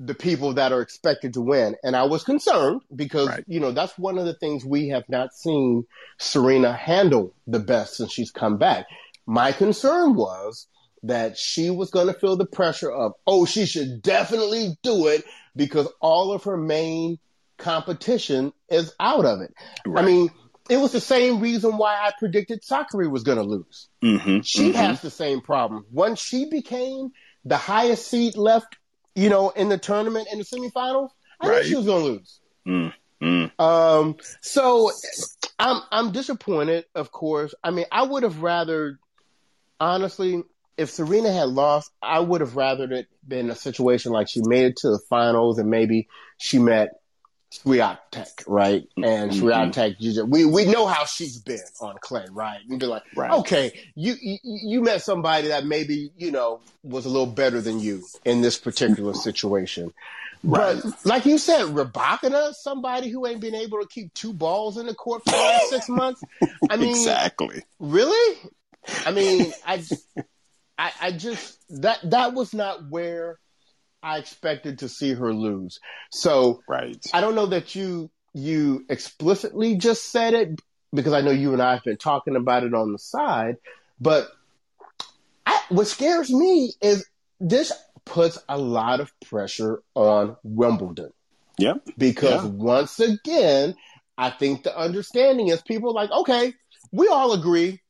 the 0.00 0.14
people 0.14 0.54
that 0.54 0.72
are 0.72 0.80
expected 0.80 1.34
to 1.34 1.40
win. 1.40 1.76
And 1.82 1.94
I 1.94 2.04
was 2.04 2.24
concerned 2.24 2.82
because, 2.94 3.28
Right. 3.28 3.44
you 3.46 3.60
know, 3.60 3.70
that's 3.72 3.96
one 3.98 4.18
of 4.18 4.24
the 4.26 4.34
things 4.34 4.64
we 4.64 4.88
have 4.88 5.08
not 5.08 5.32
seen 5.34 5.84
Serena 6.18 6.72
handle 6.72 7.32
the 7.46 7.60
best 7.60 7.96
since 7.96 8.12
she's 8.12 8.30
come 8.30 8.56
back. 8.58 8.86
My 9.26 9.52
concern 9.52 10.14
was 10.14 10.66
that 11.04 11.36
she 11.38 11.70
was 11.70 11.90
going 11.90 12.06
to 12.08 12.14
feel 12.14 12.36
the 12.36 12.46
pressure 12.46 12.90
of, 12.90 13.12
oh, 13.26 13.44
she 13.44 13.66
should 13.66 14.02
definitely 14.02 14.76
do 14.82 15.06
it 15.08 15.24
because 15.54 15.88
all 16.00 16.32
of 16.32 16.44
her 16.44 16.56
main 16.56 17.18
competition 17.58 18.52
is 18.68 18.92
out 18.98 19.24
of 19.24 19.40
it. 19.40 19.54
I 19.94 20.02
mean, 20.02 20.30
it 20.68 20.78
was 20.78 20.92
the 20.92 21.00
same 21.00 21.40
reason 21.40 21.76
why 21.76 21.94
I 21.94 22.12
predicted 22.18 22.62
Sakkari 22.62 23.10
was 23.10 23.22
going 23.22 23.38
to 23.38 23.44
lose. 23.44 23.88
mm-hmm. 24.02 24.40
She 24.40 24.72
has 24.72 25.00
the 25.02 25.10
same 25.10 25.40
problem. 25.40 25.84
Once 25.92 26.20
she 26.20 26.48
became 26.50 27.10
the 27.44 27.56
highest 27.56 28.08
seed 28.08 28.36
left, 28.36 28.76
you 29.14 29.28
know, 29.28 29.50
in 29.50 29.68
the 29.68 29.78
tournament 29.78 30.28
in 30.32 30.38
the 30.38 30.44
semifinals, 30.44 31.10
I 31.40 31.48
Right. 31.48 31.62
knew 31.62 31.68
she 31.68 31.76
was 31.76 31.86
going 31.86 32.02
to 32.02 32.10
lose. 32.10 32.40
Mm-hmm. 32.66 33.62
Um, 33.62 34.16
so 34.40 34.90
I'm 35.58 35.82
I'm 35.90 36.12
disappointed, 36.12 36.84
of 36.94 37.10
course. 37.10 37.54
I 37.62 37.70
mean, 37.70 37.86
I 37.90 38.02
would 38.02 38.22
have 38.22 38.42
rather, 38.42 38.98
honestly, 39.80 40.42
if 40.76 40.90
Serena 40.90 41.32
had 41.32 41.48
lost, 41.48 41.90
I 42.02 42.20
would 42.20 42.40
have 42.40 42.56
rather 42.56 42.90
it 42.92 43.06
been 43.26 43.50
a 43.50 43.54
situation 43.54 44.12
like 44.12 44.28
she 44.28 44.40
made 44.44 44.66
it 44.66 44.76
to 44.78 44.90
the 44.90 45.00
finals 45.08 45.58
and 45.58 45.70
maybe 45.70 46.08
she 46.38 46.58
met 46.58 46.90
Swiatek, 47.62 48.44
right? 48.46 48.86
And 48.96 49.30
Mhm. 49.30 49.96
You 50.00 50.12
just- 50.12 50.28
we 50.28 50.44
we 50.44 50.64
know 50.64 50.86
how 50.86 51.04
she's 51.04 51.38
been 51.38 51.60
on 51.80 51.96
clay, 52.00 52.24
right? 52.30 52.60
You'd 52.66 52.80
be 52.80 52.86
like, 52.86 53.02
Right. 53.14 53.30
okay, 53.30 53.72
you, 53.94 54.14
you 54.20 54.38
you 54.42 54.80
met 54.80 55.02
somebody 55.02 55.48
that 55.48 55.64
maybe 55.66 56.10
you 56.16 56.30
know 56.30 56.60
was 56.82 57.06
a 57.06 57.08
little 57.08 57.26
better 57.26 57.60
than 57.60 57.80
you 57.80 58.04
in 58.24 58.40
this 58.42 58.58
particular 58.58 59.14
situation. 59.14 59.92
Right. 60.42 60.78
But 60.82 61.06
like 61.06 61.24
you 61.26 61.38
said, 61.38 61.66
Rybakina, 61.66 62.52
somebody 62.54 63.08
who 63.08 63.26
ain't 63.26 63.40
been 63.40 63.54
able 63.54 63.80
to 63.80 63.86
keep 63.86 64.12
two 64.14 64.32
balls 64.34 64.76
in 64.76 64.86
the 64.86 64.94
court 64.94 65.22
for 65.24 65.30
the 65.30 65.36
last 65.38 65.70
six 65.70 65.88
months. 65.88 66.20
I 66.70 66.76
mean, 66.76 66.90
exactly. 66.90 67.62
really? 67.78 68.38
I 69.06 69.10
mean, 69.12 69.52
I, 69.66 69.82
I, 70.76 70.92
I 71.00 71.10
just 71.12 71.56
that 71.80 71.98
that 72.10 72.34
was 72.34 72.52
not 72.52 72.90
where 72.90 73.38
I 74.04 74.18
expected 74.18 74.80
to 74.80 74.88
see 74.88 75.14
her 75.14 75.32
lose. 75.32 75.80
So 76.12 76.62
Right. 76.68 77.04
I 77.12 77.20
don't 77.20 77.34
know 77.34 77.46
that 77.46 77.74
you 77.74 78.10
you 78.34 78.84
explicitly 78.88 79.76
just 79.76 80.10
said 80.10 80.34
it 80.34 80.60
because 80.92 81.12
I 81.12 81.20
know 81.22 81.30
you 81.30 81.52
and 81.52 81.62
I 81.62 81.74
have 81.74 81.84
been 81.84 81.96
talking 81.96 82.36
about 82.36 82.64
it 82.64 82.74
on 82.74 82.92
the 82.92 82.98
side, 82.98 83.56
but 84.00 84.28
I, 85.46 85.60
what 85.68 85.86
scares 85.86 86.30
me 86.32 86.72
is 86.82 87.06
this 87.40 87.72
puts 88.04 88.38
a 88.48 88.58
lot 88.58 89.00
of 89.00 89.10
pressure 89.26 89.82
on 89.94 90.36
Wimbledon 90.42 91.10
Yep. 91.58 91.82
because 91.96 92.44
Yeah. 92.44 92.50
once 92.50 93.00
again, 93.00 93.76
I 94.18 94.30
think 94.30 94.64
the 94.64 94.76
understanding 94.76 95.48
is 95.48 95.62
people 95.62 95.90
are 95.90 95.94
like, 95.94 96.10
okay, 96.10 96.52
we 96.92 97.08
all 97.08 97.32
agree 97.32 97.80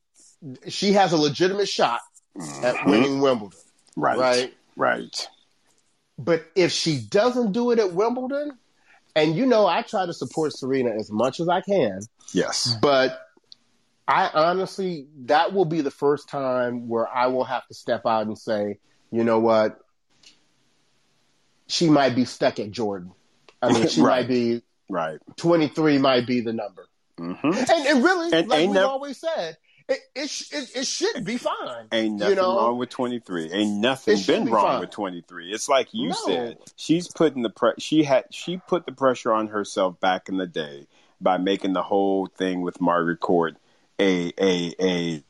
she 0.67 0.93
has 0.93 1.11
a 1.11 1.17
legitimate 1.17 1.67
shot 1.69 2.01
at 2.37 2.75
Mhm. 2.77 2.87
winning 2.87 3.21
Wimbledon, 3.21 3.57
Right. 3.95 4.17
right? 4.17 4.53
Right. 4.75 5.27
But 6.17 6.45
if 6.55 6.71
she 6.71 6.99
doesn't 6.99 7.51
do 7.51 7.71
it 7.71 7.79
at 7.79 7.93
Wimbledon, 7.93 8.57
and 9.15 9.35
you 9.35 9.45
know, 9.45 9.65
I 9.67 9.81
try 9.81 10.05
to 10.05 10.13
support 10.13 10.53
Serena 10.53 10.91
as 10.91 11.11
much 11.11 11.39
as 11.39 11.49
I 11.49 11.61
can, 11.61 11.99
Yes. 12.33 12.75
but 12.81 13.19
I 14.07 14.29
honestly, 14.33 15.07
that 15.25 15.51
will 15.53 15.65
be 15.65 15.81
the 15.81 15.91
first 15.91 16.29
time 16.29 16.87
where 16.87 17.07
I 17.07 17.27
will 17.27 17.43
have 17.43 17.65
to 17.67 17.73
step 17.73 18.05
out 18.05 18.27
and 18.27 18.37
say, 18.37 18.77
you 19.11 19.23
know 19.23 19.39
what? 19.39 19.79
She 21.67 21.89
might 21.89 22.15
be 22.15 22.25
stuck 22.25 22.59
at 22.59 22.71
Jordan. 22.71 23.11
I 23.61 23.71
mean, 23.73 23.87
she 23.87 24.01
Right. 24.03 24.21
might 24.21 24.27
be 24.27 24.61
Right. 24.89 25.17
23 25.37 25.97
might 25.97 26.27
be 26.27 26.41
the 26.41 26.53
number. 26.53 26.87
hmm 27.17 27.33
And, 27.43 27.69
and 27.87 28.03
really, 28.03 28.31
And 28.31 28.47
like 28.47 28.59
we've 28.67 28.71
nev- 28.75 28.85
always 28.85 29.19
said, 29.19 29.57
it, 29.87 29.99
it, 30.15 30.41
it, 30.51 30.69
it 30.77 30.87
should 30.87 31.23
be 31.23 31.37
fine. 31.37 31.87
Ain't 31.91 32.15
nothing 32.15 32.29
you 32.37 32.41
know? 32.41 32.55
wrong 32.57 32.77
with 32.77 32.89
23. 32.89 33.51
Ain't 33.51 33.77
nothing 33.79 34.17
been 34.25 34.45
be 34.45 34.51
wrong 34.51 34.65
fine. 34.65 34.79
with 34.79 34.89
23. 34.91 35.51
It's 35.51 35.69
like 35.69 35.89
you 35.93 36.09
No. 36.09 36.15
said. 36.25 36.57
She's 36.75 37.07
putting 37.07 37.43
the 37.43 37.49
pre- 37.51 37.73
she 37.77 38.03
had 38.03 38.25
she 38.31 38.57
put 38.57 38.85
the 38.85 38.91
pressure 38.91 39.31
on 39.31 39.47
herself 39.47 39.99
back 39.99 40.27
in 40.29 40.37
the 40.37 40.47
day 40.47 40.87
by 41.21 41.37
making 41.37 41.73
the 41.73 41.83
whole 41.83 42.25
thing 42.27 42.61
with 42.61 42.81
Margaret 42.81 43.19
Court 43.19 43.57
a 43.99 44.33
a 44.39 44.73
a 44.81 45.23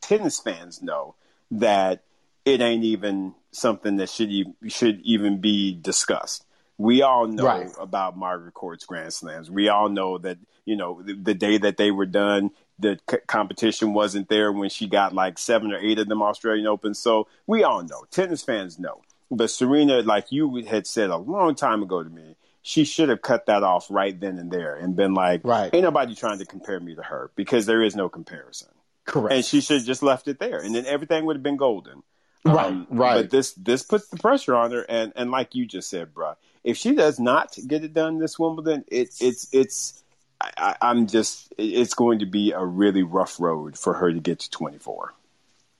tennis 0.00 0.40
fans 0.40 0.82
know 0.82 1.14
that 1.50 2.02
it 2.44 2.60
ain't 2.60 2.84
even 2.84 3.34
something 3.52 3.96
that 3.96 4.08
should 4.08 4.30
e- 4.30 4.54
should 4.68 5.00
even 5.02 5.40
be 5.40 5.74
discussed. 5.74 6.44
We 6.78 7.02
all 7.02 7.26
know 7.26 7.44
Right. 7.44 7.70
about 7.78 8.16
Margaret 8.16 8.54
Court's 8.54 8.84
Grand 8.86 9.12
Slams. 9.12 9.50
We 9.50 9.68
all 9.68 9.88
know 9.88 10.16
that 10.18 10.38
you 10.64 10.76
know 10.76 11.02
the, 11.02 11.14
the 11.14 11.34
day 11.34 11.58
that 11.58 11.76
they 11.76 11.90
were 11.90 12.06
done, 12.06 12.50
the 12.78 12.98
c- 13.10 13.18
competition 13.26 13.92
wasn't 13.94 14.28
there 14.28 14.52
when 14.52 14.70
she 14.70 14.86
got 14.86 15.12
like 15.14 15.38
seven 15.38 15.72
or 15.72 15.78
eight 15.78 15.98
of 15.98 16.08
them 16.08 16.22
Australian 16.22 16.66
Open. 16.66 16.94
So 16.94 17.26
we 17.46 17.64
all 17.64 17.82
know, 17.82 18.04
tennis 18.10 18.42
fans 18.44 18.78
know. 18.78 19.02
But 19.30 19.50
Serena, 19.50 20.00
like 20.02 20.30
you 20.30 20.64
had 20.66 20.86
said 20.86 21.10
a 21.10 21.16
long 21.16 21.54
time 21.54 21.82
ago 21.82 22.02
to 22.02 22.08
me, 22.08 22.36
she 22.62 22.84
should 22.84 23.08
have 23.08 23.22
cut 23.22 23.46
that 23.46 23.62
off 23.62 23.86
right 23.90 24.18
then 24.18 24.38
and 24.38 24.50
there 24.50 24.74
and 24.76 24.94
been 24.94 25.14
like, 25.14 25.40
Right. 25.44 25.74
ain't 25.74 25.82
nobody 25.84 26.14
trying 26.14 26.38
to 26.38 26.46
compare 26.46 26.78
me 26.80 26.94
to 26.94 27.02
her 27.02 27.30
because 27.34 27.66
there 27.66 27.82
is 27.82 27.96
no 27.96 28.08
comparison. 28.08 28.68
Correct. 29.04 29.34
And 29.34 29.44
she 29.44 29.60
should 29.60 29.78
have 29.78 29.86
just 29.86 30.02
left 30.02 30.28
it 30.28 30.38
there, 30.38 30.58
and 30.60 30.74
then 30.74 30.86
everything 30.86 31.24
would 31.24 31.36
have 31.36 31.42
been 31.42 31.56
golden. 31.56 32.02
Right, 32.44 32.66
Um, 32.66 32.86
right. 32.90 33.14
But 33.22 33.30
this 33.30 33.52
this 33.54 33.82
puts 33.82 34.08
the 34.08 34.16
pressure 34.18 34.54
on 34.54 34.70
her, 34.72 34.82
and 34.88 35.12
and 35.16 35.30
like 35.30 35.54
you 35.54 35.66
just 35.66 35.90
said, 35.90 36.14
bruh, 36.14 36.36
if 36.68 36.76
she 36.76 36.94
does 36.94 37.18
not 37.18 37.56
get 37.66 37.82
it 37.82 37.94
done 37.94 38.18
this 38.18 38.38
Wimbledon, 38.38 38.84
it 38.88 39.14
it's 39.20 39.48
it's 39.52 40.04
I, 40.38 40.76
I'm 40.82 41.06
just 41.06 41.50
it's 41.56 41.94
going 41.94 42.18
to 42.18 42.26
be 42.26 42.52
a 42.52 42.62
really 42.62 43.02
rough 43.02 43.40
road 43.40 43.78
for 43.78 43.94
her 43.94 44.12
to 44.12 44.20
get 44.20 44.40
to 44.40 44.50
24. 44.50 45.14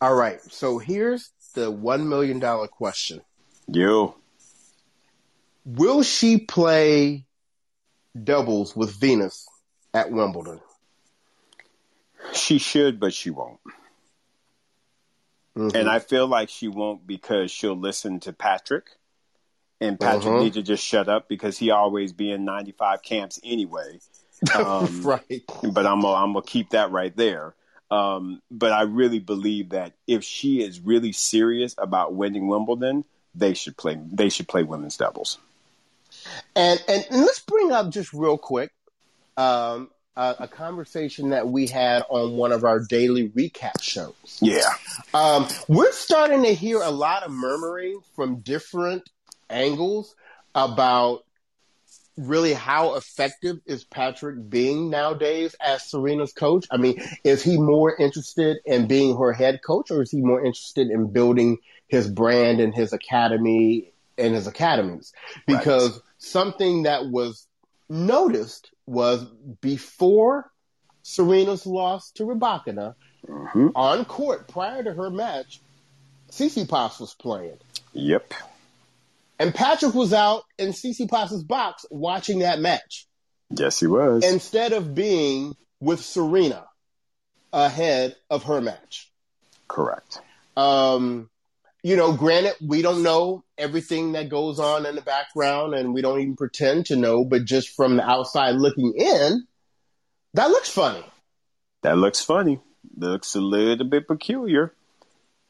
All 0.01 0.14
right. 0.14 0.41
So 0.51 0.78
here's 0.78 1.30
the 1.55 1.70
$1 1.70 2.07
million 2.07 2.41
question 2.68 3.20
You 3.66 4.14
Will 5.66 6.03
she 6.03 6.39
play 6.39 7.26
doubles 8.24 8.74
with 8.74 8.91
Venus 8.99 9.47
at 9.93 10.11
Wimbledon? 10.11 10.61
she 12.32 12.59
should, 12.59 12.99
but 12.99 13.12
she 13.12 13.28
won't. 13.28 13.61
Mhm. 15.55 15.74
And 15.74 15.89
I 15.91 15.99
feel 15.99 16.26
like 16.26 16.49
she 16.49 16.68
won't 16.68 17.07
because 17.07 17.51
she'll 17.51 17.76
listen 17.76 18.20
to 18.20 18.32
Patrick. 18.32 18.98
And 19.81 19.99
Patrick 19.99 20.35
Mhm. 20.35 20.41
needs 20.41 20.57
to 20.57 20.62
just 20.62 20.85
shut 20.85 21.09
up 21.09 21.29
because 21.29 21.57
he 21.57 21.70
always 21.70 22.12
be 22.12 22.31
in 22.33 22.45
95 22.45 23.03
camps 23.03 23.39
anyway. 23.45 24.01
Um, 24.55 25.03
right. 25.05 25.22
but 25.62 25.87
I'm 25.87 26.01
gonna, 26.01 26.14
I'm 26.14 26.33
gonna 26.33 26.43
keep 26.45 26.70
that 26.70 26.91
right 26.91 27.16
there. 27.16 27.55
Um, 27.91 28.43
but 28.51 28.72
I 28.72 28.83
really 28.83 29.18
believe 29.20 29.70
that 29.70 29.93
if 30.07 30.22
she 30.24 30.62
is 30.62 30.81
really 30.81 31.12
serious 31.12 31.74
about 31.79 32.14
winning 32.14 32.47
Wimbledon, 32.49 33.05
they 33.35 33.55
should 33.55 33.76
play. 33.76 33.99
They 34.12 34.29
should 34.29 34.49
play 34.49 34.62
women's 34.64 34.97
doubles. 34.97 35.39
And, 36.57 36.83
and 36.89 37.07
and 37.11 37.20
let's 37.22 37.39
bring 37.41 37.70
up 37.72 37.91
just 37.91 38.12
real 38.12 38.37
quick 38.37 38.72
um, 39.37 39.91
a, 40.16 40.35
a 40.41 40.49
conversation 40.49 41.31
that 41.31 41.49
we 41.49 41.66
had 41.68 42.03
on 42.11 42.33
one 42.37 42.51
of 42.53 42.64
our 42.64 42.81
daily 42.81 43.29
recap 43.31 43.81
shows. 43.81 44.39
Yeah, 44.43 44.68
Um, 45.14 45.47
we're 45.68 45.93
starting 45.93 46.43
to 46.43 46.53
hear 46.55 46.81
a 46.83 46.91
lot 46.91 47.22
of 47.22 47.31
murmuring 47.31 48.01
from 48.16 48.41
different 48.41 49.09
angles 49.51 50.15
about 50.55 51.25
really 52.17 52.53
how 52.53 52.95
effective 52.97 53.61
is 53.65 53.85
Patrick 53.85 54.51
being 54.51 54.91
nowadays 54.91 55.55
as 55.61 55.83
Serena's 55.89 56.33
coach. 56.33 56.67
I 56.71 56.77
mean, 56.77 57.01
is 57.23 57.43
he 57.45 57.57
more 57.59 57.95
interested 57.97 58.59
in 58.65 58.89
being 58.89 59.17
her 59.17 59.33
head 59.33 59.61
coach 59.65 59.91
or 59.91 60.03
is 60.03 60.11
he 60.11 60.21
more 60.21 60.45
interested 60.45 60.91
in 60.91 61.13
building 61.13 61.59
his 61.87 62.09
brand 62.09 62.61
and 62.61 62.75
his 62.75 62.93
academy 62.93 63.93
and 64.17 64.35
his 64.35 64.49
academies? 64.49 65.13
Because 65.47 66.01
something 66.19 66.83
that 66.83 67.07
was 67.07 67.47
noticed 67.89 68.71
was 68.87 69.25
before 69.61 70.51
Serena's 71.05 71.67
loss 71.67 72.11
to 72.13 72.25
Rybakina, 72.25 72.95
Mhm. 73.29 73.73
on 73.75 74.05
court 74.05 74.49
prior 74.49 74.83
to 74.83 74.93
her 74.93 75.11
match, 75.11 75.61
Tsitsipas 76.31 77.01
was 77.01 77.15
playing. 77.15 77.59
yep, 77.93 78.33
And 79.39 79.55
Patrick 79.55 79.95
was 79.95 80.12
out 80.12 80.43
in 80.59 80.70
Tsitsipas' 80.70 81.47
box 81.47 81.86
watching 81.91 82.41
that 82.41 82.59
match 82.59 83.07
yes, 83.51 83.80
he 83.80 83.86
was. 83.86 84.24
instead 84.24 84.72
of 84.72 84.95
being 84.95 85.57
with 85.80 86.01
Serena 86.01 86.66
ahead 87.53 88.16
of 88.30 88.45
her 88.45 88.61
match. 88.61 89.11
Correct. 89.68 90.20
Um, 90.57 91.30
you 91.82 91.97
know, 91.97 92.12
granted, 92.12 92.55
we 92.61 92.82
don't 92.82 93.03
know 93.03 93.45
everything 93.57 94.12
that 94.12 94.28
goes 94.28 94.59
on 94.59 94.86
in 94.86 94.97
the 94.97 95.03
background 95.03 95.74
and 95.74 95.95
we 95.95 96.03
don't 96.03 96.20
even 96.20 96.36
pretend 96.36 96.86
to 96.86 96.97
know, 96.97 97.24
but 97.24 97.45
just 97.45 97.70
from 97.70 97.97
the 97.97 98.03
outside 98.05 98.57
looking 98.57 98.95
in, 98.97 99.47
that 100.34 100.51
looks 100.51 100.68
funny. 100.68 101.05
That 101.82 101.97
looks 101.97 102.20
funny. 102.20 102.61
Looks 102.97 103.34
a 103.36 103.41
little 103.41 103.86
bit 103.86 104.09
peculiar. 104.09 104.74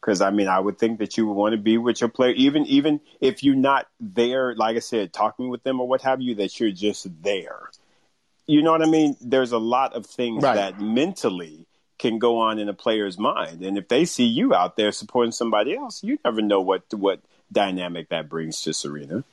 Because 0.00 0.20
I 0.20 0.30
mean, 0.30 0.48
I 0.48 0.60
would 0.60 0.78
think 0.78 0.98
that 1.00 1.16
you 1.16 1.26
would 1.26 1.34
want 1.34 1.52
to 1.52 1.58
be 1.58 1.76
with 1.78 2.00
your 2.00 2.08
player, 2.08 2.32
even 2.32 2.64
even 2.66 3.00
if 3.20 3.42
you're 3.42 3.56
not 3.56 3.88
there. 4.00 4.54
Like 4.54 4.76
I 4.76 4.80
said, 4.80 5.12
talking 5.12 5.48
with 5.48 5.62
them 5.64 5.80
or 5.80 5.88
what 5.88 6.02
have 6.02 6.20
you, 6.20 6.36
that 6.36 6.58
you're 6.60 6.70
just 6.70 7.06
there. 7.22 7.70
You 8.46 8.62
know 8.62 8.72
what 8.72 8.82
I 8.82 8.86
mean? 8.86 9.16
There's 9.20 9.52
a 9.52 9.58
lot 9.58 9.94
of 9.94 10.06
things 10.06 10.42
Right. 10.42 10.54
that 10.54 10.80
mentally 10.80 11.66
can 11.98 12.18
go 12.18 12.38
on 12.38 12.58
in 12.58 12.68
a 12.68 12.74
player's 12.74 13.18
mind, 13.18 13.62
and 13.62 13.76
if 13.76 13.88
they 13.88 14.04
see 14.04 14.24
you 14.24 14.54
out 14.54 14.76
there 14.76 14.92
supporting 14.92 15.32
somebody 15.32 15.76
else, 15.76 16.02
you 16.04 16.18
never 16.24 16.40
know 16.40 16.60
what 16.60 16.84
what 16.94 17.20
dynamic 17.50 18.08
that 18.10 18.28
brings 18.28 18.62
to 18.62 18.72
Serena. 18.72 19.24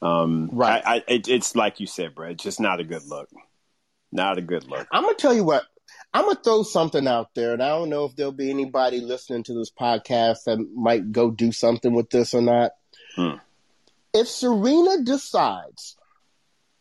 Um, 0.00 0.48
Right. 0.52 0.82
I, 0.84 0.96
I, 0.96 1.04
it, 1.08 1.28
it's 1.28 1.56
like 1.56 1.80
you 1.80 1.86
said, 1.86 2.14
Brett. 2.14 2.36
Just 2.36 2.60
not 2.60 2.78
a 2.78 2.84
good 2.84 3.04
look. 3.06 3.28
Not 4.12 4.38
a 4.38 4.42
good 4.42 4.64
look. 4.68 4.86
I'm 4.92 5.02
gonna 5.02 5.14
tell 5.16 5.34
you 5.34 5.44
what. 5.44 5.64
I'm 6.16 6.26
gonna 6.26 6.38
throw 6.42 6.62
something 6.62 7.08
out 7.08 7.34
there, 7.34 7.52
and 7.54 7.62
I 7.62 7.70
don't 7.70 7.90
know 7.90 8.04
if 8.04 8.14
there'll 8.14 8.30
be 8.30 8.48
anybody 8.48 9.00
listening 9.00 9.42
to 9.44 9.54
this 9.54 9.70
podcast 9.70 10.44
that 10.44 10.58
might 10.74 11.10
go 11.10 11.30
do 11.32 11.50
something 11.50 11.92
with 11.92 12.08
this 12.10 12.34
or 12.34 12.40
not. 12.40 12.70
Hmm. 13.16 13.32
If 14.12 14.28
Serena 14.28 15.02
decides, 15.02 15.96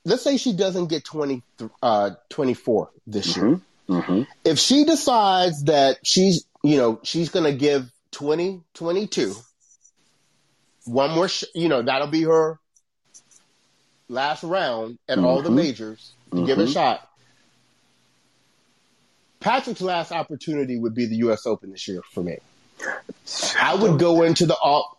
let's 0.06 0.22
say 0.22 0.38
she 0.38 0.54
doesn't 0.54 0.86
get 0.88 1.04
20, 1.04 1.42
uh, 1.82 2.12
24 2.30 2.92
this 3.08 3.36
year, 3.36 3.60
Mm-hmm. 3.90 4.22
if 4.46 4.60
she 4.60 4.86
decides 4.86 5.64
that 5.66 5.98
she's, 6.04 6.46
you 6.64 6.78
know, 6.78 7.00
she's 7.04 7.30
gonna 7.30 7.52
give 7.54 7.92
20, 8.12 8.62
22, 8.76 9.36
one 10.86 11.12
more, 11.12 11.28
sh- 11.28 11.44
you 11.56 11.68
know, 11.70 11.82
that'll 11.82 12.08
be 12.08 12.22
her 12.24 12.60
last 14.08 14.44
round 14.44 15.00
at 15.10 15.18
all 15.18 15.42
the 15.42 15.50
Mhm. 15.50 15.56
majors 15.56 16.14
to 16.32 16.46
give 16.46 16.60
it 16.60 16.64
a 16.64 16.68
Mhm. 16.68 16.74
shot. 16.74 17.10
Patrick's 19.44 19.82
last 19.82 20.14
opportunity 20.14 20.80
would 20.80 20.96
be 20.96 21.06
the 21.06 21.18
U.S. 21.18 21.46
Open 21.46 21.72
this 21.72 21.86
year 21.86 22.02
for 22.14 22.24
me. 22.24 22.38
I 23.60 23.76
would 23.76 24.00
go 24.00 24.24
into 24.24 24.46
the 24.46 24.56
off. 24.56 24.98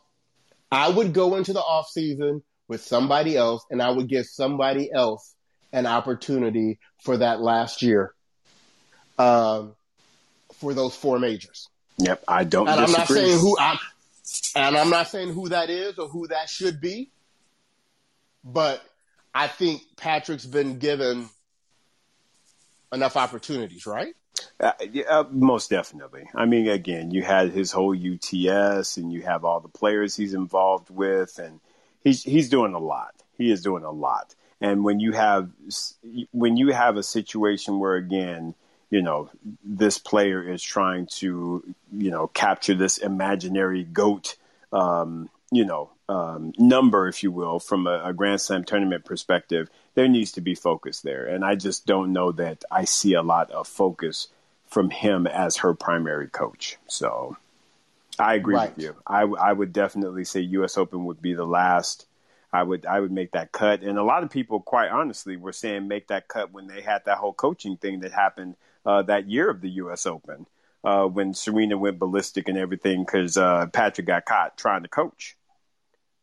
I 0.70 0.90
would 0.90 1.14
go 1.14 1.36
into 1.36 1.54
the 1.54 1.60
off 1.60 1.88
season 1.88 2.42
with 2.68 2.82
somebody 2.82 3.36
else, 3.36 3.64
and 3.70 3.80
I 3.80 3.90
would 3.90 4.06
give 4.06 4.26
somebody 4.26 4.92
else 4.92 5.34
an 5.72 5.86
opportunity 5.86 6.78
for 7.02 7.16
that 7.16 7.40
last 7.40 7.80
year, 7.80 8.12
um, 9.18 9.74
for 10.60 10.74
those 10.74 10.94
four 10.94 11.18
majors. 11.18 11.70
Yep, 11.98 12.24
I 12.28 12.44
don't 12.44 12.68
And 12.68 12.78
I'm 12.78 12.92
not 12.92 13.08
saying 13.08 13.38
who 13.38 13.56
I'm, 13.58 13.78
and 14.56 14.76
I'm 14.76 14.90
not 14.90 15.08
saying 15.08 15.32
who 15.32 15.48
that 15.48 15.70
is 15.70 15.98
or 15.98 16.08
who 16.08 16.28
that 16.28 16.50
should 16.50 16.82
be, 16.82 17.10
but 18.44 18.82
I 19.34 19.48
think 19.48 19.82
Patrick's 19.96 20.44
been 20.44 20.78
given 20.78 21.30
enough 22.92 23.16
opportunities, 23.16 23.86
right? 23.86 24.14
Uh, 24.60 24.72
uh, 25.08 25.24
most 25.30 25.70
definitely. 25.70 26.28
I 26.34 26.46
mean, 26.46 26.68
again, 26.68 27.10
you 27.10 27.22
had 27.22 27.50
his 27.50 27.72
whole 27.72 27.94
UTS, 27.94 28.96
and 28.96 29.12
you 29.12 29.22
have 29.22 29.44
all 29.44 29.60
the 29.60 29.68
players 29.68 30.16
he's 30.16 30.34
involved 30.34 30.90
with, 30.90 31.38
and 31.38 31.60
he's 32.02 32.22
he's 32.22 32.48
doing 32.48 32.74
a 32.74 32.78
lot. 32.78 33.14
He 33.36 33.50
is 33.50 33.62
doing 33.62 33.84
a 33.84 33.90
lot. 33.90 34.34
And 34.60 34.84
when 34.84 35.00
you 35.00 35.12
have 35.12 35.50
when 36.32 36.56
you 36.56 36.72
have 36.72 36.96
a 36.96 37.02
situation 37.02 37.80
where 37.80 37.96
again, 37.96 38.54
you 38.90 39.02
know, 39.02 39.28
this 39.64 39.98
player 39.98 40.42
is 40.48 40.62
trying 40.62 41.06
to 41.18 41.74
you 41.92 42.10
know 42.10 42.28
capture 42.28 42.74
this 42.74 42.98
imaginary 42.98 43.84
goat, 43.84 44.36
um, 44.72 45.28
you 45.54 45.64
know, 45.64 45.90
um, 46.08 46.52
number, 46.58 47.08
if 47.08 47.22
you 47.22 47.30
will, 47.30 47.58
from 47.58 47.86
a, 47.86 48.02
a, 48.04 48.12
Grand 48.12 48.40
Slam 48.40 48.64
tournament 48.64 49.04
perspective, 49.04 49.70
there 49.94 50.08
needs 50.08 50.32
to 50.32 50.40
be 50.40 50.54
focus 50.54 51.00
there. 51.00 51.26
And 51.26 51.44
I 51.44 51.54
just 51.54 51.86
don't 51.86 52.12
know 52.12 52.32
that 52.32 52.64
I 52.70 52.84
see 52.84 53.14
a 53.14 53.22
lot 53.22 53.50
of 53.50 53.66
focus 53.66 54.28
from 54.66 54.90
him 54.90 55.26
as 55.26 55.58
her 55.58 55.74
primary 55.74 56.28
coach. 56.28 56.76
So 56.88 57.36
I 58.18 58.34
agree 58.34 58.54
right. 58.54 58.74
with 58.74 58.84
you. 58.84 58.96
I, 59.06 59.22
I 59.22 59.52
would 59.52 59.72
definitely 59.72 60.24
say 60.24 60.40
U.S. 60.40 60.76
Open 60.76 61.04
would 61.06 61.22
be 61.22 61.34
the 61.34 61.46
last. 61.46 62.06
I 62.52 62.62
would 62.62 62.86
I 62.86 63.00
would 63.00 63.10
make 63.10 63.32
that 63.32 63.50
cut, 63.50 63.82
and 63.82 63.98
a 63.98 64.04
lot 64.04 64.22
of 64.22 64.30
people, 64.30 64.60
quite 64.60 64.88
honestly, 64.88 65.36
were 65.36 65.52
saying 65.52 65.88
make 65.88 66.06
that 66.08 66.28
cut 66.28 66.52
when 66.52 66.68
they 66.68 66.82
had 66.82 67.04
that 67.06 67.18
whole 67.18 67.32
coaching 67.32 67.76
thing 67.76 68.00
that 68.00 68.12
happened 68.12 68.54
uh, 68.86 69.02
that 69.02 69.28
year 69.28 69.50
of 69.50 69.60
the 69.60 69.70
U.S. 69.70 70.06
Open 70.06 70.46
uh, 70.84 71.06
when 71.06 71.34
Serena 71.34 71.76
went 71.76 71.98
ballistic 71.98 72.48
and 72.48 72.58
everything 72.58 73.04
because 73.04 73.36
uh, 73.36 73.66
Patrick 73.72 74.06
got 74.06 74.26
caught 74.26 74.56
trying 74.56 74.82
to 74.82 74.88
coach. 74.88 75.36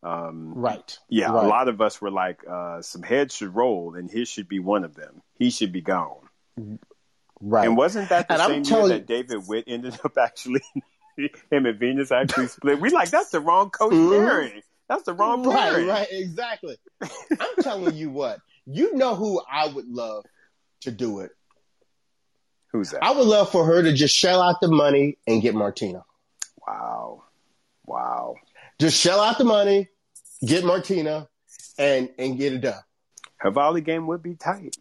Um, 0.03 0.53
right. 0.55 0.97
Yeah, 1.09 1.31
right. 1.31 1.45
a 1.45 1.47
lot 1.47 1.67
of 1.67 1.81
us 1.81 2.01
were 2.01 2.11
like, 2.11 2.41
uh, 2.49 2.81
some 2.81 3.03
heads 3.03 3.35
should 3.35 3.55
roll, 3.55 3.95
and 3.95 4.09
his 4.09 4.27
should 4.27 4.47
be 4.47 4.59
one 4.59 4.83
of 4.83 4.95
them. 4.95 5.21
He 5.35 5.51
should 5.51 5.71
be 5.71 5.81
gone. 5.81 6.29
Right. 7.39 7.67
And 7.67 7.77
wasn't 7.77 8.09
that 8.09 8.27
the 8.27 8.41
and 8.41 8.65
same 8.65 8.79
year 8.79 8.87
that 8.89 9.07
David 9.07 9.47
Witt 9.47 9.65
ended 9.67 9.99
up 10.03 10.17
actually, 10.19 10.61
him 11.17 11.65
and 11.65 11.79
Venus 11.79 12.11
actually 12.11 12.47
split? 12.47 12.79
We 12.79 12.89
like, 12.89 13.09
that's 13.09 13.29
the 13.29 13.39
wrong 13.39 13.69
coach 13.69 13.93
mm-hmm. 13.93 14.25
pairing. 14.25 14.61
That's 14.87 15.03
the 15.03 15.13
wrong 15.13 15.43
pairing. 15.43 15.87
Right, 15.87 15.99
right, 15.99 16.07
exactly. 16.11 16.77
I'm 17.01 17.55
telling 17.61 17.95
you 17.95 18.09
what, 18.09 18.39
you 18.65 18.95
know 18.95 19.15
who 19.15 19.41
I 19.49 19.67
would 19.67 19.87
love 19.87 20.25
to 20.81 20.91
do 20.91 21.19
it. 21.21 21.31
Who's 22.71 22.91
that? 22.91 23.03
I 23.03 23.11
would 23.11 23.27
love 23.27 23.51
for 23.51 23.65
her 23.65 23.81
to 23.83 23.93
just 23.93 24.15
shell 24.15 24.41
out 24.41 24.61
the 24.61 24.67
money 24.67 25.17
and 25.27 25.41
get 25.41 25.55
Martina. 25.55 26.03
Wow. 26.67 27.23
Wow. 27.85 28.35
Just 28.79 28.99
shell 28.99 29.19
out 29.19 29.37
the 29.37 29.43
money, 29.43 29.89
get 30.45 30.63
Martina, 30.63 31.27
and 31.77 32.09
and 32.17 32.37
get 32.37 32.53
it 32.53 32.61
done. 32.61 32.81
Her 33.37 33.51
volley 33.51 33.81
game 33.81 34.07
would 34.07 34.21
be 34.21 34.35
tight. 34.35 34.77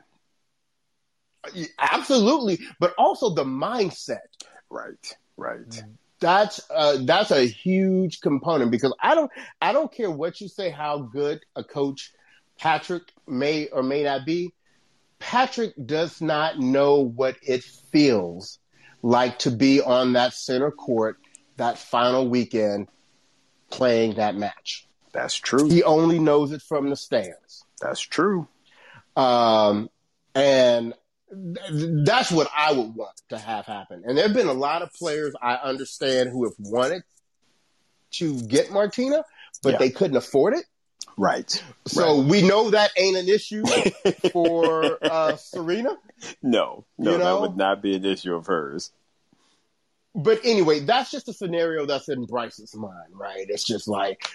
Absolutely, 1.79 2.59
but 2.79 2.95
also 2.99 3.31
the 3.31 3.45
mindset. 3.45 4.19
Right, 4.69 5.17
right. 5.37 5.83
That's 6.21 6.61
uh, 6.71 6.99
that's 7.01 7.31
a 7.31 7.47
huge 7.47 8.21
component 8.21 8.71
because 8.71 8.95
I 9.01 9.15
don't 9.15 9.31
I 9.61 9.73
don't 9.73 9.91
care 9.91 10.11
what 10.11 10.41
you 10.41 10.49
say 10.49 10.71
how 10.71 10.99
good 10.99 11.41
a 11.57 11.65
coach 11.65 12.13
Patrick 12.59 13.05
may 13.27 13.69
or 13.69 13.83
may 13.83 14.05
not 14.05 14.27
be. 14.27 14.53
Patrick 15.19 15.75
does 15.87 16.21
not 16.21 16.59
know 16.59 17.01
what 17.01 17.37
it 17.43 17.63
feels 17.63 18.59
like 19.03 19.39
to 19.41 19.51
be 19.51 19.81
on 19.81 20.13
that 20.13 20.35
center 20.35 20.71
court 20.71 21.17
that 21.57 21.79
final 21.79 22.29
weekend 22.29 22.89
playing 23.71 24.15
that 24.15 24.35
match. 24.35 24.87
That's 25.13 25.35
true. 25.35 25.69
He 25.69 25.83
only 25.83 26.19
knows 26.19 26.53
it 26.53 26.63
from 26.63 26.91
the 26.91 26.97
stands. 26.97 27.65
That's 27.81 28.01
true. 28.01 28.47
Um, 29.17 29.91
and 30.35 30.95
th- 31.31 32.05
that's 32.05 32.31
what 32.31 32.49
I 32.57 32.73
would 32.73 32.95
want 32.95 33.21
to 33.31 33.39
have 33.39 33.67
happen. 33.67 34.03
And 34.07 34.17
there 34.17 34.27
have 34.27 34.37
been 34.37 34.49
a 34.49 34.53
lot 34.53 34.83
of 34.83 34.93
players 34.93 35.35
I 35.41 35.55
understand 35.55 36.31
who 36.31 36.45
have 36.45 36.55
wanted 36.59 37.03
to 38.13 38.41
get 38.43 38.71
Martina, 38.71 39.25
but 39.63 39.73
yeah. 39.73 39.79
they 39.79 39.91
couldn't 39.91 40.17
afford 40.17 40.55
it. 40.55 40.65
Right. 41.17 41.63
So 41.87 42.21
right. 42.21 42.31
we 42.31 42.43
know 42.43 42.71
that 42.71 42.93
ain't 42.97 43.17
an 43.17 43.29
issue 43.29 43.65
for 44.33 44.99
uh, 45.05 45.37
Serena. 45.37 45.97
No, 46.43 46.85
no, 46.99 47.13
you 47.13 47.19
know? 47.19 47.25
that 47.25 47.41
would 47.41 47.57
not 47.57 47.83
be 47.83 47.97
an 47.97 48.05
issue 48.05 48.35
of 48.35 48.47
hers 48.47 48.93
but 50.15 50.41
anyway, 50.45 50.81
that's 50.81 51.11
just 51.11 51.29
a 51.29 51.33
scenario 51.33 51.87
that's 51.87 52.09
in 52.09 52.25
Bryce's 52.25 52.75
mind, 52.75 53.13
right? 53.13 53.47
It's 53.49 53.65
just 53.65 53.87
like, 53.87 54.27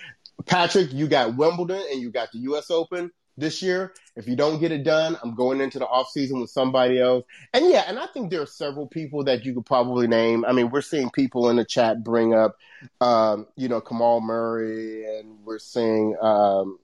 Patrick, 0.45 0.93
you 0.93 1.07
got 1.07 1.35
Wimbledon 1.35 1.83
and 1.91 2.01
you 2.01 2.11
got 2.11 2.31
the 2.31 2.39
U.S. 2.39 2.69
Open 2.69 3.11
this 3.37 3.61
year. 3.61 3.93
If 4.15 4.27
you 4.27 4.35
don't 4.35 4.59
get 4.59 4.71
it 4.71 4.83
done, 4.83 5.17
I'm 5.21 5.35
going 5.35 5.61
into 5.61 5.79
the 5.79 5.87
off 5.87 6.09
season 6.09 6.39
with 6.39 6.49
somebody 6.49 6.99
else. 6.99 7.25
And 7.53 7.69
yeah, 7.69 7.83
and 7.87 7.99
I 7.99 8.07
think 8.07 8.31
there 8.31 8.41
are 8.41 8.47
several 8.47 8.87
people 8.87 9.25
that 9.25 9.45
you 9.45 9.53
could 9.53 9.65
probably 9.65 10.07
name. 10.07 10.45
I 10.45 10.53
mean, 10.53 10.69
we're 10.69 10.81
seeing 10.81 11.09
people 11.09 11.49
in 11.49 11.57
the 11.57 11.65
chat 11.65 12.03
bring 12.03 12.33
up, 12.33 12.57
um, 13.01 13.47
you 13.55 13.67
know, 13.67 13.81
Kamau 13.81 14.21
Murray, 14.21 15.05
and 15.17 15.39
we're 15.43 15.59
seeing 15.59 16.15
um, 16.21 16.79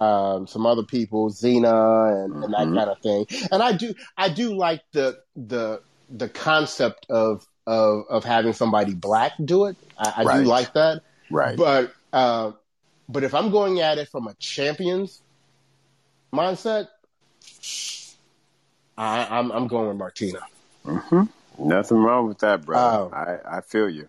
um, 0.00 0.46
some 0.46 0.66
other 0.66 0.82
people, 0.82 1.30
Zina, 1.30 2.24
and, 2.24 2.44
and 2.44 2.52
that 2.52 2.60
mm-hmm. 2.60 2.76
kind 2.76 2.90
of 2.90 2.98
thing. 3.00 3.26
And 3.50 3.62
I 3.62 3.72
do, 3.72 3.94
I 4.16 4.28
do 4.28 4.56
like 4.56 4.82
the 4.92 5.20
the 5.36 5.80
the 6.10 6.28
concept 6.28 7.06
of 7.08 7.46
of 7.66 8.04
of 8.10 8.24
having 8.24 8.52
somebody 8.52 8.94
black 8.94 9.32
do 9.42 9.66
it. 9.66 9.76
I, 9.96 10.14
I 10.18 10.22
right. 10.24 10.42
do 10.42 10.44
like 10.44 10.74
that. 10.74 11.02
Right. 11.30 11.56
But 11.56 11.94
uh, 12.12 12.52
but 13.08 13.24
if 13.24 13.34
I'm 13.34 13.50
going 13.50 13.80
at 13.80 13.98
it 13.98 14.08
from 14.08 14.26
a 14.26 14.34
champions 14.34 15.22
mindset, 16.32 16.88
I, 18.96 19.24
am 19.24 19.50
I'm, 19.50 19.52
I'm 19.52 19.68
going 19.68 19.88
with 19.88 19.96
Martina. 19.96 20.40
Mm-hmm. 20.84 21.24
Nothing 21.58 21.98
wrong 21.98 22.28
with 22.28 22.38
that, 22.38 22.64
bro. 22.64 22.78
Uh, 22.78 23.08
I 23.14 23.58
I 23.58 23.60
feel 23.60 23.88
you. 23.88 24.08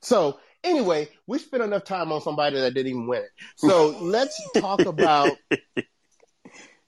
So 0.00 0.38
anyway, 0.64 1.08
we 1.26 1.38
spent 1.38 1.62
enough 1.62 1.84
time 1.84 2.12
on 2.12 2.20
somebody 2.20 2.58
that 2.60 2.74
didn't 2.74 2.90
even 2.90 3.06
win 3.06 3.22
it. 3.22 3.30
So 3.56 3.96
let's 4.00 4.40
talk 4.54 4.80
about. 4.80 5.36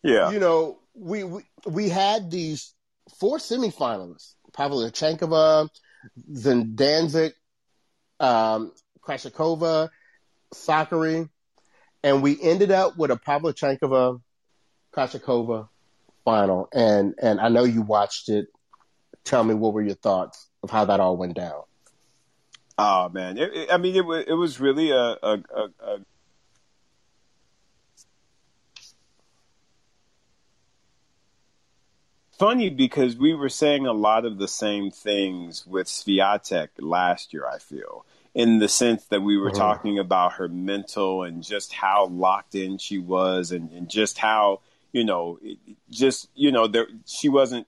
Yeah. 0.02 0.30
You 0.30 0.38
know, 0.38 0.78
we, 0.94 1.24
we 1.24 1.42
we 1.66 1.88
had 1.88 2.30
these 2.30 2.74
four 3.18 3.38
semifinalists 3.38 4.34
Pavlyuchenkova, 4.52 5.68
Zidansek, 6.32 7.32
um, 8.20 8.72
Krejcikova, 9.00 9.88
Sakkari, 10.54 11.28
and 12.02 12.22
we 12.22 12.40
ended 12.40 12.70
up 12.70 12.96
with 12.96 13.10
a 13.10 13.16
Pavlyuchenkova, 13.16 14.20
Krejcikova 14.94 15.68
final. 16.24 16.68
And 16.72 17.14
and 17.20 17.40
I 17.40 17.48
know 17.48 17.64
you 17.64 17.82
watched 17.82 18.28
it. 18.28 18.48
Tell 19.24 19.44
me 19.44 19.54
what 19.54 19.72
were 19.72 19.82
your 19.82 19.94
thoughts 19.94 20.48
of 20.62 20.70
how 20.70 20.84
that 20.86 21.00
all 21.00 21.16
went 21.16 21.34
down? 21.34 21.62
Oh 22.78 23.08
man, 23.08 23.36
it, 23.36 23.52
it, 23.52 23.68
I 23.72 23.76
mean, 23.76 23.96
it, 23.96 24.28
it 24.28 24.34
was 24.34 24.60
really 24.60 24.90
a, 24.90 24.96
a, 24.96 25.42
a, 25.54 25.68
a 25.84 25.98
funny 32.38 32.70
because 32.70 33.16
we 33.16 33.34
were 33.34 33.48
saying 33.48 33.86
a 33.86 33.92
lot 33.92 34.24
of 34.24 34.38
the 34.38 34.48
same 34.48 34.90
things 34.90 35.66
with 35.66 35.88
Swiatek 35.88 36.68
last 36.78 37.32
year, 37.32 37.46
I 37.46 37.58
feel, 37.58 38.06
in 38.38 38.60
the 38.60 38.68
sense 38.68 39.04
that 39.06 39.20
we 39.20 39.36
were 39.36 39.48
mm-hmm. 39.48 39.58
talking 39.58 39.98
about 39.98 40.34
her 40.34 40.46
mental 40.46 41.24
and 41.24 41.42
just 41.42 41.72
how 41.72 42.06
locked 42.06 42.54
in 42.54 42.78
she 42.78 42.96
was 42.96 43.50
and, 43.50 43.72
and 43.72 43.90
just 43.90 44.16
how, 44.16 44.60
you 44.92 45.02
know, 45.02 45.40
just, 45.90 46.30
you 46.36 46.52
know, 46.52 46.68
there, 46.68 46.86
she 47.04 47.28
wasn't, 47.28 47.66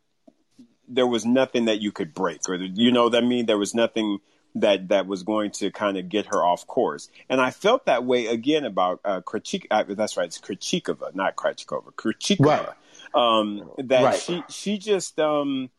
there 0.87 1.09
was 1.09 1.27
nothing 1.27 1.65
that 1.65 1.81
you 1.81 1.91
could 1.91 2.15
break 2.15 2.49
or, 2.49 2.55
you 2.55 2.93
know 2.93 3.03
what 3.03 3.17
I 3.17 3.21
mean? 3.21 3.47
There 3.47 3.59
was 3.59 3.75
nothing 3.75 4.21
that 4.55 4.89
that 4.89 5.09
was 5.09 5.25
going 5.25 5.51
to 5.51 5.73
kind 5.73 5.97
of 5.97 6.09
get 6.09 6.27
her 6.27 6.45
off 6.45 6.69
course. 6.69 7.09
And 7.29 7.41
I 7.41 7.51
felt 7.51 7.87
that 7.87 8.05
way 8.05 8.27
again 8.27 8.65
about 8.65 9.01
uh, 9.05 9.23
Krachik. 9.23 9.67
Uh, 9.73 9.83
that's 9.89 10.17
right, 10.17 10.27
it's 10.27 10.39
Krejcikova, 10.39 11.17
not 11.17 11.35
Krejcikova. 11.35 11.93
Krejcikova. 11.95 12.47
Right. 12.47 12.69
Um, 13.13 13.71
that 13.79 14.05
right. 14.05 14.17
she 14.17 14.45
she 14.49 14.79
just 14.79 15.19
um, 15.19 15.71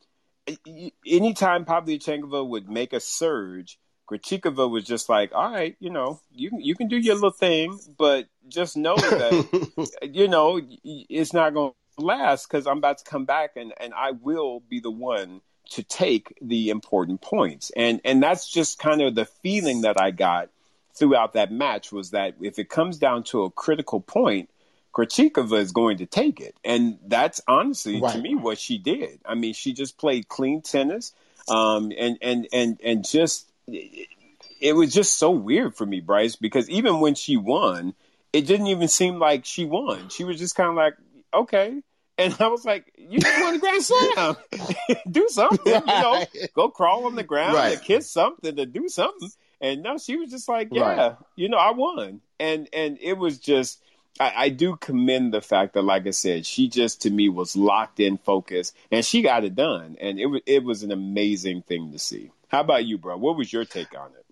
anytime 1.05 1.63
Pavlyuchenkova 1.63 2.45
would 2.45 2.69
make 2.69 2.91
a 2.91 2.99
surge, 2.99 3.79
Krejcikova 4.12 4.70
was 4.70 4.84
just 4.84 5.07
like, 5.07 5.32
all 5.34 5.49
right, 5.49 5.76
you 5.80 5.89
know, 5.89 6.20
you 6.34 6.49
can 6.49 6.59
you 6.59 6.76
can 6.76 6.89
do 6.89 6.97
your 6.97 7.16
little 7.16 7.32
thing, 7.32 7.80
but 7.97 8.28
just 8.49 8.76
know 8.76 8.95
that 8.95 9.89
you 10.12 10.28
know 10.28 10.59
it's 10.84 11.34
not 11.34 11.53
going 11.53 11.72
to 11.97 12.03
last 12.03 12.47
because 12.49 12.68
I'm 12.68 12.80
about 12.80 12.97
to 12.97 13.05
come 13.05 13.26
back 13.26 13.51
and 13.55 13.74
and 13.78 13.93
I 13.93 14.12
will 14.12 14.59
be 14.59 14.82
the 14.82 14.91
one 14.91 15.41
to 15.72 15.84
take 15.84 16.38
the 16.41 16.70
important 16.70 17.22
points, 17.22 17.72
and 17.76 18.01
and 18.03 18.22
that's 18.22 18.49
just 18.49 18.80
kind 18.80 19.01
of 19.01 19.16
the 19.16 19.26
feeling 19.26 19.82
that 19.82 19.99
I 19.99 20.12
got 20.12 20.49
throughout 20.93 21.34
that 21.34 21.51
match 21.51 21.91
was 21.93 22.12
that 22.12 22.36
if 22.41 22.59
it 22.59 22.70
comes 22.70 22.97
down 22.97 23.24
to 23.24 23.43
a 23.43 23.49
critical 23.49 24.01
point 24.01 24.49
Krejcikova 24.93 25.57
is 25.57 25.72
going 25.72 25.99
to 25.99 26.05
take 26.05 26.41
it, 26.41 26.53
and 26.66 26.99
that's 27.07 27.39
honestly 27.47 28.01
right. 28.01 28.14
to 28.14 28.22
me 28.22 28.36
what 28.36 28.59
she 28.59 28.78
did. 28.78 29.22
I 29.26 29.36
mean, 29.36 29.53
she 29.53 29.72
just 29.72 29.97
played 29.97 30.28
clean 30.28 30.62
tennis, 30.62 31.14
um, 31.47 31.93
and 31.97 32.18
and 32.22 32.47
and 32.51 32.78
and 32.84 33.07
just 33.07 33.50
it 33.74 34.74
was 34.74 34.93
just 34.93 35.17
so 35.17 35.32
weird 35.32 35.76
for 35.76 35.86
me, 35.86 35.99
Bryce, 35.99 36.36
because 36.36 36.69
even 36.69 36.99
when 36.99 37.15
she 37.15 37.38
won, 37.38 37.93
it 38.32 38.45
didn't 38.45 38.67
even 38.67 38.88
seem 38.88 39.19
like 39.19 39.45
she 39.45 39.65
won. 39.65 40.09
She 40.09 40.24
was 40.24 40.38
just 40.38 40.55
kind 40.55 40.69
of 40.69 40.76
like, 40.76 40.93
okay. 41.34 41.82
And 42.17 42.36
I 42.39 42.47
was 42.47 42.65
like, 42.65 42.93
you 42.97 43.19
just 43.19 43.41
won 43.41 43.53
the 43.53 43.59
Grand 43.59 43.84
Slam. 43.84 44.38
do 45.11 45.28
something, 45.30 45.74
right. 45.74 46.30
you 46.34 46.41
know, 46.41 46.47
go 46.53 46.69
crawl 46.69 47.05
on 47.05 47.15
the 47.15 47.24
ground 47.24 47.55
right. 47.55 47.78
to 47.78 47.84
kiss 47.84 48.09
something, 48.09 48.55
to 48.55 48.65
do 48.65 48.88
something. 48.89 49.30
And 49.59 49.84
no, 49.84 49.97
she 49.97 50.17
was 50.17 50.30
just 50.30 50.47
like, 50.47 50.69
yeah, 50.72 50.82
right. 50.82 51.15
you 51.36 51.49
know, 51.49 51.57
I 51.57 51.72
won. 51.72 52.22
And 52.39 52.67
and 52.74 52.97
it 53.01 53.17
was 53.17 53.39
just 53.39 53.82
I, 54.19 54.34
I, 54.36 54.49
do 54.49 54.76
commend 54.76 55.34
the 55.34 55.41
fact 55.41 55.74
that, 55.74 55.84
like 55.84 56.05
I 56.05 56.11
said, 56.11 56.45
she 56.45 56.67
just 56.67 57.03
to 57.03 57.09
me 57.09 57.30
was 57.30 57.55
locked 57.55 57.99
in, 57.99 58.17
focused, 58.17 58.76
and 58.91 59.05
she 59.05 59.22
got 59.22 59.43
it 59.43 59.55
done, 59.55 59.97
and 60.01 60.19
it 60.19 60.26
was 60.26 60.41
it 60.45 60.63
was 60.63 60.84
an 60.84 60.91
amazing 60.91 61.61
thing 61.61 61.91
to 61.91 61.99
see. 61.99 62.32
How 62.51 62.59
about 62.59 62.85
you, 62.85 62.97
bro? 62.97 63.17
What 63.17 63.37
was 63.37 63.51
your 63.51 63.63
take 63.63 63.97
on 63.97 64.11
it? 64.11 64.25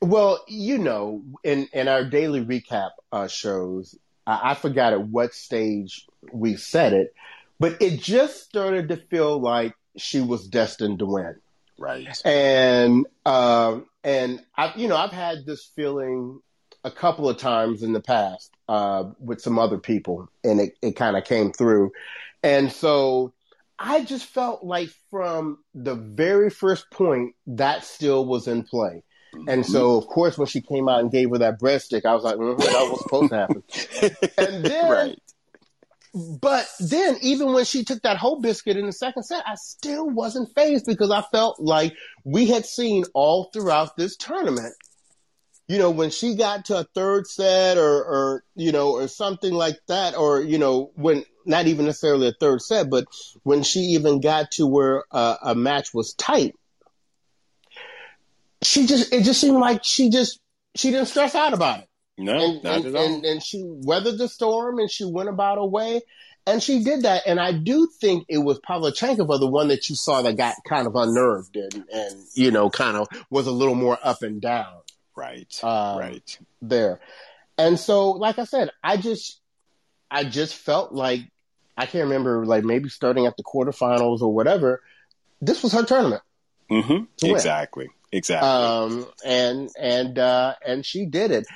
Well, 0.00 0.42
you 0.48 0.78
know, 0.78 1.22
in 1.44 1.68
in 1.74 1.86
our 1.86 2.02
daily 2.02 2.42
recap 2.42 2.90
uh, 3.12 3.28
shows, 3.28 3.94
I, 4.26 4.52
I 4.52 4.54
forgot 4.54 4.94
at 4.94 5.06
what 5.06 5.34
stage 5.34 6.06
we 6.32 6.56
said 6.56 6.94
it, 6.94 7.14
but 7.60 7.82
it 7.82 8.00
just 8.00 8.42
started 8.44 8.88
to 8.88 8.96
feel 8.96 9.38
like 9.38 9.74
she 9.98 10.22
was 10.22 10.48
destined 10.48 11.00
to 11.00 11.06
win. 11.06 11.36
Right. 11.78 12.08
And 12.24 13.06
um, 13.26 13.86
and 14.02 14.40
I, 14.56 14.72
you 14.74 14.88
know, 14.88 14.96
I've 14.96 15.12
had 15.12 15.44
this 15.44 15.70
feeling 15.76 16.40
a 16.84 16.90
couple 16.90 17.28
of 17.28 17.36
times 17.36 17.82
in 17.82 17.92
the 17.92 18.00
past 18.00 18.50
uh, 18.66 19.04
with 19.18 19.42
some 19.42 19.58
other 19.58 19.78
people, 19.78 20.30
and 20.42 20.58
it, 20.58 20.78
it 20.80 20.96
kind 20.96 21.18
of 21.18 21.24
came 21.24 21.52
through. 21.52 21.92
And 22.42 22.72
so 22.72 23.34
I 23.78 24.04
just 24.04 24.26
felt 24.26 24.64
like 24.64 24.90
from 25.10 25.58
the 25.74 25.94
very 25.94 26.50
first 26.50 26.90
point 26.90 27.34
that 27.46 27.84
still 27.84 28.24
was 28.24 28.46
in 28.46 28.62
play. 28.62 29.02
And 29.48 29.66
so, 29.66 29.96
of 29.96 30.06
course, 30.06 30.38
when 30.38 30.46
she 30.46 30.60
came 30.60 30.88
out 30.88 31.00
and 31.00 31.10
gave 31.10 31.30
her 31.30 31.38
that 31.38 31.60
breadstick, 31.60 32.04
I 32.04 32.14
was 32.14 32.22
like, 32.22 32.36
mm, 32.36 32.56
that 32.56 32.88
was 32.90 33.00
supposed 33.02 33.30
to 33.30 33.36
happen. 33.36 33.62
and 34.38 34.64
then, 34.64 34.90
right. 34.90 35.18
but 36.40 36.68
then, 36.78 37.18
even 37.20 37.52
when 37.52 37.64
she 37.64 37.84
took 37.84 38.02
that 38.02 38.16
whole 38.16 38.40
biscuit 38.40 38.76
in 38.76 38.86
the 38.86 38.92
second 38.92 39.24
set, 39.24 39.42
I 39.46 39.56
still 39.56 40.08
wasn't 40.08 40.54
phased 40.54 40.86
because 40.86 41.10
I 41.10 41.22
felt 41.32 41.58
like 41.58 41.94
we 42.24 42.46
had 42.46 42.64
seen 42.64 43.04
all 43.12 43.50
throughout 43.52 43.96
this 43.96 44.16
tournament. 44.16 44.74
You 45.66 45.78
know, 45.78 45.90
when 45.90 46.10
she 46.10 46.34
got 46.36 46.66
to 46.66 46.80
a 46.80 46.84
third 46.84 47.26
set 47.26 47.78
or, 47.78 48.04
or, 48.04 48.44
you 48.54 48.70
know, 48.70 48.92
or 48.92 49.08
something 49.08 49.52
like 49.52 49.78
that, 49.88 50.14
or, 50.14 50.42
you 50.42 50.58
know, 50.58 50.90
when 50.94 51.24
not 51.46 51.66
even 51.66 51.86
necessarily 51.86 52.28
a 52.28 52.32
third 52.32 52.60
set, 52.60 52.90
but 52.90 53.06
when 53.44 53.62
she 53.62 53.80
even 53.80 54.20
got 54.20 54.50
to 54.52 54.66
where 54.66 55.04
uh, 55.10 55.36
a 55.42 55.54
match 55.54 55.94
was 55.94 56.12
tight, 56.14 56.54
she 58.62 58.86
just 58.86 59.12
it 59.12 59.24
just 59.24 59.40
seemed 59.40 59.58
like 59.58 59.84
she 59.84 60.10
just 60.10 60.40
she 60.74 60.90
didn't 60.90 61.06
stress 61.06 61.34
out 61.34 61.54
about 61.54 61.80
it. 61.80 61.88
No, 62.16 62.32
and, 62.32 62.62
not 62.62 62.76
and, 62.76 62.86
at 62.86 62.94
all. 62.94 63.14
And, 63.14 63.24
and 63.24 63.42
she 63.42 63.62
weathered 63.64 64.18
the 64.18 64.28
storm 64.28 64.78
and 64.78 64.90
she 64.90 65.04
went 65.04 65.28
about 65.28 65.58
her 65.58 65.64
way. 65.64 66.02
And 66.46 66.62
she 66.62 66.84
did 66.84 67.02
that. 67.02 67.22
And 67.26 67.40
I 67.40 67.52
do 67.52 67.88
think 68.00 68.26
it 68.28 68.38
was 68.38 68.60
Pavlyuchenkova, 68.60 69.40
the 69.40 69.46
one 69.46 69.68
that 69.68 69.88
you 69.88 69.96
saw 69.96 70.20
that 70.22 70.36
got 70.36 70.56
kind 70.68 70.86
of 70.86 70.94
unnerved 70.94 71.56
and, 71.56 71.84
and 71.90 72.22
you 72.34 72.50
know, 72.50 72.68
kind 72.68 72.98
of 72.98 73.08
was 73.30 73.46
a 73.46 73.50
little 73.50 73.74
more 73.74 73.98
up 74.02 74.22
and 74.22 74.42
down. 74.42 74.83
Right. 75.16 75.60
Um, 75.62 75.98
right. 75.98 76.38
There. 76.62 77.00
And 77.56 77.78
so, 77.78 78.10
like 78.10 78.38
I 78.38 78.44
said, 78.44 78.70
I 78.82 78.96
just, 78.96 79.40
I 80.10 80.24
just 80.24 80.54
felt 80.54 80.92
like, 80.92 81.22
I 81.76 81.86
can't 81.86 82.04
remember, 82.04 82.44
like 82.46 82.64
maybe 82.64 82.88
starting 82.88 83.26
at 83.26 83.36
the 83.36 83.42
quarterfinals 83.42 84.22
or 84.22 84.32
whatever, 84.32 84.82
this 85.40 85.62
was 85.62 85.72
her 85.72 85.84
tournament. 85.84 86.22
Mm-hmm. 86.70 87.26
Exactly. 87.26 87.88
Exactly. 88.12 88.48
Um, 88.48 89.06
and 89.24 89.70
and 89.76 90.18
uh, 90.18 90.54
and 90.64 90.86
she 90.86 91.04
did 91.04 91.32
it. 91.32 91.46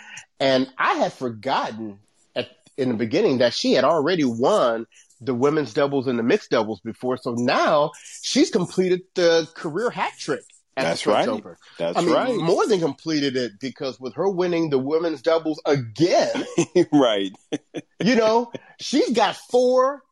And 0.40 0.68
I 0.76 0.94
had 0.94 1.12
forgotten 1.12 2.00
at, 2.34 2.48
in 2.76 2.88
the 2.88 2.96
beginning 2.96 3.38
that 3.38 3.54
she 3.54 3.74
had 3.74 3.84
already 3.84 4.24
won 4.24 4.86
the 5.20 5.34
women's 5.34 5.72
doubles 5.72 6.08
and 6.08 6.18
the 6.18 6.24
mixed 6.24 6.50
doubles 6.50 6.80
before. 6.80 7.16
So 7.16 7.34
now 7.34 7.92
she's 8.22 8.50
completed 8.50 9.02
the 9.14 9.48
career 9.54 9.88
hat 9.90 10.14
trick. 10.18 10.44
That's 10.82 11.06
right. 11.06 11.28
Open. 11.28 11.56
That's 11.78 11.98
I 11.98 12.02
mean, 12.02 12.12
right. 12.12 12.36
More 12.36 12.66
than 12.66 12.80
completed 12.80 13.36
it 13.36 13.52
because 13.60 13.98
with 14.00 14.14
her 14.14 14.28
winning 14.28 14.70
the 14.70 14.78
women's 14.78 15.22
doubles 15.22 15.60
again, 15.64 16.46
right? 16.92 17.32
you 18.02 18.14
know, 18.14 18.52
she's 18.80 19.10
got 19.10 19.36
four 19.50 20.02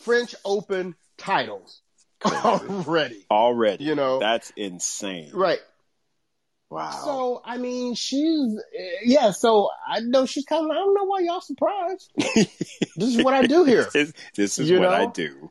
French 0.00 0.34
Open 0.44 0.94
titles 1.18 1.80
already. 2.24 3.26
Already, 3.30 3.84
you 3.84 3.94
know, 3.94 4.18
that's 4.18 4.52
insane. 4.56 5.30
Right. 5.34 5.60
Wow. 6.70 6.90
So 6.90 7.42
I 7.44 7.58
mean, 7.58 7.94
she's 7.94 8.58
eh, 8.76 8.90
yeah. 9.04 9.30
So 9.30 9.68
I 9.86 10.00
know 10.00 10.26
she's 10.26 10.44
kind 10.44 10.64
of. 10.64 10.70
I 10.70 10.74
don't 10.74 10.94
know 10.94 11.04
why 11.04 11.20
y'all 11.20 11.40
surprised. 11.40 12.10
this 12.96 13.16
is 13.16 13.22
what 13.22 13.34
I 13.34 13.46
do 13.46 13.64
here. 13.64 13.88
This, 13.92 14.12
this 14.34 14.58
is 14.58 14.68
you 14.68 14.80
what 14.80 14.90
know? 14.90 14.96
I 14.96 15.06
do. 15.06 15.50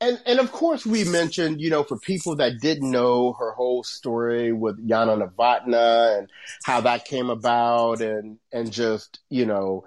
And 0.00 0.20
and 0.26 0.38
of 0.38 0.52
course 0.52 0.86
we 0.86 1.04
mentioned, 1.04 1.60
you 1.60 1.70
know, 1.70 1.82
for 1.82 1.98
people 1.98 2.36
that 2.36 2.60
didn't 2.60 2.90
know 2.90 3.34
her 3.38 3.52
whole 3.52 3.82
story 3.82 4.52
with 4.52 4.88
Jana 4.88 5.16
Novotna 5.16 6.18
and 6.18 6.30
how 6.64 6.80
that 6.82 7.04
came 7.04 7.30
about, 7.30 8.00
and 8.00 8.38
and 8.52 8.70
just 8.72 9.20
you 9.30 9.46
know, 9.46 9.84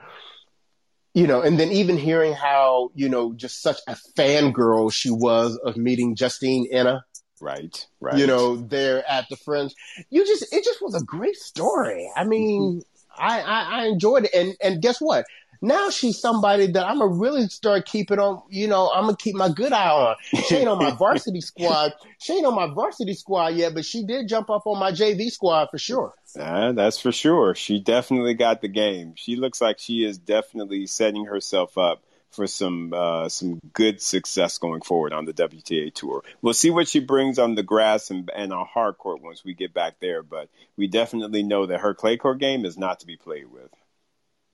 you 1.14 1.28
know, 1.28 1.42
and 1.42 1.60
then 1.60 1.72
even 1.72 1.98
hearing 1.98 2.34
how 2.34 2.92
you 2.96 3.10
know 3.10 3.34
just 3.34 3.62
such 3.62 3.80
a 3.88 3.96
fangirl 4.18 4.92
she 4.92 5.10
was 5.10 5.58
of 5.58 5.78
meeting 5.78 6.16
Justine 6.16 6.72
Henin 6.72 7.02
Right, 7.42 7.88
right. 8.00 8.18
You 8.18 8.28
know, 8.28 8.56
there 8.56 9.04
at 9.10 9.28
the 9.30 9.36
Fringe. 9.36 9.74
You 10.12 10.26
just 10.26 10.54
it 10.54 10.64
just 10.64 10.82
was 10.82 10.94
a 10.94 11.04
great 11.04 11.36
story. 11.36 12.10
I 12.16 12.24
mean, 12.24 12.62
mm-hmm. 12.62 13.22
I, 13.22 13.42
I, 13.42 13.64
I 13.64 13.86
enjoyed 13.88 14.26
it, 14.26 14.34
and 14.34 14.56
and 14.62 14.82
guess 14.82 15.02
what? 15.02 15.26
Now 15.62 15.92
she's 15.92 16.20
somebody 16.20 16.68
that 16.68 16.86
I'm 16.86 17.00
gonna 17.00 17.14
really 17.14 17.48
start 17.48 17.86
keeping 17.86 18.18
on. 18.18 18.42
You 18.50 18.68
know, 18.68 18.90
I'm 18.90 19.06
gonna 19.06 19.18
keep 19.18 19.36
my 19.36 19.50
good 19.50 19.72
eye 19.72 19.90
on. 19.90 20.16
She 20.48 20.56
ain't 20.56 20.68
on 20.68 20.80
my 20.80 20.92
varsity 20.98 21.42
squad. 21.42 21.94
She 22.20 22.34
ain't 22.34 22.46
on 22.46 22.56
my 22.56 22.74
varsity 22.74 23.14
squad 23.14 23.50
yet, 23.50 23.74
but 23.76 23.86
she 23.86 24.04
did 24.04 24.28
jump 24.28 24.50
up 24.50 24.66
on 24.66 24.80
my 24.80 24.92
JV 24.92 25.30
squad 25.30 25.68
for 25.70 25.78
sure. 25.78 26.14
Uh, 26.40 26.72
that's 26.72 27.00
for 27.00 27.12
sure. 27.12 27.54
She 27.54 27.80
definitely 27.80 28.34
got 28.34 28.62
the 28.62 28.68
game. 28.68 29.14
She 29.16 29.36
looks 29.36 29.62
like 29.62 29.78
she 29.78 30.04
is 30.04 30.18
definitely 30.18 30.88
setting 30.88 31.26
herself 31.26 31.78
up 31.78 32.04
for 32.32 32.48
some 32.48 32.94
uh, 32.94 33.30
some 33.30 33.60
good 33.74 34.02
success 34.02 34.58
going 34.58 34.82
forward 34.82 35.14
on 35.14 35.26
the 35.26 35.34
WTA 35.34 35.94
tour. 35.94 36.24
We'll 36.42 36.54
see 36.54 36.72
what 36.72 36.88
she 36.88 37.00
brings 37.00 37.38
on 37.38 37.56
the 37.56 37.64
grass 37.64 38.10
and, 38.10 38.32
and 38.36 38.52
on 38.52 38.66
hard 38.66 38.98
court 38.98 39.22
once 39.22 39.44
we 39.44 39.54
get 39.54 39.74
back 39.74 39.96
there. 40.00 40.24
But 40.24 40.50
we 40.76 40.88
definitely 40.88 41.44
know 41.44 41.68
that 41.68 41.82
her 41.82 41.94
clay 41.94 42.18
court 42.18 42.40
game 42.40 42.66
is 42.66 42.78
not 42.78 43.02
to 43.02 43.06
be 43.06 43.18
played 43.18 43.52
with. 43.52 43.70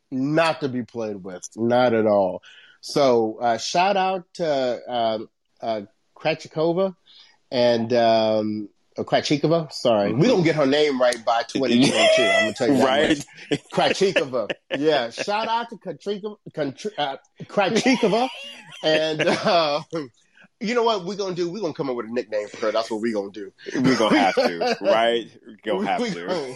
Not 0.10 0.62
to 0.62 0.70
be 0.70 0.84
played 0.84 1.24
with, 1.24 1.48
not 1.56 1.94
at 1.94 2.06
all. 2.06 2.42
So 2.82 3.38
uh, 3.42 3.58
shout 3.58 3.98
out 3.98 4.26
to 4.36 4.46
uh, 4.88 5.20
uh, 5.62 5.82
Krejcikova 6.16 6.96
and 7.52 7.94
um, 7.94 8.70
Krachikova. 8.98 9.72
Sorry, 9.72 10.14
we 10.14 10.28
don't 10.28 10.44
get 10.44 10.56
her 10.56 10.66
name 10.66 11.00
right 11.02 11.24
by 11.26 11.44
2022. 11.44 12.24
I'm 12.24 12.42
gonna 12.42 12.54
tell 12.54 12.74
you 12.74 12.84
right. 12.84 13.26
Krachikova. 13.74 14.50
Yeah, 14.78 15.10
shout 15.10 15.48
out 15.48 15.70
to 15.70 15.76
Krachikova, 15.76 16.38
uh, 16.98 18.28
and 18.84 19.22
uh, 19.22 19.82
you 20.60 20.74
know 20.74 20.84
what 20.84 21.06
we're 21.06 21.16
gonna 21.16 21.36
do? 21.36 21.50
We're 21.50 21.62
gonna 21.62 21.74
come 21.74 21.90
up 21.90 21.96
with 21.96 22.08
a 22.08 22.12
nickname 22.12 22.48
for 22.48 22.58
her. 22.58 22.72
That's 22.72 22.90
what 22.90 23.02
we're 23.02 23.14
gonna 23.14 23.32
do. 23.32 23.52
We're 23.76 23.98
gonna 23.98 24.18
have 24.18 24.36
to, 24.36 24.78
right? 24.82 25.30
We're 25.46 25.58
gonna 25.64 25.88
have 25.88 26.02
we, 26.02 26.12
to. 26.12 26.56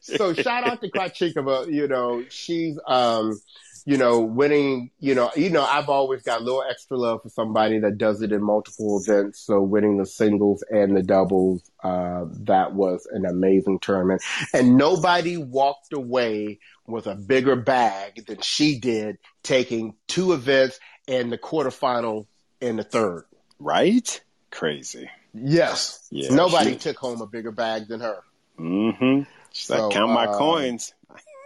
So 0.00 0.34
shout 0.34 0.64
out 0.64 0.80
to 0.80 0.90
Krachikova. 0.90 1.72
You 1.72 1.88
know, 1.88 2.24
she's 2.28 2.78
um 2.86 3.40
you 3.84 3.96
know, 3.96 4.20
winning, 4.20 4.90
you 4.98 5.14
know, 5.14 5.30
you 5.34 5.50
know, 5.50 5.64
I've 5.64 5.88
always 5.88 6.22
got 6.22 6.40
a 6.40 6.44
little 6.44 6.62
extra 6.62 6.96
love 6.96 7.22
for 7.22 7.28
somebody 7.30 7.78
that 7.80 7.98
does 7.98 8.22
it 8.22 8.32
in 8.32 8.42
multiple 8.42 9.00
events. 9.02 9.40
So 9.40 9.60
winning 9.60 9.96
the 9.96 10.06
singles 10.06 10.62
and 10.68 10.96
the 10.96 11.02
doubles, 11.02 11.62
uh, 11.82 12.26
that 12.44 12.74
was 12.74 13.08
an 13.10 13.24
amazing 13.24 13.80
tournament. 13.80 14.22
And 14.52 14.76
nobody 14.76 15.36
walked 15.36 15.92
away 15.92 16.58
with 16.86 17.06
a 17.06 17.14
bigger 17.14 17.56
bag 17.56 18.26
than 18.26 18.40
she 18.40 18.78
did 18.78 19.18
taking 19.42 19.94
two 20.06 20.32
events 20.32 20.78
and 21.08 21.32
the 21.32 21.38
quarterfinal 21.38 22.26
and 22.60 22.78
the 22.78 22.84
third. 22.84 23.24
Right? 23.58 24.20
Crazy. 24.50 25.08
Yes. 25.32 26.06
Yeah, 26.10 26.34
nobody 26.34 26.72
she... 26.72 26.78
took 26.78 26.96
home 26.96 27.20
a 27.22 27.26
bigger 27.26 27.52
bag 27.52 27.88
than 27.88 28.00
her. 28.00 28.18
Mm-hmm. 28.58 29.22
She's 29.52 29.66
so, 29.66 29.88
like, 29.88 29.92
count 29.92 30.12
my 30.12 30.26
uh, 30.26 30.38
coins. 30.38 30.94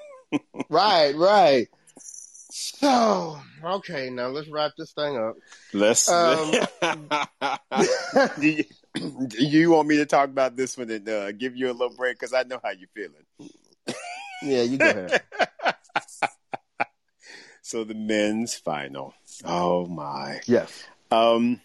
right, 0.69 1.15
right. 1.15 1.69
So 2.57 3.41
okay, 3.65 4.11
now 4.11 4.29
let's 4.29 4.49
wrap 4.49 4.73
this 4.79 4.93
thing 4.93 5.17
up. 5.17 5.37
Let's. 5.73 6.09
Um, 6.83 7.09
do, 8.39 8.49
you, 8.49 8.65
do, 9.27 9.45
you, 9.45 9.71
want 9.71 9.89
me 9.89 9.97
to 9.97 10.07
talk 10.07 10.29
about 10.29 10.55
this 10.55 10.79
one 10.79 10.91
and 10.91 11.09
uh, 11.09 11.33
give 11.33 11.57
you 11.57 11.71
a 11.71 11.73
little 11.73 11.95
break 11.97 12.19
because 12.19 12.33
I 12.33 12.45
know 12.45 12.61
how 12.63 12.71
you're 12.71 12.89
feeling. 12.95 13.25
yeah, 14.43 14.63
you 14.63 14.79
go 14.79 14.89
ahead. 14.89 15.23
so 17.63 17.85
the 17.85 17.95
men's 17.95 18.55
final. 18.55 19.15
Oh 19.45 19.87
my. 19.87 20.41
Yes. 20.47 20.85
Um. 21.11 21.61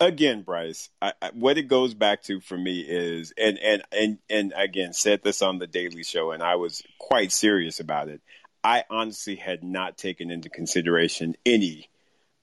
Again, 0.00 0.42
Bryce, 0.42 0.90
I, 1.02 1.12
I, 1.20 1.30
what 1.34 1.58
it 1.58 1.64
goes 1.64 1.92
back 1.92 2.22
to 2.24 2.40
for 2.40 2.56
me 2.56 2.80
is, 2.80 3.32
and 3.36 3.58
and 3.58 3.82
and 3.90 4.18
and 4.30 4.52
again, 4.56 4.92
said 4.92 5.22
this 5.24 5.42
on 5.42 5.58
the 5.58 5.66
Daily 5.66 6.04
Show, 6.04 6.30
and 6.30 6.42
I 6.42 6.54
was 6.54 6.82
quite 6.98 7.32
serious 7.32 7.80
about 7.80 8.08
it. 8.08 8.20
I 8.62 8.84
honestly 8.90 9.34
had 9.36 9.64
not 9.64 9.96
taken 9.98 10.30
into 10.30 10.50
consideration 10.50 11.34
any 11.44 11.88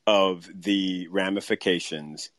of 0.07 0.49
the 0.53 1.07
ramifications 1.09 2.29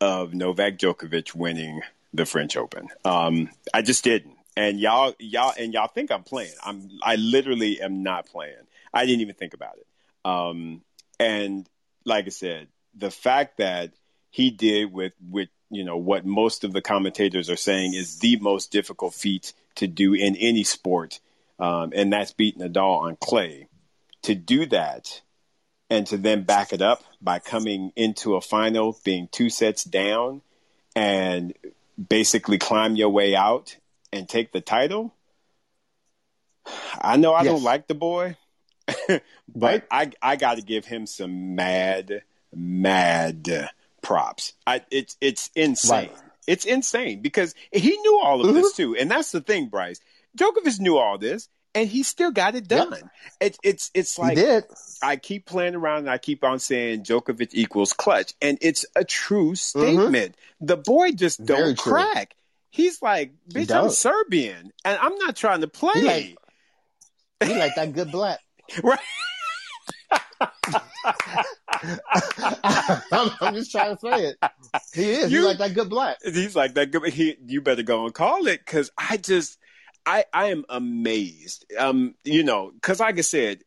of 0.00 0.34
Novak 0.34 0.78
Djokovic 0.78 1.34
winning 1.34 1.82
the 2.12 2.26
French 2.26 2.56
Open. 2.56 2.88
Um, 3.04 3.50
I 3.72 3.82
just 3.82 4.04
didn't. 4.04 4.36
And 4.56 4.80
y'all, 4.80 5.14
y'all, 5.18 5.54
and 5.58 5.72
y'all 5.72 5.88
think 5.88 6.10
I'm 6.10 6.24
playing. 6.24 6.52
I'm, 6.62 6.90
I 7.02 7.16
literally 7.16 7.80
am 7.80 8.02
not 8.02 8.26
playing. 8.26 8.56
I 8.92 9.06
didn't 9.06 9.20
even 9.20 9.34
think 9.34 9.54
about 9.54 9.76
it. 9.78 9.86
Um, 10.24 10.82
and 11.18 11.68
like 12.04 12.26
I 12.26 12.30
said, 12.30 12.68
the 12.94 13.10
fact 13.10 13.58
that 13.58 13.92
he 14.30 14.50
did 14.50 14.92
with, 14.92 15.12
with 15.28 15.48
you 15.70 15.84
know 15.84 15.96
what 15.96 16.24
most 16.24 16.64
of 16.64 16.72
the 16.72 16.82
commentators 16.82 17.48
are 17.48 17.56
saying 17.56 17.94
is 17.94 18.18
the 18.18 18.36
most 18.36 18.72
difficult 18.72 19.14
feat 19.14 19.52
to 19.76 19.86
do 19.86 20.14
in 20.14 20.36
any 20.36 20.64
sport, 20.64 21.20
um, 21.58 21.92
and 21.94 22.12
that's 22.12 22.32
beating 22.32 22.62
Nadal 22.62 23.00
on 23.00 23.16
clay. 23.16 23.68
To 24.24 24.34
do 24.34 24.66
that, 24.66 25.22
and 25.88 26.06
to 26.08 26.18
then 26.18 26.42
back 26.42 26.72
it 26.72 26.82
up 26.82 27.02
by 27.22 27.38
coming 27.38 27.92
into 27.96 28.36
a 28.36 28.40
final, 28.40 28.98
being 29.04 29.28
two 29.30 29.48
sets 29.48 29.84
down, 29.84 30.42
and 30.94 31.54
basically 32.08 32.58
climb 32.58 32.96
your 32.96 33.08
way 33.08 33.34
out 33.34 33.76
and 34.12 34.28
take 34.28 34.52
the 34.52 34.60
title. 34.60 35.14
I 37.00 37.16
know 37.16 37.32
I 37.32 37.42
yes. 37.42 37.52
don't 37.52 37.62
like 37.62 37.86
the 37.86 37.94
boy, 37.94 38.36
but 39.08 39.22
right. 39.54 39.84
I 39.90 40.10
I 40.20 40.36
got 40.36 40.56
to 40.56 40.62
give 40.62 40.84
him 40.84 41.06
some 41.06 41.54
mad 41.54 42.22
mad 42.54 43.70
props. 44.02 44.54
I, 44.66 44.82
it's 44.90 45.16
it's 45.20 45.50
insane. 45.54 46.10
Right. 46.10 46.16
It's 46.46 46.64
insane 46.64 47.22
because 47.22 47.54
he 47.70 47.96
knew 47.96 48.20
all 48.22 48.40
of 48.40 48.46
mm-hmm. 48.46 48.56
this 48.56 48.72
too, 48.74 48.96
and 48.96 49.10
that's 49.10 49.32
the 49.32 49.40
thing, 49.40 49.68
Bryce. 49.68 50.00
Djokovic 50.36 50.80
knew 50.80 50.96
all 50.96 51.18
this, 51.18 51.48
and 51.74 51.88
he 51.88 52.02
still 52.02 52.30
got 52.30 52.54
it 52.54 52.66
done. 52.66 52.90
Yep. 52.90 53.10
It, 53.40 53.58
it's 53.62 53.90
it's 53.94 54.18
like 54.18 54.38
I 55.02 55.16
keep 55.16 55.46
playing 55.46 55.74
around 55.74 56.00
and 56.00 56.10
I 56.10 56.18
keep 56.18 56.44
on 56.44 56.58
saying 56.58 57.04
Djokovic 57.04 57.50
equals 57.52 57.92
clutch, 57.92 58.34
and 58.40 58.58
it's 58.60 58.84
a 58.96 59.04
true 59.04 59.52
mm-hmm. 59.52 59.54
statement. 59.54 60.32
Mm-hmm. 60.34 60.66
The 60.66 60.76
boy 60.76 61.12
just 61.12 61.44
don't 61.44 61.76
crack. 61.76 62.34
He's 62.70 63.02
like, 63.02 63.32
bitch, 63.52 63.70
I'm 63.70 63.90
Serbian, 63.90 64.72
and 64.84 64.98
I'm 64.98 65.16
not 65.16 65.36
trying 65.36 65.60
to 65.62 65.68
play. 65.68 65.92
He 65.94 66.02
like, 66.02 66.36
he 67.44 67.58
like 67.58 67.74
that 67.74 67.92
good 67.92 68.12
black, 68.12 68.38
right? 68.82 68.98
I'm, 73.12 73.30
I'm, 73.40 73.54
just 73.54 73.70
trying 73.70 73.96
to 73.96 74.00
say 74.00 74.26
it. 74.26 74.36
He 74.94 75.10
is. 75.10 75.32
You, 75.32 75.38
he's 75.38 75.46
like 75.46 75.58
that 75.58 75.74
good 75.74 75.90
black. 75.90 76.18
He's 76.22 76.56
like 76.56 76.74
that 76.74 76.90
good. 76.90 77.12
He, 77.12 77.36
you 77.46 77.60
better 77.60 77.82
go 77.82 78.04
and 78.04 78.14
call 78.14 78.46
it 78.46 78.60
because 78.64 78.90
I 78.96 79.16
just, 79.16 79.58
I, 80.06 80.24
I 80.32 80.46
am 80.46 80.64
amazed. 80.68 81.66
Um, 81.78 82.14
you 82.24 82.42
know, 82.42 82.70
because 82.72 83.00
like 83.00 83.18
I 83.18 83.22
said, 83.22 83.62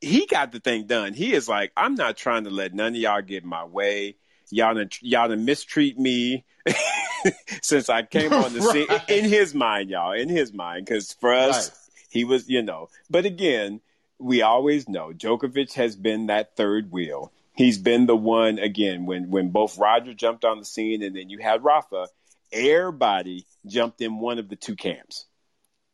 he 0.00 0.26
got 0.26 0.52
the 0.52 0.60
thing 0.60 0.86
done. 0.86 1.14
He 1.14 1.32
is 1.32 1.48
like, 1.48 1.72
I'm 1.76 1.94
not 1.94 2.16
trying 2.16 2.44
to 2.44 2.50
let 2.50 2.74
none 2.74 2.94
of 2.94 2.96
y'all 2.96 3.22
get 3.22 3.42
in 3.42 3.48
my 3.48 3.64
way. 3.64 4.16
Y'all 4.50 4.74
done, 4.74 4.90
y'all 5.00 5.28
done 5.28 5.44
mistreat 5.44 5.98
me 5.98 6.44
since 7.62 7.88
I 7.88 8.02
came 8.02 8.32
on 8.32 8.52
the 8.52 8.62
scene. 8.72 8.86
In 9.08 9.24
his 9.24 9.54
mind, 9.54 9.90
y'all, 9.90 10.12
in 10.12 10.28
his 10.28 10.52
mind, 10.52 10.86
because 10.86 11.12
for 11.14 11.32
us, 11.32 11.70
right. 11.70 11.78
he 12.10 12.24
was, 12.24 12.48
you 12.48 12.62
know. 12.62 12.88
But 13.10 13.24
again, 13.24 13.80
we 14.18 14.42
always 14.42 14.88
know 14.88 15.12
Djokovic 15.12 15.74
has 15.74 15.96
been 15.96 16.26
that 16.26 16.56
third 16.56 16.90
wheel. 16.90 17.32
He's 17.54 17.78
been 17.78 18.06
the 18.06 18.16
one 18.16 18.58
again 18.58 19.06
when 19.06 19.30
when 19.30 19.50
both 19.50 19.78
Roger 19.78 20.12
jumped 20.12 20.44
on 20.44 20.58
the 20.58 20.64
scene 20.64 21.02
and 21.02 21.14
then 21.14 21.30
you 21.30 21.38
had 21.38 21.64
Rafa. 21.64 22.08
Everybody 22.52 23.46
jumped 23.66 24.00
in 24.00 24.18
one 24.18 24.38
of 24.38 24.48
the 24.48 24.56
two 24.56 24.76
camps, 24.76 25.26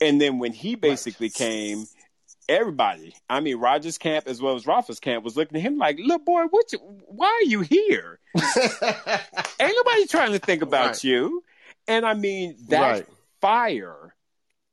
and 0.01 0.21
then 0.21 0.39
when 0.39 0.53
he 0.53 0.75
basically 0.75 1.27
right. 1.27 1.35
came, 1.35 1.85
everybody, 2.49 3.15
I 3.29 3.41
mean 3.41 3.59
Roger's 3.59 3.99
camp 3.99 4.27
as 4.27 4.41
well 4.41 4.57
as 4.57 4.67
Rafa's 4.67 5.01
camp, 5.01 5.25
was 5.25 5.37
looking 5.37 5.57
at 5.57 5.63
him 5.63 5.79
like, 5.79 5.99
"Look, 5.99 6.25
boy, 6.25 6.45
what? 6.51 6.73
You, 6.73 6.79
why 6.79 7.27
are 7.27 7.49
you 7.49 7.61
here? 7.61 8.19
Ain't 8.37 9.77
nobody 9.77 10.07
trying 10.07 10.33
to 10.33 10.39
think 10.39 10.63
about 10.63 10.87
right. 10.87 11.05
you." 11.05 11.45
And 11.89 12.07
I 12.07 12.15
mean 12.15 12.57
that 12.69 12.91
right. 12.91 13.07
fire 13.41 14.15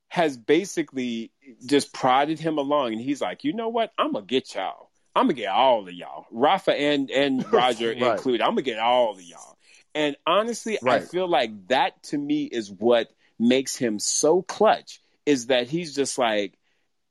has 0.10 0.38
basically 0.38 1.32
just 1.66 1.94
prodded 1.94 2.40
him 2.40 2.58
along, 2.58 2.94
and 2.94 3.02
he's 3.02 3.22
like, 3.22 3.44
you 3.44 3.54
know 3.54 3.70
what? 3.70 3.92
I'm 3.98 4.14
gonna 4.14 4.26
get 4.26 4.56
y'all. 4.56 4.90
I'm 5.16 5.26
gonna 5.26 5.34
get 5.34 5.50
all 5.50 5.88
of 5.88 5.94
y'all, 5.94 6.26
Rafa 6.32 6.74
and 6.74 7.10
and 7.10 7.52
Roger 7.54 7.90
right. 7.90 7.98
included. 7.98 8.42
I'm 8.42 8.52
gonna 8.52 8.62
get 8.62 8.80
all 8.80 9.14
of 9.14 9.22
y'all. 9.22 9.58
And 9.96 10.16
honestly, 10.28 10.78
right. 10.82 11.02
I 11.02 11.06
feel 11.06 11.28
like 11.28 11.68
that 11.70 12.04
to 12.04 12.18
me 12.18 12.44
is 12.44 12.72
what 12.72 13.10
makes 13.40 13.76
him 13.76 14.00
so 14.00 14.42
clutch. 14.44 15.02
Is 15.26 15.48
that 15.48 15.68
he's 15.68 15.94
just 15.96 16.18
like, 16.18 16.54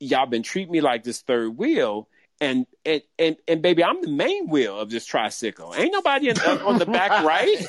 y'all 0.01 0.26
been 0.26 0.43
treating 0.43 0.72
me 0.72 0.80
like 0.80 1.03
this 1.03 1.20
third 1.20 1.57
wheel, 1.57 2.09
and 2.41 2.66
and 2.84 3.03
and, 3.18 3.37
and 3.49 3.61
baby, 3.61 3.82
I'm 3.82 4.01
the 4.01 4.09
main 4.09 4.49
wheel 4.49 4.78
of 4.78 4.89
this 4.89 5.05
tricycle. 5.05 5.74
Ain't 5.76 5.93
nobody 5.93 6.28
in, 6.28 6.39
on 6.39 6.78
the 6.78 6.87
back 6.87 7.11
right. 7.24 7.66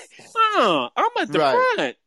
Uh, 0.56 0.90
I'm 0.96 1.12
at 1.20 1.32
the 1.32 1.40
right. 1.40 1.76
front. 1.76 1.98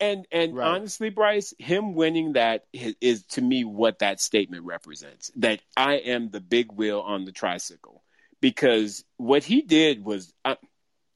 And 0.00 0.26
and 0.32 0.56
right. 0.56 0.66
honestly, 0.66 1.10
Bryce, 1.10 1.54
him 1.58 1.94
winning 1.94 2.32
that 2.32 2.64
is, 2.72 2.96
is, 3.00 3.22
to 3.26 3.40
me 3.40 3.64
what 3.64 4.00
that 4.00 4.20
statement 4.20 4.64
represents. 4.64 5.30
That 5.36 5.60
I 5.76 5.94
am 5.94 6.30
the 6.30 6.40
big 6.40 6.72
wheel 6.72 7.00
on 7.00 7.24
the 7.24 7.32
tricycle 7.32 8.02
because 8.40 9.04
what 9.16 9.44
he 9.44 9.62
did 9.62 10.04
was, 10.04 10.34
uh, 10.44 10.56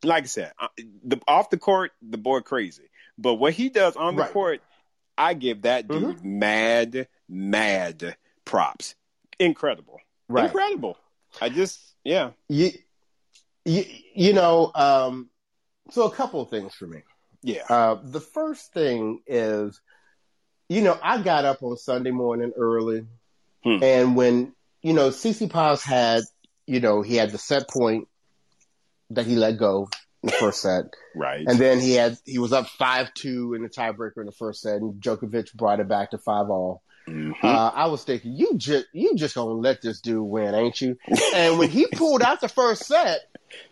like 0.05 0.23
I 0.23 0.27
said, 0.27 0.53
uh, 0.59 0.69
the 1.05 1.21
off 1.27 1.51
the 1.51 1.59
court, 1.59 1.91
the 2.01 2.19
boy 2.19 2.41
crazy, 2.41 2.89
but 3.19 3.35
what 3.35 3.53
he 3.53 3.69
does 3.69 3.97
on 3.97 4.17
the 4.17 4.23
right. 4.23 4.33
court, 4.33 4.63
I 5.19 5.35
give 5.35 5.63
that 5.63 5.89
dude 5.89 6.19
mm-hmm. 6.19 6.39
mad, 6.39 7.09
mad 7.29 8.17
props. 8.45 8.95
Incredible, 9.39 10.01
right. 10.29 10.47
incredible. 10.47 10.97
I 11.41 11.49
just, 11.49 11.81
yeah, 12.05 12.31
you, 12.49 12.71
you, 13.65 13.85
you 14.15 14.33
know, 14.33 14.71
um, 14.75 15.29
so 15.91 16.05
a 16.05 16.11
couple 16.11 16.41
of 16.41 16.49
things 16.49 16.75
for 16.75 16.87
me. 16.87 17.03
Yeah. 17.43 17.63
Uh, 17.69 17.99
the 18.03 18.21
first 18.21 18.73
thing 18.73 19.21
is, 19.27 19.81
you 20.69 20.83
know, 20.83 20.99
I 21.03 21.23
got 21.23 21.45
up 21.45 21.63
on 21.63 21.77
Sunday 21.77 22.11
morning 22.11 22.53
early, 22.57 23.07
hmm. 23.65 23.83
and 23.83 24.17
when 24.17 24.53
you 24.83 24.93
know 24.93 25.11
CC 25.11 25.49
Tsitsipas 25.49 25.83
had, 25.83 26.23
you 26.67 26.81
know, 26.81 27.03
he 27.03 27.17
had 27.17 27.31
the 27.31 27.39
set 27.39 27.69
point 27.69 28.09
that 29.11 29.27
he 29.27 29.37
let 29.37 29.57
go 29.57 29.89
in 30.23 30.29
the 30.29 30.33
first 30.33 30.61
set, 30.61 30.85
right, 31.15 31.45
and 31.47 31.59
then 31.59 31.81
he 31.81 31.95
had 31.95 32.19
he 32.27 32.39
was 32.39 32.53
up 32.53 32.67
five 32.67 33.15
two 33.15 33.55
in 33.55 33.63
the 33.63 33.69
tiebreaker 33.69 34.19
in 34.19 34.27
the 34.27 34.33
first 34.33 34.61
set, 34.61 34.77
and 34.77 35.01
Djokovic 35.01 35.55
brought 35.55 35.81
it 35.81 35.89
back 35.89 36.11
to 36.11 36.19
five 36.19 36.51
all. 36.51 36.83
Mm-hmm. 37.09 37.47
Uh, 37.47 37.71
I 37.75 37.87
was 37.87 38.05
thinking, 38.05 38.35
you 38.35 38.59
just 38.59 38.87
you 38.93 39.15
just 39.15 39.35
gonna 39.35 39.53
let 39.53 39.81
this 39.81 40.01
dude 40.01 40.23
win, 40.23 40.55
ain't 40.55 40.81
you? 40.81 40.99
And 41.35 41.59
when 41.59 41.71
he 41.71 41.87
pulled 41.87 42.21
out 42.21 42.43
the 42.43 42.49
first 42.49 42.85
set, 42.85 43.21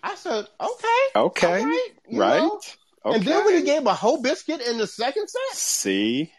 I 0.03 0.15
said, 0.15 0.47
okay, 0.59 0.87
okay, 1.17 1.65
right, 1.65 1.91
right. 2.13 2.39
Know? 2.43 2.61
Okay. 3.07 3.19
And 3.19 3.25
then 3.25 3.45
when 3.45 3.57
he 3.57 3.63
gave 3.63 3.87
a 3.87 3.95
whole 3.95 4.21
biscuit 4.21 4.61
in 4.61 4.79
the 4.79 4.87
second 4.87 5.29
set, 5.29 5.57
see, 5.57 6.33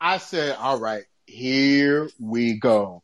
I 0.00 0.18
said, 0.18 0.54
all 0.56 0.78
right, 0.78 1.02
here 1.26 2.08
we 2.20 2.60
go. 2.60 3.02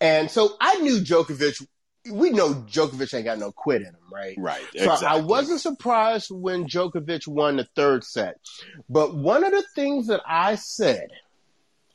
And 0.00 0.30
so 0.30 0.56
I 0.58 0.76
knew 0.76 1.00
Djokovic. 1.00 1.66
We 2.10 2.30
know 2.30 2.54
Djokovic 2.54 3.12
ain't 3.12 3.26
got 3.26 3.38
no 3.38 3.52
quit 3.52 3.82
in 3.82 3.88
him, 3.88 3.96
right? 4.10 4.34
Right. 4.38 4.62
So 4.74 4.84
exactly. 4.84 5.06
I 5.06 5.16
wasn't 5.16 5.60
surprised 5.60 6.30
when 6.30 6.64
Djokovic 6.64 7.26
won 7.26 7.56
the 7.56 7.68
third 7.76 8.04
set. 8.04 8.36
But 8.88 9.14
one 9.14 9.44
of 9.44 9.52
the 9.52 9.64
things 9.74 10.06
that 10.06 10.22
I 10.26 10.54
said 10.54 11.10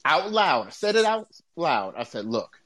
out 0.05 0.31
loud, 0.31 0.67
I 0.67 0.69
said 0.69 0.95
it 0.95 1.05
out 1.05 1.29
loud. 1.55 1.95
I 1.97 2.03
said, 2.03 2.25
look, 2.25 2.59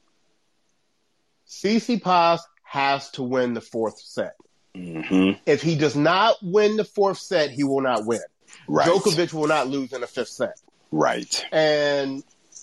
Tsitsipas 1.48 2.40
has 2.64 3.10
to 3.12 3.22
win 3.22 3.54
the 3.54 3.62
fourth 3.62 3.98
set. 3.98 4.34
Mm-hmm. 4.78 5.40
If 5.46 5.62
he 5.62 5.76
does 5.76 5.96
not 5.96 6.36
win 6.42 6.76
the 6.76 6.84
fourth 6.84 7.18
set, 7.18 7.50
he 7.50 7.64
will 7.64 7.80
not 7.80 8.06
win. 8.06 8.20
Right. 8.66 8.88
Djokovic 8.88 9.32
will 9.32 9.48
not 9.48 9.68
lose 9.68 9.92
in 9.92 10.00
the 10.00 10.06
fifth 10.06 10.28
set. 10.28 10.60
Right. 10.90 11.44
And 11.52 12.22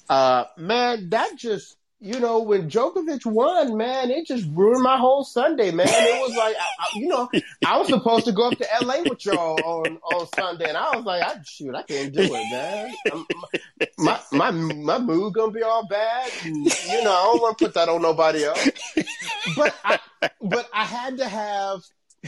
uh, 0.10 0.46
man, 0.58 1.10
that 1.10 1.36
just 1.36 1.78
you 2.02 2.20
know 2.20 2.42
when 2.42 2.70
Djokovic 2.70 3.26
won, 3.26 3.78
man, 3.78 4.12
it 4.12 4.28
just 4.28 4.46
ruined 4.52 4.84
my 4.84 4.98
whole 4.98 5.24
Sunday, 5.24 5.72
man. 5.72 5.88
It 5.90 6.22
was 6.22 6.36
like 6.36 6.56
I, 6.56 6.68
I, 6.80 7.00
you 7.00 7.08
know 7.08 7.30
I 7.66 7.78
was 7.78 7.88
supposed 7.88 8.26
to 8.26 8.32
go 8.32 8.50
up 8.50 8.58
to 8.58 8.68
LA 8.82 9.02
with 9.02 9.26
y'all 9.26 9.60
on 9.64 9.98
on 10.14 10.28
Sunday, 10.36 10.70
and 10.70 10.78
I 10.78 10.96
was 10.96 11.06
like, 11.06 11.24
I, 11.24 11.38
shoot, 11.44 11.74
I 11.74 11.84
can't 11.84 12.14
do 12.14 12.22
it, 12.22 12.94
man. 13.12 13.26
my 13.98 14.20
my 14.32 14.52
my 14.52 15.00
mood 15.00 15.34
gonna 15.34 15.52
be 15.52 15.64
all 15.64 15.88
bad. 15.88 16.32
And, 16.44 16.66
you 16.66 17.04
know, 17.04 17.12
I 17.12 17.24
don't 17.24 17.42
want 17.42 17.58
to 17.58 17.66
put 17.66 17.74
that 17.76 17.90
on 17.90 18.02
nobody 18.02 18.46
else. 18.46 18.70
But 19.56 19.76
I, 19.84 20.00
but 20.42 20.68
I 20.74 20.86
had 20.86 21.18
to 21.18 21.28
have 21.28 21.84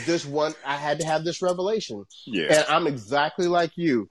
this 0.05 0.25
one, 0.25 0.53
I 0.65 0.75
had 0.75 0.99
to 0.99 1.05
have 1.05 1.23
this 1.23 1.41
revelation. 1.41 2.05
Yeah. 2.25 2.53
And 2.53 2.65
I'm 2.69 2.87
exactly 2.87 3.47
like 3.47 3.71
you. 3.75 4.09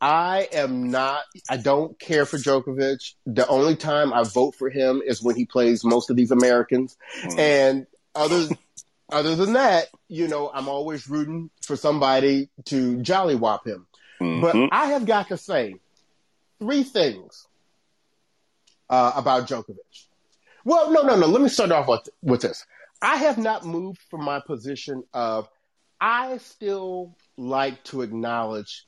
I 0.00 0.48
am 0.52 0.90
not, 0.90 1.24
I 1.50 1.56
don't 1.56 1.98
care 1.98 2.24
for 2.24 2.36
Djokovic. 2.36 3.14
The 3.26 3.46
only 3.48 3.74
time 3.74 4.12
I 4.12 4.22
vote 4.22 4.54
for 4.54 4.70
him 4.70 5.02
is 5.04 5.22
when 5.22 5.34
he 5.34 5.44
plays 5.44 5.84
most 5.84 6.10
of 6.10 6.16
these 6.16 6.30
Americans. 6.30 6.96
Mm. 7.24 7.38
And 7.38 7.86
other, 8.14 8.48
other 9.10 9.34
than 9.34 9.54
that, 9.54 9.88
you 10.08 10.28
know, 10.28 10.50
I'm 10.52 10.68
always 10.68 11.08
rooting 11.08 11.50
for 11.62 11.74
somebody 11.74 12.48
to 12.66 12.98
jollywop 12.98 13.66
him. 13.66 13.86
Mm-hmm. 14.20 14.40
But 14.40 14.56
I 14.72 14.86
have 14.86 15.04
got 15.04 15.28
to 15.28 15.36
say 15.36 15.76
three 16.60 16.84
things 16.84 17.46
uh, 18.88 19.12
about 19.16 19.48
Djokovic. 19.48 20.06
Well, 20.64 20.92
no, 20.92 21.02
no, 21.02 21.16
no. 21.16 21.26
Let 21.26 21.42
me 21.42 21.48
start 21.48 21.72
off 21.72 21.88
with, 21.88 22.08
with 22.22 22.42
this. 22.42 22.66
I 23.00 23.16
have 23.16 23.38
not 23.38 23.64
moved 23.64 24.00
from 24.10 24.24
my 24.24 24.40
position 24.40 25.04
of 25.12 25.48
I 26.00 26.38
still 26.38 27.16
like 27.36 27.82
to 27.84 28.02
acknowledge 28.02 28.86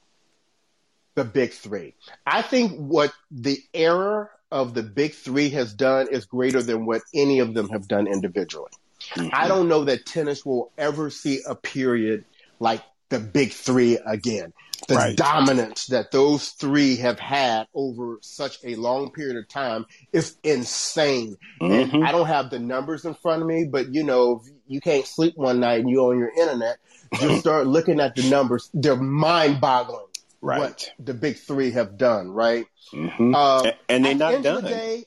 the 1.14 1.24
big 1.24 1.52
three. 1.52 1.94
I 2.26 2.42
think 2.42 2.78
what 2.78 3.12
the 3.30 3.58
error 3.74 4.30
of 4.50 4.74
the 4.74 4.82
big 4.82 5.14
three 5.14 5.50
has 5.50 5.72
done 5.74 6.08
is 6.10 6.24
greater 6.24 6.62
than 6.62 6.86
what 6.86 7.02
any 7.14 7.38
of 7.40 7.54
them 7.54 7.68
have 7.70 7.88
done 7.88 8.06
individually. 8.06 8.70
Mm-hmm. 9.14 9.28
I 9.32 9.48
don't 9.48 9.68
know 9.68 9.84
that 9.84 10.06
tennis 10.06 10.44
will 10.44 10.72
ever 10.76 11.10
see 11.10 11.40
a 11.46 11.54
period 11.54 12.24
like 12.58 12.82
the 13.10 13.18
big 13.20 13.52
three 13.52 13.98
again. 14.06 14.52
The 14.88 14.94
Right. 14.94 15.16
dominance 15.16 15.86
that 15.88 16.10
those 16.10 16.48
three 16.50 16.96
have 16.96 17.18
had 17.20 17.66
over 17.74 18.18
such 18.22 18.58
a 18.64 18.76
long 18.76 19.10
period 19.12 19.36
of 19.36 19.46
time 19.46 19.84
is 20.12 20.36
insane. 20.42 21.36
Mhm. 21.60 21.94
And 21.94 22.04
I 22.04 22.12
don't 22.12 22.26
have 22.26 22.48
the 22.50 22.58
numbers 22.58 23.04
in 23.04 23.12
front 23.14 23.42
of 23.42 23.48
me, 23.48 23.66
but 23.70 23.92
you 23.94 24.02
know, 24.04 24.40
if 24.42 24.50
you 24.66 24.80
can't 24.80 25.06
sleep 25.06 25.34
one 25.36 25.60
night 25.60 25.80
and 25.80 25.90
you're 25.90 26.10
on 26.12 26.18
your 26.18 26.30
internet, 26.30 26.78
just 27.20 27.40
start 27.40 27.66
looking 27.66 28.00
at 28.00 28.14
the 28.16 28.28
numbers. 28.30 28.70
They're 28.72 28.96
mind 28.96 29.60
boggling 29.60 30.06
Right. 30.40 30.58
what 30.60 30.90
the 30.98 31.12
big 31.12 31.36
three 31.36 31.72
have 31.72 31.98
done, 31.98 32.30
right? 32.30 32.64
Mhm. 32.94 33.34
Um, 33.36 33.72
and 33.90 34.04
they're 34.06 34.14
not 34.14 34.32
the 34.36 34.40
done. 34.42 34.64
the 34.64 34.70
day, 34.70 35.04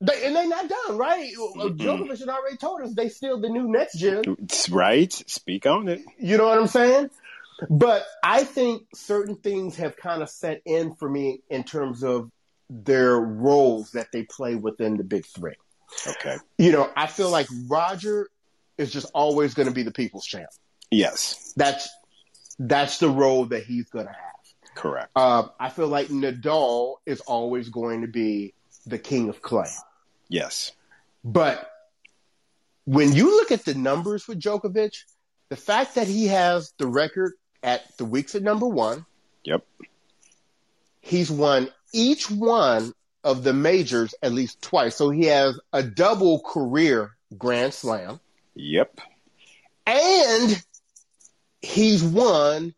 they, 0.00 0.24
and 0.26 0.36
they're 0.36 0.48
not 0.48 0.68
done, 0.68 0.96
right? 0.96 1.32
Mm-mm. 1.34 1.76
Djokovic 1.76 2.20
had 2.20 2.28
already 2.28 2.56
told 2.56 2.82
us 2.82 2.94
they 2.94 3.08
still 3.08 3.40
the 3.40 3.48
new 3.48 3.68
next 3.68 3.98
gen. 3.98 4.36
It's 4.42 4.68
right. 4.68 5.12
Speak 5.12 5.66
on 5.66 5.88
it. 5.88 6.02
You 6.18 6.36
know 6.36 6.46
what 6.46 6.58
I'm 6.58 6.68
saying? 6.68 7.10
But 7.68 8.04
I 8.22 8.44
think 8.44 8.84
certain 8.94 9.34
things 9.34 9.76
have 9.76 9.96
kind 9.96 10.22
of 10.22 10.30
set 10.30 10.62
in 10.64 10.94
for 10.94 11.08
me 11.08 11.40
in 11.50 11.64
terms 11.64 12.04
of 12.04 12.30
their 12.70 13.16
roles 13.16 13.92
that 13.92 14.12
they 14.12 14.22
play 14.22 14.54
within 14.54 14.96
the 14.96 15.04
big 15.04 15.26
three. 15.26 15.56
Okay. 16.06 16.36
You 16.58 16.70
know, 16.70 16.88
I 16.96 17.06
feel 17.06 17.30
like 17.30 17.48
Roger 17.66 18.28
is 18.76 18.92
just 18.92 19.10
always 19.14 19.54
going 19.54 19.68
to 19.68 19.74
be 19.74 19.82
the 19.82 19.90
people's 19.90 20.24
champ. 20.24 20.50
Yes. 20.90 21.52
That's 21.56 21.88
that's 22.60 22.98
the 22.98 23.08
role 23.08 23.46
that 23.46 23.64
he's 23.64 23.88
going 23.88 24.06
to 24.06 24.12
have. 24.12 24.74
Correct. 24.74 25.10
Uh, 25.16 25.48
I 25.58 25.70
feel 25.70 25.88
like 25.88 26.08
Nadal 26.08 26.96
is 27.06 27.20
always 27.22 27.68
going 27.68 28.02
to 28.02 28.08
be 28.08 28.54
the 28.86 28.98
king 28.98 29.28
of 29.28 29.42
clay. 29.42 29.68
Yes. 30.28 30.72
But 31.24 31.70
when 32.84 33.12
you 33.12 33.36
look 33.36 33.50
at 33.52 33.64
the 33.64 33.74
numbers 33.74 34.26
with 34.28 34.40
Djokovic, 34.40 34.94
the 35.50 35.56
fact 35.56 35.94
that 35.96 36.06
he 36.06 36.26
has 36.28 36.72
the 36.78 36.86
record 36.86 37.32
at 37.62 37.96
the 37.98 38.04
weeks 38.04 38.34
at 38.34 38.42
number 38.42 38.66
one, 38.66 39.04
Yep. 39.44 39.64
he's 41.00 41.30
won 41.30 41.68
each 41.92 42.30
one 42.30 42.92
of 43.24 43.42
the 43.44 43.52
majors 43.52 44.14
at 44.22 44.32
least 44.32 44.62
twice. 44.62 44.96
So 44.96 45.10
he 45.10 45.24
has 45.26 45.58
a 45.72 45.82
double 45.82 46.40
career 46.40 47.10
Grand 47.36 47.74
Slam. 47.74 48.20
Yep. 48.54 49.00
And 49.86 50.62
he's 51.60 52.02
won 52.04 52.74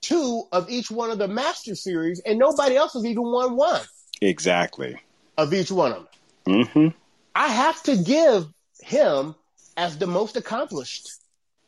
two 0.00 0.44
of 0.52 0.70
each 0.70 0.90
one 0.90 1.10
of 1.10 1.18
the 1.18 1.28
Master 1.28 1.74
Series, 1.74 2.20
and 2.24 2.38
nobody 2.38 2.76
else 2.76 2.94
has 2.94 3.04
even 3.04 3.24
won 3.24 3.56
one 3.56 3.82
Exactly. 4.20 4.96
of 5.36 5.52
each 5.52 5.70
one 5.70 5.92
of 5.92 5.98
them. 5.98 6.08
Hmm 6.46 6.88
I 7.34 7.48
have 7.48 7.82
to 7.84 7.96
give 7.96 8.46
him 8.80 9.34
as 9.76 9.98
the 9.98 10.06
most 10.06 10.36
accomplished 10.36 11.08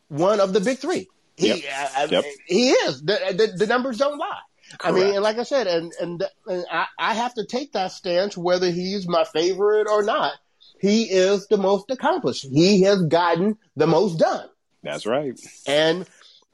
one 0.09 0.41
of 0.41 0.53
the 0.53 0.61
big 0.61 0.79
three. 0.79 1.09
He, 1.37 1.49
Yep. 1.49 1.59
I- 1.73 2.03
I- 2.03 2.05
Yep. 2.07 2.25
he 2.47 2.71
is. 2.71 3.03
The, 3.03 3.19
the, 3.37 3.57
the 3.59 3.67
numbers 3.67 3.99
don't 3.99 4.19
lie. 4.19 4.41
I 4.83 4.93
mean, 4.93 5.15
and 5.15 5.23
like 5.23 5.39
I 5.39 5.45
said, 5.45 5.67
and 5.67 5.93
and, 6.01 6.23
and 6.47 6.65
I, 6.71 6.87
I 6.99 7.15
have 7.15 7.33
to 7.35 7.45
take 7.47 7.73
that 7.73 7.93
stance 7.93 8.37
whether 8.37 8.71
he's 8.71 9.09
my 9.09 9.25
favorite 9.25 9.89
or 9.91 10.03
not. 10.03 10.33
He 10.81 11.05
is 11.05 11.47
the 11.49 11.57
most 11.57 11.91
accomplished. 11.91 12.47
He 12.51 12.83
has 12.83 13.03
gotten 13.03 13.57
the 13.77 13.87
most 13.87 14.19
done, 14.19 14.47
That's 14.83 15.07
right. 15.07 15.39
and 15.67 16.07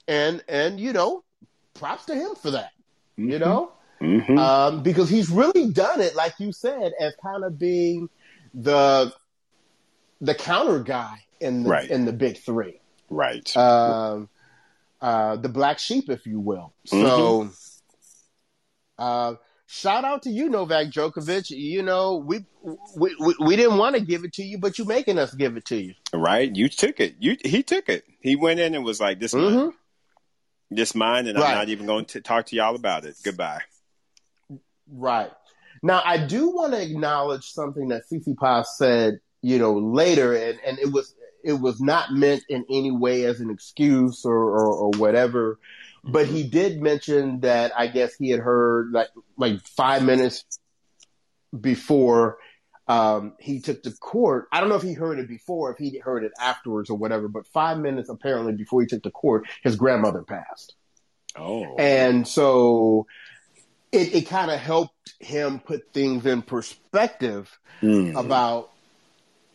and 0.06 0.44
and 0.48 0.78
you 0.78 0.92
know, 0.92 1.24
props 1.74 2.04
to 2.06 2.14
him 2.14 2.34
for 2.36 2.52
that. 2.52 2.70
You 3.16 3.36
Mhm. 3.36 3.40
know, 3.40 3.72
hmm 4.00 4.38
um, 4.38 4.82
because 4.82 5.08
he's 5.08 5.30
really 5.30 5.70
done 5.70 6.00
it, 6.00 6.14
like 6.14 6.34
you 6.38 6.52
said, 6.52 6.92
as 7.00 7.14
kind 7.22 7.44
of 7.44 7.58
being 7.58 8.08
the 8.52 9.12
the 10.20 10.34
counter 10.34 10.80
guy 10.80 11.18
in 11.40 11.62
the 11.64 11.70
Right. 11.70 11.90
in 11.90 12.04
the 12.04 12.12
big 12.12 12.38
three, 12.38 12.80
right. 13.10 13.54
um, 13.56 14.28
uh, 15.00 15.36
the 15.36 15.48
black 15.48 15.78
sheep, 15.78 16.08
if 16.08 16.24
you 16.26 16.40
will. 16.40 16.72
So, 16.86 17.50
uh, 18.98 19.34
shout 19.66 20.04
out 20.04 20.22
to 20.22 20.30
you, 20.30 20.48
Novak 20.48 20.88
Djokovic. 20.88 21.50
You 21.50 21.82
know, 21.82 22.16
we 22.16 22.44
we 22.96 23.14
we, 23.18 23.34
we 23.40 23.56
didn't 23.56 23.76
want 23.78 23.96
to 23.96 24.00
give 24.00 24.24
it 24.24 24.32
to 24.34 24.42
you, 24.42 24.58
but 24.58 24.78
you're 24.78 24.86
making 24.86 25.18
us 25.18 25.34
give 25.34 25.56
it 25.56 25.64
to 25.66 25.76
you. 25.76 25.94
right. 26.12 26.54
You 26.54 26.68
took 26.68 27.00
it. 27.00 27.16
You 27.18 27.36
he 27.44 27.62
took 27.62 27.88
it. 27.88 28.04
He 28.20 28.36
went 28.36 28.60
in 28.60 28.74
and 28.74 28.84
was 28.84 29.00
like, 29.00 29.18
"This 29.20 29.34
mine. 29.34 29.54
Mhm. 29.54 29.72
This 30.70 30.94
mine," 30.94 31.26
and 31.26 31.38
Right. 31.38 31.50
I'm 31.50 31.54
not 31.58 31.68
even 31.68 31.86
going 31.86 32.06
to 32.06 32.20
talk 32.20 32.46
to 32.46 32.56
y'all 32.56 32.74
about 32.74 33.04
it. 33.04 33.16
Goodbye. 33.22 33.60
Right. 34.90 35.30
Now, 35.82 36.02
I 36.04 36.18
do 36.18 36.50
want 36.50 36.72
to 36.72 36.82
acknowledge 36.82 37.50
something 37.50 37.88
that 37.88 38.04
Tsitsipas 38.10 38.66
said, 38.76 39.20
you 39.42 39.58
know, 39.58 39.74
later, 39.74 40.34
and, 40.34 40.58
and 40.66 40.78
it 40.78 40.92
was 40.92 41.14
it 41.44 41.52
was 41.52 41.80
not 41.80 42.10
meant 42.10 42.42
in 42.48 42.64
any 42.70 42.90
way 42.90 43.24
as 43.24 43.40
an 43.40 43.50
excuse 43.50 44.24
or, 44.24 44.34
or, 44.34 44.74
or 44.74 44.90
whatever. 44.96 45.58
But 46.02 46.26
he 46.26 46.42
did 46.42 46.80
mention 46.80 47.40
that 47.40 47.72
I 47.76 47.86
guess 47.88 48.14
he 48.14 48.30
had 48.30 48.40
heard 48.40 48.92
like 48.92 49.08
like 49.36 49.60
five 49.60 50.02
minutes 50.02 50.44
before 51.58 52.38
um, 52.88 53.34
he 53.38 53.60
took 53.60 53.82
the 53.82 53.92
court. 53.92 54.48
I 54.52 54.60
don't 54.60 54.68
know 54.68 54.74
if 54.76 54.82
he 54.82 54.92
heard 54.92 55.18
it 55.18 55.28
before, 55.28 55.72
if 55.72 55.78
he 55.78 55.98
heard 55.98 56.24
it 56.24 56.32
afterwards 56.38 56.90
or 56.90 56.98
whatever. 56.98 57.28
But 57.28 57.46
five 57.46 57.78
minutes 57.78 58.08
apparently 58.08 58.52
before 58.52 58.82
he 58.82 58.86
took 58.86 59.02
the 59.02 59.10
court, 59.10 59.46
his 59.62 59.76
grandmother 59.76 60.22
passed. 60.22 60.74
Oh. 61.36 61.74
And 61.76 62.28
so 62.28 63.06
it, 63.94 64.14
it 64.14 64.28
kind 64.28 64.50
of 64.50 64.58
helped 64.58 65.14
him 65.20 65.60
put 65.60 65.92
things 65.92 66.26
in 66.26 66.42
perspective 66.42 67.50
Mm. 67.82 68.16
about 68.18 68.70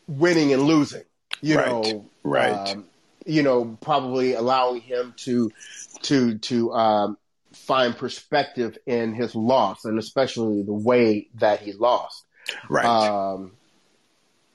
winning 0.08 0.54
and 0.54 0.64
losing. 0.64 1.04
You 1.42 1.56
Right. 1.58 1.70
know, 1.70 2.06
Right. 2.24 2.54
um, 2.54 2.86
you 3.26 3.44
know, 3.44 3.78
probably 3.82 4.34
allowing 4.34 4.82
him 4.82 5.14
to 5.26 5.52
to 6.04 6.38
to 6.40 6.72
um, 6.74 7.18
find 7.54 7.96
perspective 7.96 8.78
in 8.86 9.14
his 9.14 9.36
loss, 9.36 9.86
and 9.86 9.98
especially 10.00 10.64
the 10.64 10.74
way 10.74 11.30
that 11.36 11.62
he 11.62 11.74
lost. 11.74 12.26
right. 12.70 12.86
Um, 12.86 13.52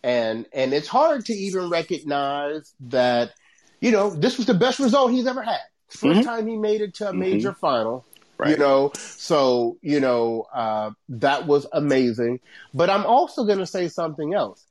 and 0.02 0.46
and 0.52 0.72
it's 0.74 0.88
hard 0.88 1.24
to 1.26 1.32
even 1.32 1.70
recognize 1.70 2.74
that, 2.80 3.32
you 3.80 3.90
know, 3.90 4.10
this 4.10 4.36
was 4.36 4.46
the 4.46 4.54
best 4.54 4.78
result 4.78 5.10
he's 5.10 5.26
ever 5.26 5.42
had. 5.42 5.60
1st 5.90 6.20
Mhm. 6.20 6.24
time 6.24 6.46
he 6.46 6.56
made 6.56 6.80
it 6.80 6.94
to 6.96 7.08
a 7.08 7.12
Mhm. 7.12 7.18
major 7.18 7.54
final. 7.54 8.04
Right. 8.38 8.50
You 8.50 8.56
know, 8.56 8.92
so 8.94 9.76
you 9.82 10.00
know 10.00 10.46
uh, 10.54 10.90
that 11.08 11.46
was 11.46 11.66
amazing. 11.72 12.40
But 12.72 12.90
I'm 12.90 13.06
also 13.06 13.44
going 13.44 13.58
to 13.58 13.66
say 13.66 13.88
something 13.88 14.34
else. 14.34 14.64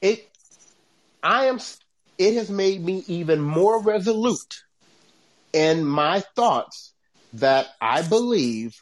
It, 0.00 0.28
I 1.22 1.46
am. 1.46 1.58
It 2.18 2.34
has 2.34 2.50
made 2.50 2.84
me 2.84 3.02
even 3.06 3.40
more 3.40 3.82
resolute 3.82 4.62
in 5.52 5.84
my 5.84 6.22
thoughts 6.36 6.92
that 7.34 7.68
I 7.80 8.02
believe 8.02 8.74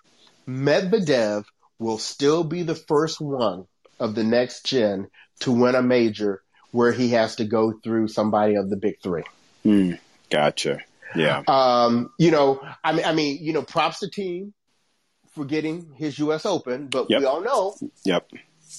Medvedev 0.49 1.45
will 1.79 1.99
still 1.99 2.45
be 2.45 2.63
the 2.63 2.75
first 2.75 3.21
one 3.21 3.65
of 3.99 4.15
the 4.15 4.25
next 4.25 4.67
gen 4.67 5.09
to 5.41 5.53
win 5.53 5.75
a 5.75 5.83
major 5.83 6.43
where 6.73 6.93
he 6.93 7.11
has 7.11 7.37
to 7.37 7.45
go 7.45 7.73
through 7.83 8.09
somebody 8.09 8.55
of 8.55 8.71
the 8.71 8.77
big 8.77 8.97
three. 9.03 9.25
Mm. 9.65 9.99
Gotcha. 10.31 10.79
Yeah. 11.17 11.43
Um, 11.49 12.11
you 12.19 12.31
know, 12.31 12.61
I 12.85 12.93
mean, 12.93 13.05
I 13.05 13.13
mean, 13.13 13.39
you 13.43 13.53
know, 13.53 13.63
props 13.63 14.01
to 14.01 14.07
Thiem 14.09 14.53
for 15.35 15.45
getting 15.45 15.93
his 15.97 16.19
U.S. 16.19 16.45
Open, 16.47 16.87
but 16.89 17.07
Yep. 17.11 17.21
we 17.21 17.27
all 17.27 17.41
know 17.41 17.77
Yep. 18.05 18.31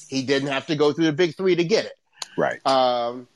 he 0.09 0.21
didn't 0.23 0.49
have 0.49 0.67
to 0.67 0.75
go 0.75 0.91
through 0.93 1.05
the 1.05 1.13
big 1.13 1.35
three 1.35 1.55
to 1.55 1.63
get 1.63 1.85
it. 1.85 1.93
Right. 2.37 2.65
Um, 2.65 3.27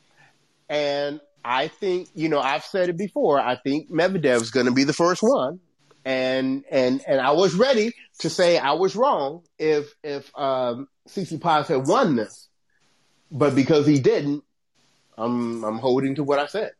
and 0.69 1.19
I 1.43 1.67
think, 1.67 2.09
you 2.15 2.29
know, 2.29 2.39
I've 2.39 2.63
said 2.65 2.89
it 2.89 2.97
before. 2.97 3.39
I 3.39 3.55
think 3.55 3.89
Medvedev's 3.91 4.51
going 4.51 4.65
to 4.65 4.71
be 4.71 4.83
the 4.83 4.93
first 4.93 5.21
one, 5.21 5.59
and 6.03 6.63
and 6.71 7.01
and 7.07 7.21
I 7.21 7.31
was 7.31 7.53
ready 7.53 7.93
to 8.19 8.29
say 8.29 8.57
I 8.57 8.73
was 8.73 8.95
wrong 8.95 9.43
if 9.59 9.93
if 10.03 10.31
um, 10.37 10.87
Tsitsipas 11.09 11.67
had 11.67 11.85
won 11.87 12.15
this, 12.15 12.47
but 13.31 13.53
because 13.55 13.85
he 13.85 13.99
didn't, 13.99 14.43
I'm 15.17 15.63
I'm 15.63 15.77
holding 15.77 16.15
to 16.15 16.23
what 16.23 16.39
I 16.39 16.47
said. 16.47 16.71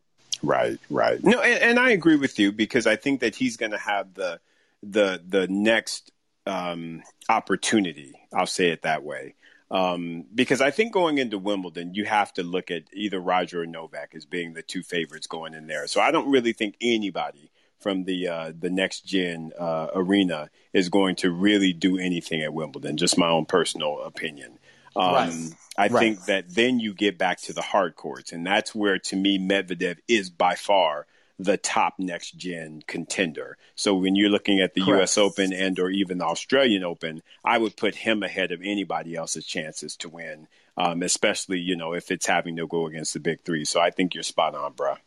Right, 0.46 0.80
right. 0.90 1.24
No, 1.24 1.42
and, 1.42 1.62
and 1.62 1.80
I 1.80 1.92
agree 1.92 2.16
with 2.16 2.40
you 2.40 2.52
because 2.52 2.88
I 2.88 2.96
think 2.96 3.22
that 3.22 3.36
he's 3.36 3.58
going 3.58 3.72
to 3.72 3.78
have 3.78 4.14
the 4.14 4.40
the 4.84 5.22
the 5.28 5.48
next 5.48 6.12
um, 6.46 7.04
opportunity. 7.30 8.14
I'll 8.34 8.46
say 8.46 8.70
it 8.70 8.84
that 8.84 9.04
way. 9.04 9.36
Um, 9.72 10.26
because 10.34 10.62
I 10.62 10.70
think 10.70 10.94
going 10.94 11.18
into 11.18 11.40
Wimbledon, 11.40 11.96
you 11.96 12.06
have 12.06 12.32
to 12.34 12.44
look 12.44 12.70
at 12.70 12.84
either 12.94 13.20
Roger 13.20 13.64
or 13.64 13.66
Novak 13.66 14.14
as 14.14 14.26
being 14.26 14.54
the 14.54 14.62
two 14.62 14.84
favorites 14.84 15.28
going 15.28 15.56
in 15.56 15.66
there. 15.66 15.88
So 15.88 16.00
I 16.02 16.12
don't 16.12 16.30
really 16.30 16.54
think 16.54 16.76
anybody 16.82 17.52
from 17.80 18.04
the 18.04 18.28
uh, 18.28 18.52
the 18.58 18.70
next 18.70 19.02
gen 19.02 19.52
uh, 19.60 19.88
arena 19.94 20.50
is 20.74 20.90
going 20.90 21.16
to 21.18 21.32
really 21.32 21.74
do 21.74 21.98
anything 21.98 22.42
at 22.42 22.54
Wimbledon. 22.54 22.98
Just 22.98 23.18
my 23.18 23.28
own 23.28 23.46
personal 23.46 24.02
opinion. 24.02 24.60
Um, 24.96 25.14
Right. 25.14 25.54
I 25.78 25.88
Right. 25.90 26.00
think 26.00 26.26
that 26.26 26.56
then 26.56 26.80
you 26.80 26.94
get 26.94 27.18
back 27.18 27.42
to 27.42 27.54
the 27.54 27.62
hard 27.62 27.96
courts, 27.96 28.32
and 28.32 28.46
that's 28.46 28.74
where, 28.74 28.98
to 28.98 29.16
me, 29.16 29.38
Medvedev 29.38 29.98
is 30.08 30.30
by 30.30 30.56
far 30.56 31.06
the 31.38 31.58
top 31.58 31.96
next 32.00 32.32
gen 32.38 32.82
contender. 32.88 33.58
So 33.76 33.94
when 33.94 34.16
you're 34.16 34.30
looking 34.30 34.62
at 34.62 34.74
the 34.74 34.82
Correct. 34.82 35.00
U.S. 35.00 35.18
Open 35.18 35.52
and 35.52 35.78
or 35.80 35.90
even 35.90 36.18
the 36.20 36.26
Australian 36.26 36.84
Open, 36.84 37.22
I 37.44 37.58
would 37.58 37.76
put 37.76 37.96
him 37.96 38.24
ahead 38.24 38.54
of 38.54 38.62
anybody 38.64 39.16
else's 39.16 39.46
chances 39.46 39.98
to 39.98 40.10
win, 40.10 40.48
um, 40.78 41.04
especially 41.04 41.60
you 41.60 41.76
know 41.76 41.94
if 41.94 42.10
it's 42.10 42.26
having 42.26 42.56
to 42.56 42.68
go 42.68 42.88
against 42.88 43.14
the 43.14 43.20
big 43.20 43.42
three. 43.44 43.66
So 43.66 43.82
I 43.82 43.90
think 43.90 44.14
you're 44.14 44.24
spot 44.24 44.56
on, 44.56 44.74
bruh. 44.74 44.98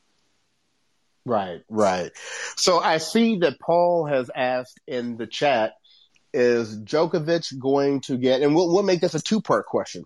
Right, 1.24 1.62
right. 1.68 2.10
So 2.56 2.78
I 2.78 2.98
see 2.98 3.38
that 3.40 3.60
Paul 3.60 4.06
has 4.06 4.30
asked 4.34 4.80
in 4.86 5.16
the 5.16 5.26
chat, 5.26 5.72
is 6.32 6.78
Djokovic 6.78 7.58
going 7.58 8.00
to 8.02 8.16
get, 8.16 8.42
and 8.42 8.54
we'll, 8.54 8.72
we'll 8.72 8.82
make 8.82 9.00
this 9.00 9.14
a 9.14 9.20
two 9.20 9.40
part 9.40 9.66
question. 9.66 10.04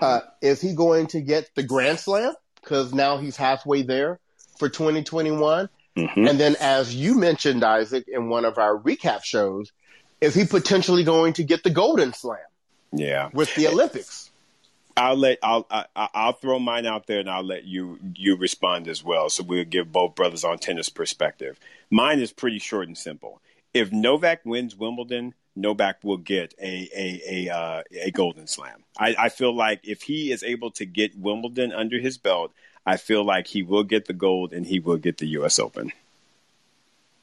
Uh, 0.00 0.20
is 0.40 0.60
he 0.60 0.74
going 0.74 1.06
to 1.08 1.20
get 1.20 1.50
the 1.54 1.62
Grand 1.62 1.98
Slam? 1.98 2.32
Because 2.60 2.92
now 2.92 3.18
he's 3.18 3.36
halfway 3.36 3.82
there 3.82 4.18
for 4.58 4.68
2021. 4.68 5.68
Mm-hmm. 5.96 6.26
And 6.26 6.38
then, 6.38 6.56
as 6.60 6.94
you 6.94 7.16
mentioned, 7.16 7.64
Isaac, 7.64 8.06
in 8.08 8.28
one 8.28 8.44
of 8.44 8.58
our 8.58 8.78
recap 8.78 9.24
shows, 9.24 9.72
is 10.20 10.34
he 10.34 10.44
potentially 10.44 11.04
going 11.04 11.34
to 11.34 11.44
get 11.44 11.62
the 11.62 11.70
Golden 11.70 12.12
Slam? 12.12 12.38
Yeah. 12.92 13.30
With 13.32 13.54
the 13.54 13.68
Olympics? 13.68 14.30
I'll 14.96 15.16
let 15.16 15.38
I'll 15.42 15.64
I, 15.70 15.84
will 15.96 16.08
i 16.12 16.26
will 16.26 16.32
throw 16.32 16.58
mine 16.58 16.84
out 16.84 17.06
there 17.06 17.20
and 17.20 17.30
I'll 17.30 17.44
let 17.44 17.64
you 17.64 17.98
you 18.16 18.36
respond 18.36 18.88
as 18.88 19.04
well. 19.04 19.28
So 19.30 19.44
we'll 19.44 19.64
give 19.64 19.92
both 19.92 20.16
brothers 20.16 20.44
on 20.44 20.58
tennis 20.58 20.88
perspective. 20.88 21.58
Mine 21.90 22.18
is 22.18 22.32
pretty 22.32 22.58
short 22.58 22.88
and 22.88 22.98
simple. 22.98 23.40
If 23.72 23.92
Novak 23.92 24.44
wins 24.44 24.74
Wimbledon, 24.74 25.34
Novak 25.60 26.02
will 26.02 26.16
get 26.16 26.54
a 26.60 26.88
a 26.96 27.22
a, 27.28 27.54
uh, 27.54 27.82
a 28.04 28.10
Golden 28.10 28.46
Slam. 28.46 28.84
I, 28.98 29.14
I 29.18 29.28
feel 29.28 29.54
like 29.54 29.80
if 29.84 30.02
he 30.02 30.32
is 30.32 30.42
able 30.42 30.70
to 30.72 30.84
get 30.86 31.18
Wimbledon 31.18 31.72
under 31.72 31.98
his 31.98 32.18
belt, 32.18 32.52
I 32.86 32.96
feel 32.96 33.24
like 33.24 33.46
he 33.46 33.62
will 33.62 33.84
get 33.84 34.06
the 34.06 34.12
gold 34.12 34.52
and 34.52 34.66
he 34.66 34.80
will 34.80 34.96
get 34.96 35.18
the 35.18 35.26
U.S. 35.28 35.58
Open. 35.58 35.92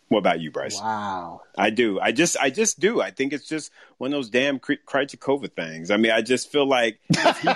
What 0.07 0.19
about 0.19 0.39
you, 0.39 0.51
Bryce? 0.51 0.79
Wow. 0.79 1.41
I 1.57 1.71
do. 1.71 1.99
I 1.99 2.11
just, 2.11 2.37
I 2.37 2.51
just 2.51 2.79
do. 2.79 3.01
I 3.01 3.09
think 3.09 3.33
it's 3.33 3.47
just 3.47 3.71
one 3.97 4.13
of 4.13 4.17
those 4.17 4.29
damn 4.29 4.59
Krejcikova 4.59 5.51
things. 5.51 5.89
I 5.89 5.97
mean, 5.97 6.11
I 6.11 6.21
just 6.21 6.51
feel 6.51 6.67
like 6.67 6.99
if 7.09 7.39
he, 7.39 7.49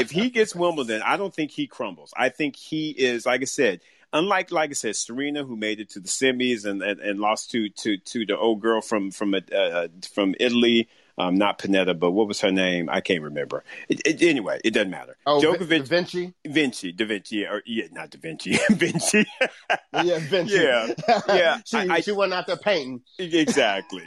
if 0.00 0.10
he 0.10 0.30
gets 0.30 0.54
Wimbledon, 0.54 1.00
I 1.04 1.16
don't 1.16 1.32
think 1.32 1.52
he 1.52 1.68
crumbles. 1.68 2.12
I 2.16 2.28
think 2.28 2.56
he 2.56 2.90
is, 2.90 3.24
like 3.24 3.42
I 3.42 3.44
said, 3.44 3.80
unlike 4.16 4.50
like 4.50 4.70
I 4.70 4.74
said, 4.74 4.96
Serena, 4.96 5.44
who 5.44 5.56
made 5.56 5.80
it 5.80 5.90
to 5.90 6.00
the 6.00 6.08
semis 6.08 6.64
and 6.64 6.82
and, 6.82 7.00
and 7.00 7.20
lost 7.20 7.50
to 7.52 7.68
to 7.68 7.96
to 7.98 8.26
the 8.26 8.36
old 8.36 8.60
girl 8.60 8.80
from 8.80 9.10
from 9.10 9.34
uh, 9.34 9.88
from 10.12 10.34
Italy 10.40 10.88
um, 11.18 11.36
not 11.36 11.58
Pennetta, 11.58 11.98
but 11.98 12.10
what 12.10 12.28
was 12.28 12.40
her 12.42 12.52
name? 12.52 12.88
I 12.90 13.00
can't 13.00 13.22
remember. 13.22 13.64
It, 13.88 14.02
it, 14.04 14.22
anyway, 14.22 14.60
it 14.62 14.72
doesn't 14.72 14.90
matter. 14.90 15.16
Oh, 15.24 15.40
Djokovic, 15.40 15.78
Da 15.80 15.84
Vinci, 15.84 16.34
Vinci, 16.46 16.92
Da 16.92 17.06
Vinci, 17.06 17.44
or 17.46 17.62
yeah, 17.64 17.86
not 17.90 18.10
Da 18.10 18.18
Vinci, 18.20 18.58
Vinci. 18.70 19.24
yeah, 19.92 20.18
Vinci. 20.18 20.54
Yeah, 20.54 20.92
yeah. 21.28 21.60
she, 21.64 21.78
I, 21.78 22.00
she 22.00 22.12
went 22.12 22.34
out 22.34 22.46
there 22.46 22.56
painting. 22.56 23.00
Exactly. 23.18 24.04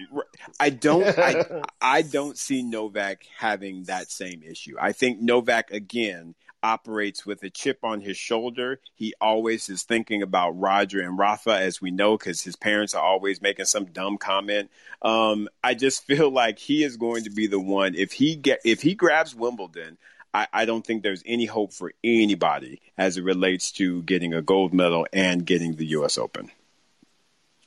I 0.60 0.70
don't. 0.70 1.04
I, 1.18 1.62
I 1.82 2.02
don't 2.04 2.38
see 2.38 2.62
Novak 2.62 3.24
having 3.38 3.84
that 3.86 4.12
same 4.12 4.44
issue. 4.44 4.76
I 4.80 4.92
think 4.92 5.20
Novak 5.20 5.72
again 5.72 6.36
operates 6.64 7.26
with 7.26 7.44
a 7.44 7.50
chip 7.50 7.80
on 7.84 8.02
his 8.02 8.18
shoulder. 8.18 8.80
He 8.96 9.14
always 9.20 9.70
is 9.70 9.84
thinking 9.84 10.22
about 10.22 10.60
Roger 10.60 11.02
and 11.02 11.18
Rafa, 11.18 11.52
as 11.52 11.82
we 11.82 11.92
know, 11.92 12.18
because 12.18 12.42
his 12.42 12.56
parents 12.56 12.96
are 12.96 13.04
always 13.04 13.42
making 13.42 13.66
some 13.66 13.86
dumb 13.86 14.18
comment. 14.18 14.70
Um, 15.02 15.50
I 15.64 15.74
just 15.74 16.04
feel 16.08 16.32
like 16.32 16.60
he 16.60 16.84
is 16.84 16.98
going 16.98 17.24
to 17.24 17.30
be 17.30 17.48
the 17.48 17.60
one 17.60 17.96
if 17.96 18.12
he 18.12 18.36
get 18.36 18.62
if 18.66 18.82
he 18.82 18.96
grabs 18.96 19.36
Wimbledon. 19.36 19.98
I, 20.34 20.48
I 20.54 20.66
don't 20.66 20.86
think 20.86 21.02
there's 21.02 21.24
any 21.26 21.46
hope 21.46 21.74
for 21.74 21.92
anybody 22.04 22.82
as 22.98 23.18
it 23.18 23.24
relates 23.24 23.72
to 23.74 24.04
getting 24.04 24.34
a 24.34 24.44
gold 24.44 24.74
medal 24.74 25.08
and 25.12 25.44
getting 25.44 25.76
the 25.76 25.88
U.S. 25.88 26.20
Open. 26.20 26.52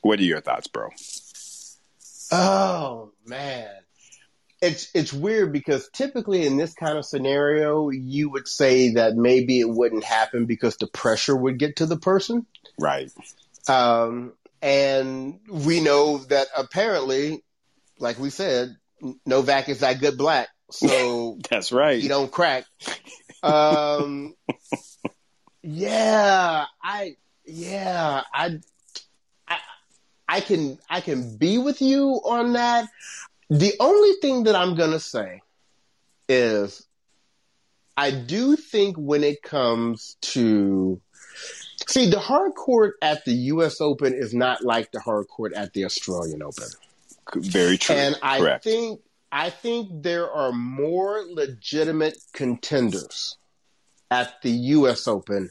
What 0.00 0.20
are 0.20 0.24
your 0.24 0.40
thoughts, 0.40 0.68
bro? 0.68 0.90
Oh 2.30 3.12
man, 3.26 3.68
it's 4.62 4.90
it's 4.94 5.12
weird 5.12 5.52
because 5.52 5.90
typically 5.92 6.46
in 6.46 6.56
this 6.56 6.72
kind 6.72 6.96
of 6.96 7.04
scenario, 7.04 7.90
you 7.90 8.30
would 8.30 8.46
say 8.46 8.92
that 8.94 9.16
maybe 9.16 9.58
it 9.58 9.68
wouldn't 9.68 10.04
happen 10.04 10.46
because 10.46 10.76
the 10.76 10.86
pressure 10.86 11.36
would 11.36 11.58
get 11.58 11.76
to 11.76 11.86
the 11.86 11.98
person. 11.98 12.46
Right. 12.78 13.10
Um, 13.68 14.32
and 14.62 15.40
we 15.50 15.80
know 15.80 16.18
that 16.18 16.46
apparently, 16.56 17.42
like 17.98 18.20
we 18.20 18.30
said, 18.30 18.76
Novak 19.26 19.68
is 19.68 19.80
that 19.80 20.00
good 20.00 20.16
black. 20.16 20.48
So 20.70 21.38
that's 21.50 21.72
right. 21.72 22.00
He 22.00 22.06
don't 22.06 22.30
crack. 22.30 22.64
Um, 23.42 24.36
yeah, 25.62 26.66
I, 26.80 27.16
yeah, 27.44 28.22
I, 28.32 28.60
I, 29.48 29.58
I 30.28 30.40
can, 30.40 30.78
I 30.88 31.00
can 31.00 31.36
be 31.36 31.58
with 31.58 31.82
you 31.82 32.20
on 32.24 32.52
that. 32.52 32.88
The 33.52 33.74
only 33.80 34.14
thing 34.22 34.44
that 34.44 34.56
I'm 34.56 34.76
going 34.76 34.92
to 34.92 35.00
say 35.00 35.42
is 36.26 36.86
I 37.98 38.10
do 38.10 38.56
think 38.56 38.96
when 38.96 39.22
it 39.22 39.42
comes 39.42 40.16
to 40.22 40.98
see 41.86 42.08
the 42.08 42.18
hard 42.18 42.54
court 42.54 42.94
at 43.02 43.26
the 43.26 43.34
US 43.52 43.82
Open 43.82 44.14
is 44.14 44.32
not 44.32 44.64
like 44.64 44.90
the 44.90 45.00
hard 45.00 45.28
court 45.28 45.52
at 45.52 45.74
the 45.74 45.84
Australian 45.84 46.42
Open. 46.42 46.64
Very 47.34 47.76
true. 47.76 47.94
And 47.94 48.18
I 48.22 48.38
Correct. 48.38 48.64
think 48.64 49.00
I 49.30 49.50
think 49.50 50.02
there 50.02 50.32
are 50.32 50.52
more 50.52 51.22
legitimate 51.28 52.16
contenders 52.32 53.36
at 54.10 54.40
the 54.40 54.50
US 54.50 55.06
Open 55.06 55.50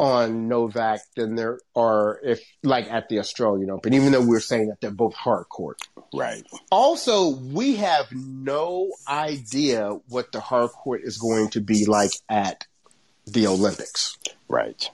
on 0.00 0.48
Novak 0.48 1.02
than 1.14 1.34
there 1.34 1.60
are 1.76 2.18
if 2.24 2.40
like 2.62 2.90
at 2.90 3.10
the 3.10 3.18
Australian 3.18 3.70
Open, 3.70 3.92
even 3.92 4.12
though 4.12 4.24
we're 4.24 4.40
saying 4.40 4.68
that 4.68 4.80
they're 4.80 4.90
both 4.90 5.14
hard 5.14 5.46
court. 5.50 5.78
Right. 6.14 6.42
Also, 6.70 7.28
we 7.28 7.76
have 7.76 8.10
no 8.10 8.90
idea 9.06 9.90
what 10.08 10.32
the 10.32 10.40
hard 10.40 10.70
court 10.70 11.02
is 11.04 11.18
going 11.18 11.50
to 11.50 11.60
be 11.60 11.84
like 11.84 12.12
at 12.30 12.66
the 13.26 13.46
Olympics. 13.46 14.16
Right. 14.48 14.90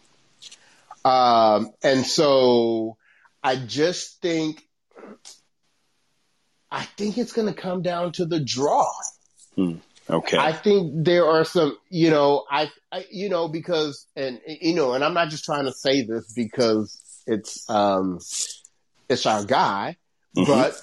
Um, 1.04 1.70
and 1.84 2.04
so 2.04 2.96
I 3.44 3.54
just 3.54 4.20
think 4.20 4.66
I 6.68 6.82
think 6.82 7.16
it's 7.16 7.32
going 7.32 7.46
to 7.46 7.54
come 7.54 7.82
down 7.82 8.11
to 8.14 8.26
the 8.26 8.40
draw. 8.40 8.90
Hmm. 9.54 9.76
Okay. 10.09 10.38
I 10.38 10.52
think 10.52 11.04
there 11.04 11.26
are 11.26 11.44
some, 11.44 11.76
you 11.90 12.11
know, 12.11 12.44
I, 12.50 12.70
I, 12.92 13.04
you 13.11 13.28
know, 13.28 13.48
because, 13.48 14.07
and, 14.14 14.40
you 14.46 14.74
know, 14.74 14.92
and 14.92 15.04
I'm 15.04 15.14
not 15.14 15.30
just 15.30 15.44
trying 15.44 15.64
to 15.64 15.72
say 15.72 16.02
this 16.02 16.32
because 16.32 17.00
it's, 17.26 17.68
um, 17.68 18.20
it's 19.09 19.26
our 19.26 19.44
guy, 19.44 19.96
mm-hmm. 20.36 20.50
but 20.50 20.80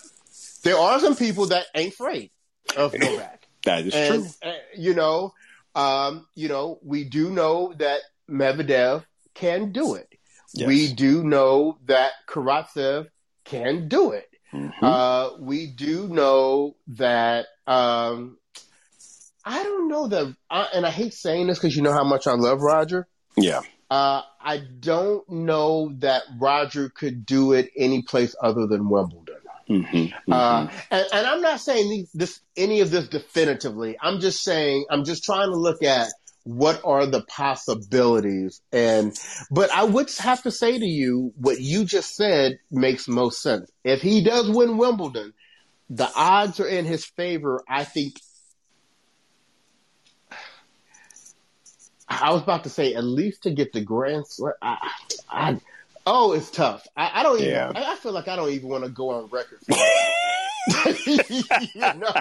there 0.64 0.78
are 0.78 1.00
some 1.00 1.16
people 1.16 1.48
that 1.48 1.66
ain't 1.74 1.94
afraid 1.94 2.32
of 2.76 2.94
Novak. 2.98 3.48
that 3.64 3.86
is 3.86 3.94
and, 3.94 4.24
true. 4.24 4.32
And, 4.42 4.58
you 4.76 4.94
know, 4.94 5.34
um, 5.76 6.28
you 6.36 6.50
know, 6.50 6.80
we 6.84 7.04
do 7.06 7.30
know 7.30 7.74
that 7.78 8.00
Medvedev 8.30 9.06
can 9.34 9.72
do 9.72 9.96
it. 9.96 10.10
Yes. 10.54 10.68
We 10.68 10.94
do 10.94 11.24
know 11.24 11.78
that 11.86 12.12
Karatsev 12.28 13.08
can 13.46 13.88
do 13.88 14.12
it. 14.12 14.30
Mm-hmm. 14.54 14.86
Uh, 14.86 15.38
we 15.40 15.68
do 15.68 16.08
know 16.08 16.76
that 16.90 17.48
um, 17.66 18.38
I 19.46 19.64
don't 19.64 19.88
know 19.88 20.08
that, 20.08 20.36
uh, 20.50 20.68
and 20.74 20.86
I 20.86 20.90
hate 20.90 21.14
saying 21.14 21.48
this 21.48 21.60
because 21.60 21.76
you 21.76 21.82
know 21.82 21.92
how 21.92 22.04
much 22.04 22.28
I 22.28 22.34
love 22.34 22.62
Roger. 22.62 23.08
Yeah. 23.36 23.62
Uh, 23.90 24.22
I 24.42 24.62
don't 24.80 25.30
know 25.30 25.94
that 26.00 26.24
Roger 26.40 26.90
could 26.90 27.26
do 27.26 27.54
it 27.54 27.70
any 27.78 28.02
place 28.02 28.36
other 28.42 28.68
than 28.68 28.90
Wimbledon. 28.90 29.36
Mm-hmm, 29.70 29.98
mm-hmm. 29.98 30.34
Uh, 30.34 30.68
and, 30.92 31.06
and, 31.14 31.28
I'm 31.28 31.42
not 31.42 31.62
saying 31.62 32.08
this 32.14 32.42
any 32.58 32.82
of 32.82 32.92
this 32.92 33.08
definitively. 33.08 33.96
I'm 34.02 34.20
just 34.20 34.44
saying 34.44 34.86
I'm 34.90 35.06
just 35.06 35.24
trying 35.24 35.50
to 35.50 35.56
look 35.56 35.84
at 35.84 36.10
what 36.44 36.82
are 36.84 37.06
the 37.06 37.24
possibilities. 37.24 38.62
And 38.72 39.18
but 39.50 39.72
I 39.72 39.84
would 39.84 40.12
have 40.20 40.44
to 40.44 40.52
say 40.52 40.78
to 40.78 40.86
you, 40.86 41.34
what 41.38 41.62
you 41.62 41.86
just 41.86 42.16
said 42.16 42.60
makes 42.72 43.08
most 43.08 43.42
sense. 43.42 43.72
If 43.84 44.02
he 44.02 44.24
does 44.24 44.50
win 44.50 44.78
Wimbledon, 44.78 45.34
the 45.90 46.12
odds 46.14 46.60
are 46.60 46.68
in 46.68 46.86
his 46.86 47.06
favor. 47.06 47.64
I 47.70 47.86
think 47.86 48.16
I 52.22 52.32
was 52.32 52.42
about 52.42 52.64
to 52.64 52.70
say 52.70 52.94
at 52.94 53.04
least 53.04 53.44
to 53.44 53.52
get 53.52 53.74
the 53.74 53.82
Grand 53.82 54.28
Slam. 54.28 54.54
I, 54.62 54.92
I, 55.30 55.58
oh, 56.06 56.34
it's 56.34 56.52
tough. 56.52 56.88
I, 56.96 57.20
I 57.20 57.24
don't 57.24 57.40
even. 57.40 57.52
Yeah. 57.52 57.72
I, 57.76 57.94
I, 57.94 57.96
feel 57.96 58.12
like 58.12 58.28
I 58.28 58.36
don't 58.36 58.52
even 58.52 58.70
want 58.70 58.84
to 58.84 58.90
go 58.90 59.12
on 59.12 59.28
record. 59.28 59.60
For 59.66 59.76
you 61.06 61.44
know, 61.76 62.14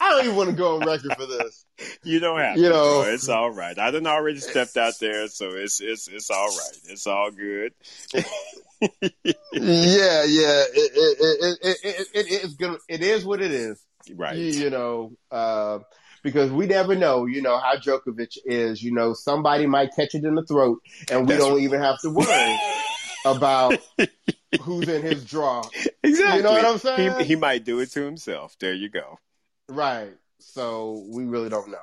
I 0.00 0.10
don't 0.10 0.24
even 0.24 0.36
want 0.36 0.50
to 0.50 0.56
go 0.56 0.76
on 0.76 0.86
record 0.86 1.16
for 1.16 1.26
this. 1.26 1.64
You 2.04 2.20
don't 2.20 2.38
have. 2.38 2.56
You 2.56 2.64
to, 2.64 2.70
know, 2.70 3.02
bro. 3.02 3.12
it's 3.12 3.28
all 3.28 3.50
right. 3.50 3.76
I 3.76 3.90
done 3.90 4.06
already 4.06 4.38
stepped 4.38 4.76
out 4.76 4.94
there, 5.00 5.26
so 5.26 5.50
it's 5.50 5.80
it's 5.80 6.06
it's 6.06 6.30
all 6.30 6.46
right. 6.46 6.78
It's 6.84 7.06
all 7.08 7.30
good. 7.32 7.72
yeah, 8.14 8.22
yeah. 9.50 10.62
It, 10.72 10.92
it, 10.94 11.18
it, 11.20 11.58
it, 11.62 12.08
it, 12.14 12.26
it's 12.30 12.54
gonna. 12.54 12.78
It 12.88 13.02
is 13.02 13.24
what 13.24 13.40
it 13.40 13.50
is. 13.50 13.82
Right. 14.14 14.36
You, 14.36 14.44
you 14.44 14.70
know. 14.70 15.12
Uh, 15.30 15.80
because 16.22 16.50
we 16.50 16.66
never 16.66 16.94
know, 16.94 17.26
you 17.26 17.42
know, 17.42 17.58
how 17.58 17.76
Djokovic 17.76 18.36
is. 18.44 18.82
You 18.82 18.92
know, 18.92 19.14
somebody 19.14 19.66
might 19.66 19.90
catch 19.94 20.14
it 20.14 20.24
in 20.24 20.34
the 20.34 20.44
throat, 20.44 20.80
and 21.10 21.22
we 21.22 21.34
That's 21.34 21.44
don't 21.44 21.54
right. 21.54 21.62
even 21.62 21.80
have 21.80 22.00
to 22.00 22.10
worry 22.10 22.58
about 23.24 23.78
who's 24.62 24.88
in 24.88 25.02
his 25.02 25.24
draw. 25.24 25.62
Exactly. 26.02 26.36
You 26.38 26.42
know 26.42 26.52
what 26.52 26.64
I'm 26.64 26.78
saying? 26.78 27.18
He, 27.20 27.24
he 27.26 27.36
might 27.36 27.64
do 27.64 27.80
it 27.80 27.90
to 27.92 28.02
himself. 28.02 28.56
There 28.58 28.72
you 28.74 28.88
go. 28.88 29.18
Right. 29.68 30.12
So 30.38 31.04
we 31.08 31.24
really 31.24 31.48
don't 31.48 31.70
know. 31.70 31.78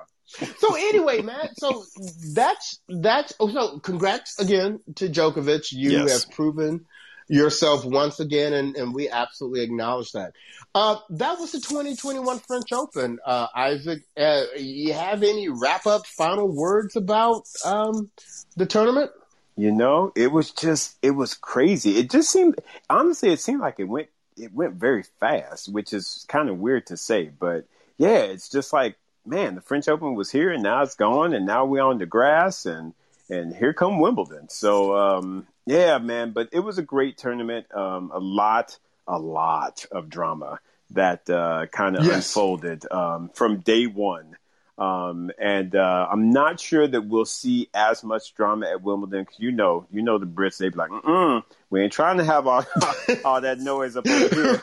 So 0.60 0.76
anyway, 0.76 1.22
Matt, 1.22 1.52
so 1.58 1.86
that's 2.34 2.80
that's 2.90 3.34
oh, 3.40 3.50
so 3.50 3.80
congrats 3.80 4.38
again 4.40 4.82
to 4.96 5.08
Djokovic. 5.08 5.72
You 5.72 5.92
Yes. 5.92 6.24
have 6.24 6.32
proven 6.36 6.86
yourself 7.28 7.86
once 7.86 8.20
again, 8.20 8.54
and, 8.54 8.76
and 8.76 8.94
we 8.94 9.10
absolutely 9.10 9.62
acknowledge 9.62 10.12
that. 10.14 10.34
Uh, 10.74 10.98
that 11.10 11.40
was 11.40 11.52
the 11.52 11.60
2021 11.60 12.40
French 12.40 12.72
Open. 12.72 13.20
Uh, 13.26 13.48
Isaac, 13.56 14.04
uh, 14.18 14.44
you 14.58 14.94
have 14.94 15.24
any 15.24 15.50
wrap 15.50 15.86
up 15.86 16.06
final 16.06 16.48
words 16.48 16.96
about 16.96 17.44
um, 17.66 18.10
the 18.56 18.66
tournament? 18.66 19.12
You 19.56 19.72
know, 19.72 20.12
it 20.16 20.32
was 20.32 20.52
just 20.52 20.98
it 21.02 21.12
was 21.12 21.34
crazy. 21.34 21.98
It 21.98 22.12
just 22.12 22.30
seemed 22.30 22.60
honestly, 22.92 23.32
it 23.32 23.40
seemed 23.40 23.60
like 23.60 23.80
it 23.80 23.86
went 23.86 24.08
it 24.38 24.54
went 24.54 24.76
very 24.76 25.04
fast, 25.20 25.68
which 25.74 25.94
is 25.94 26.26
kind 26.30 26.50
of 26.50 26.60
weird 26.60 26.86
to 26.88 26.98
say, 26.98 27.32
but 27.40 27.66
yeah, 27.98 28.20
it's 28.20 28.50
just 28.50 28.72
like 28.72 28.98
man, 29.26 29.56
the 29.56 29.62
French 29.62 29.88
Open 29.88 30.14
was 30.14 30.32
here 30.32 30.52
and 30.52 30.62
now 30.62 30.84
it's 30.84 30.94
gone, 30.94 31.34
and 31.34 31.46
now 31.46 31.66
we're 31.66 31.82
on 31.82 31.98
the 31.98 32.06
grass, 32.06 32.68
and 32.68 32.94
and 33.32 33.56
here 33.56 33.74
come 33.74 34.00
Wimbledon. 34.00 34.48
So 34.50 34.96
um, 34.96 35.48
yeah, 35.68 35.98
man, 36.00 36.32
but 36.32 36.50
it 36.54 36.62
was 36.62 36.78
a 36.78 36.82
great 36.82 37.18
tournament. 37.18 37.68
Um, 37.76 38.10
a 38.14 38.20
lot, 38.20 38.80
a 39.06 39.20
lot 39.20 39.86
of 39.92 40.10
drama 40.10 40.60
that 40.92 41.30
uh, 41.30 41.66
kind 41.72 41.98
of 41.98 42.06
Yes. 42.06 42.28
unfolded 42.28 42.90
um, 42.92 43.30
from 43.34 43.60
day 43.60 43.86
one. 43.86 44.38
Um, 44.78 45.32
and 45.40 45.76
uh, 45.76 46.08
I'm 46.12 46.30
not 46.30 46.60
sure 46.60 46.88
that 46.88 47.08
we'll 47.08 47.26
see 47.26 47.68
as 47.74 48.04
much 48.04 48.36
drama 48.36 48.68
at 48.68 48.84
Wimbledon 48.84 49.24
because 49.24 49.40
you 49.40 49.52
know, 49.52 49.88
you 49.92 50.04
know 50.04 50.20
the 50.20 50.28
Brits. 50.28 50.58
They 50.58 50.70
be 50.70 50.76
like, 50.76 50.92
Mm-mm, 50.92 51.44
"We 51.72 51.82
ain't 51.82 51.94
trying 51.94 52.18
to 52.18 52.24
have 52.24 52.46
all 52.46 52.64
all 53.26 53.42
that 53.42 53.60
noise 53.60 53.98
up 53.98 54.06
here." 54.06 54.62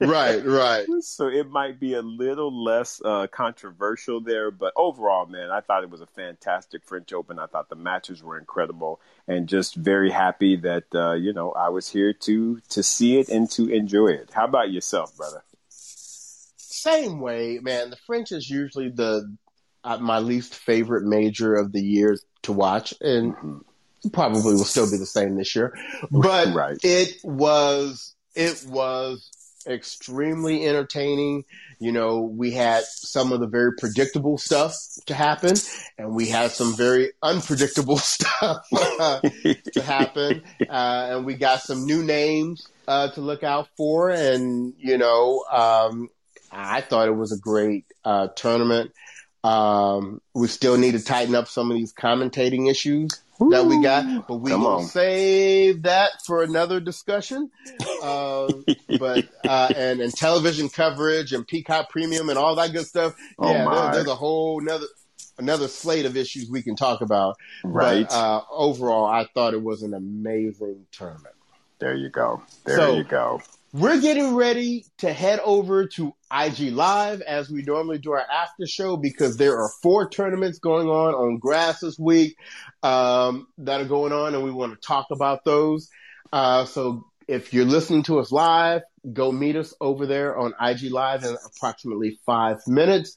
right, 0.00 0.44
right. 0.44 0.86
so 1.02 1.28
it 1.28 1.48
might 1.48 1.78
be 1.78 1.94
a 1.94 2.02
little 2.02 2.64
less 2.64 3.00
uh, 3.04 3.28
controversial 3.28 4.20
there, 4.20 4.50
but 4.50 4.72
overall, 4.74 5.26
man, 5.26 5.50
I 5.50 5.60
thought 5.60 5.84
it 5.84 5.90
was 5.90 6.00
a 6.00 6.06
fantastic 6.06 6.84
French 6.84 7.12
Open. 7.12 7.38
I 7.38 7.46
thought 7.46 7.68
the 7.68 7.76
matches 7.76 8.24
were 8.24 8.38
incredible, 8.38 9.00
and 9.28 9.48
just 9.48 9.76
very 9.76 10.10
happy 10.10 10.56
that 10.56 10.84
uh, 10.92 11.12
you 11.12 11.32
know 11.32 11.52
I 11.52 11.68
was 11.68 11.88
here 11.88 12.12
to 12.12 12.60
to 12.70 12.82
see 12.82 13.18
it 13.18 13.28
and 13.28 13.48
to 13.52 13.68
enjoy 13.68 14.08
it. 14.08 14.30
How 14.32 14.46
about 14.46 14.72
yourself, 14.72 15.16
brother? 15.16 15.44
Same 16.80 17.20
way, 17.20 17.58
man. 17.60 17.90
The 17.90 17.96
French 18.06 18.32
is 18.32 18.48
usually 18.48 18.88
the 18.88 19.36
uh, 19.84 19.98
my 19.98 20.18
least 20.18 20.54
favorite 20.54 21.04
major 21.04 21.54
of 21.54 21.72
the 21.72 21.80
year 21.82 22.18
to 22.42 22.52
watch, 22.52 22.94
and 23.00 23.34
probably 24.12 24.54
will 24.54 24.64
still 24.64 24.90
be 24.90 24.96
the 24.96 25.06
same 25.06 25.36
this 25.36 25.54
year. 25.54 25.76
But 26.10 26.48
Right. 26.54 26.78
it 26.82 27.16
was 27.22 28.14
it 28.34 28.64
was 28.66 29.30
extremely 29.66 30.66
entertaining. 30.66 31.44
You 31.80 31.92
know, 31.92 32.20
we 32.20 32.52
had 32.52 32.84
some 32.84 33.32
of 33.32 33.40
the 33.40 33.46
very 33.46 33.72
predictable 33.78 34.38
stuff 34.38 34.74
to 35.06 35.14
happen, 35.14 35.56
and 35.98 36.14
we 36.14 36.28
had 36.28 36.50
some 36.50 36.74
very 36.76 37.12
unpredictable 37.22 37.98
stuff 37.98 38.66
to 38.70 39.82
happen, 39.82 40.42
uh, 40.68 41.08
and 41.10 41.26
we 41.26 41.34
got 41.34 41.60
some 41.60 41.84
new 41.84 42.02
names 42.02 42.66
uh, 42.88 43.08
to 43.10 43.20
look 43.20 43.42
out 43.42 43.68
for. 43.76 44.10
And 44.10 44.72
you 44.78 44.96
know, 44.98 45.44
um, 45.50 46.08
I 46.50 46.80
thought 46.80 47.08
it 47.08 47.16
was 47.16 47.32
a 47.32 47.38
great 47.38 47.84
uh, 48.04 48.28
tournament. 48.28 48.92
Um, 49.42 50.20
we 50.34 50.48
still 50.48 50.76
need 50.76 50.92
to 50.92 51.02
tighten 51.04 51.34
up 51.34 51.48
some 51.48 51.70
of 51.70 51.76
these 51.76 51.92
commentating 51.94 52.70
issues 52.70 53.22
that 53.38 53.64
we 53.64 53.82
got, 53.82 54.26
but 54.28 54.36
we 54.36 54.54
will 54.54 54.82
save 54.82 55.82
that 55.84 56.10
for 56.26 56.42
another 56.42 56.80
discussion. 56.80 57.50
Um, 58.02 58.64
but 58.98 59.26
uh, 59.46 59.70
and 59.76 60.00
and 60.00 60.10
television 60.10 60.70
coverage 60.70 61.34
and 61.34 61.46
Peacock 61.46 61.90
Premium 61.90 62.30
and 62.30 62.38
all 62.38 62.54
that 62.54 62.72
good 62.72 62.86
stuff. 62.86 63.14
Oh, 63.38 63.50
yeah, 63.52 63.68
there, 63.68 63.92
there's 63.92 64.06
a 64.06 64.14
whole 64.14 64.58
another 64.58 64.86
another 65.38 65.68
slate 65.68 66.06
of 66.06 66.16
issues 66.16 66.48
we 66.50 66.62
can 66.62 66.76
talk 66.76 67.02
about. 67.02 67.36
Right. 67.62 68.08
But, 68.08 68.14
uh, 68.14 68.40
overall, 68.50 69.04
I 69.04 69.26
thought 69.34 69.52
it 69.52 69.62
was 69.62 69.82
an 69.82 69.92
amazing 69.92 70.86
tournament. 70.92 71.34
there 71.78 71.94
you 71.94 72.08
go. 72.08 72.42
There 72.64 72.76
So- 72.76 72.94
you 72.96 73.04
go. 73.04 73.42
We're 73.74 74.00
getting 74.00 74.34
ready 74.34 74.86
to 74.98 75.12
head 75.12 75.38
over 75.44 75.86
to 75.86 76.14
IG 76.32 76.72
Live 76.72 77.20
as 77.22 77.50
we 77.50 77.62
normally 77.62 77.98
do 77.98 78.12
our 78.12 78.20
after 78.20 78.66
show 78.66 78.96
because 78.96 79.36
there 79.36 79.58
are 79.58 79.70
four 79.82 80.08
tournaments 80.08 80.58
going 80.58 80.88
on 80.88 81.14
on 81.14 81.38
grass 81.38 81.80
this 81.80 81.98
week 81.98 82.36
um, 82.82 83.46
that 83.58 83.80
are 83.80 83.86
going 83.86 84.12
on, 84.12 84.34
and 84.34 84.44
we 84.44 84.50
want 84.50 84.72
to 84.72 84.86
talk 84.86 85.06
about 85.10 85.44
those. 85.44 85.88
Uh, 86.32 86.64
so 86.64 87.04
if 87.26 87.52
you're 87.52 87.64
listening 87.64 88.02
to 88.04 88.18
us 88.18 88.32
live, 88.32 88.82
go 89.12 89.32
meet 89.32 89.56
us 89.56 89.74
over 89.80 90.06
there 90.06 90.36
on 90.38 90.52
IG 90.60 90.90
Live 90.90 91.24
in 91.24 91.36
approximately 91.46 92.18
five 92.26 92.58
minutes. 92.66 93.16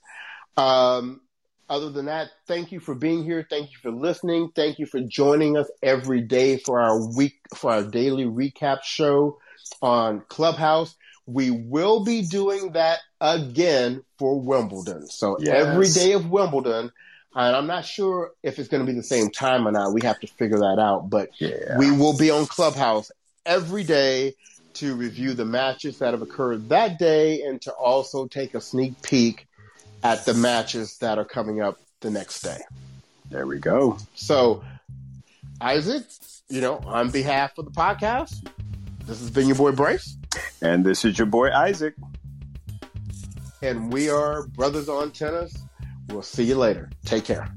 Um, 0.57 1.21
other 1.69 1.89
than 1.91 2.05
that, 2.05 2.29
thank 2.47 2.71
you 2.71 2.79
for 2.79 2.93
being 2.93 3.23
here. 3.23 3.45
Thank 3.49 3.71
you 3.71 3.77
for 3.81 3.91
listening. 3.91 4.51
Thank 4.55 4.79
you 4.79 4.85
for 4.85 5.01
joining 5.01 5.57
us 5.57 5.69
every 5.81 6.21
day 6.21 6.57
for 6.57 6.79
our 6.79 7.15
week 7.15 7.33
for 7.55 7.71
our 7.71 7.83
daily 7.83 8.25
recap 8.25 8.83
show 8.83 9.39
on 9.81 10.21
Clubhouse. 10.27 10.95
We 11.25 11.51
will 11.51 12.03
be 12.03 12.21
doing 12.23 12.73
that 12.73 12.99
again 13.21 14.03
for 14.19 14.39
Wimbledon. 14.39 15.07
So 15.07 15.37
Yes. 15.39 15.53
every 15.53 15.89
day 15.89 16.13
of 16.13 16.29
Wimbledon, 16.29 16.91
and 17.35 17.55
I'm 17.55 17.67
not 17.67 17.85
sure 17.85 18.31
if 18.43 18.59
it's 18.59 18.69
going 18.69 18.85
to 18.85 18.91
be 18.91 18.97
the 18.97 19.03
same 19.03 19.29
time 19.29 19.67
or 19.67 19.71
not. 19.71 19.93
We 19.93 20.01
have 20.01 20.19
to 20.19 20.27
figure 20.27 20.59
that 20.59 20.77
out. 20.79 21.09
But 21.09 21.29
Yeah. 21.39 21.77
we 21.77 21.91
will 21.91 22.17
be 22.17 22.29
on 22.29 22.45
Clubhouse 22.45 23.11
every 23.45 23.83
day 23.83 24.35
to 24.75 24.95
review 24.95 25.33
the 25.33 25.45
matches 25.45 25.99
that 25.99 26.11
have 26.13 26.21
occurred 26.21 26.69
that 26.69 26.97
day 26.99 27.41
and 27.43 27.61
to 27.61 27.71
also 27.71 28.27
take 28.27 28.53
a 28.55 28.61
sneak 28.61 29.01
peek 29.01 29.47
at 30.03 30.25
the 30.25 30.33
matches 30.33 30.97
that 30.97 31.17
are 31.17 31.25
coming 31.25 31.61
up 31.61 31.77
the 32.01 32.09
next 32.09 32.41
day. 32.41 32.59
There 33.29 33.47
we 33.47 33.59
go. 33.59 33.97
So, 34.15 34.63
Isaac, 35.61 36.03
you 36.49 36.61
know, 36.61 36.77
on 36.77 37.09
behalf 37.09 37.57
of 37.57 37.65
the 37.65 37.71
podcast, 37.71 38.45
this 39.05 39.19
has 39.19 39.29
been 39.29 39.47
your 39.47 39.55
boy 39.55 39.71
Bryce, 39.71 40.17
And 40.61 40.85
this 40.85 41.05
is 41.05 41.17
your 41.17 41.27
boy 41.27 41.51
Isaac. 41.51 41.95
and 43.61 43.91
we 43.93 44.09
are 44.09 44.47
Brothers 44.47 44.89
on 44.89 45.11
Tennis. 45.11 45.55
We'll 46.09 46.21
see 46.21 46.43
you 46.43 46.55
later. 46.55 46.89
Take 47.05 47.25
care. 47.25 47.47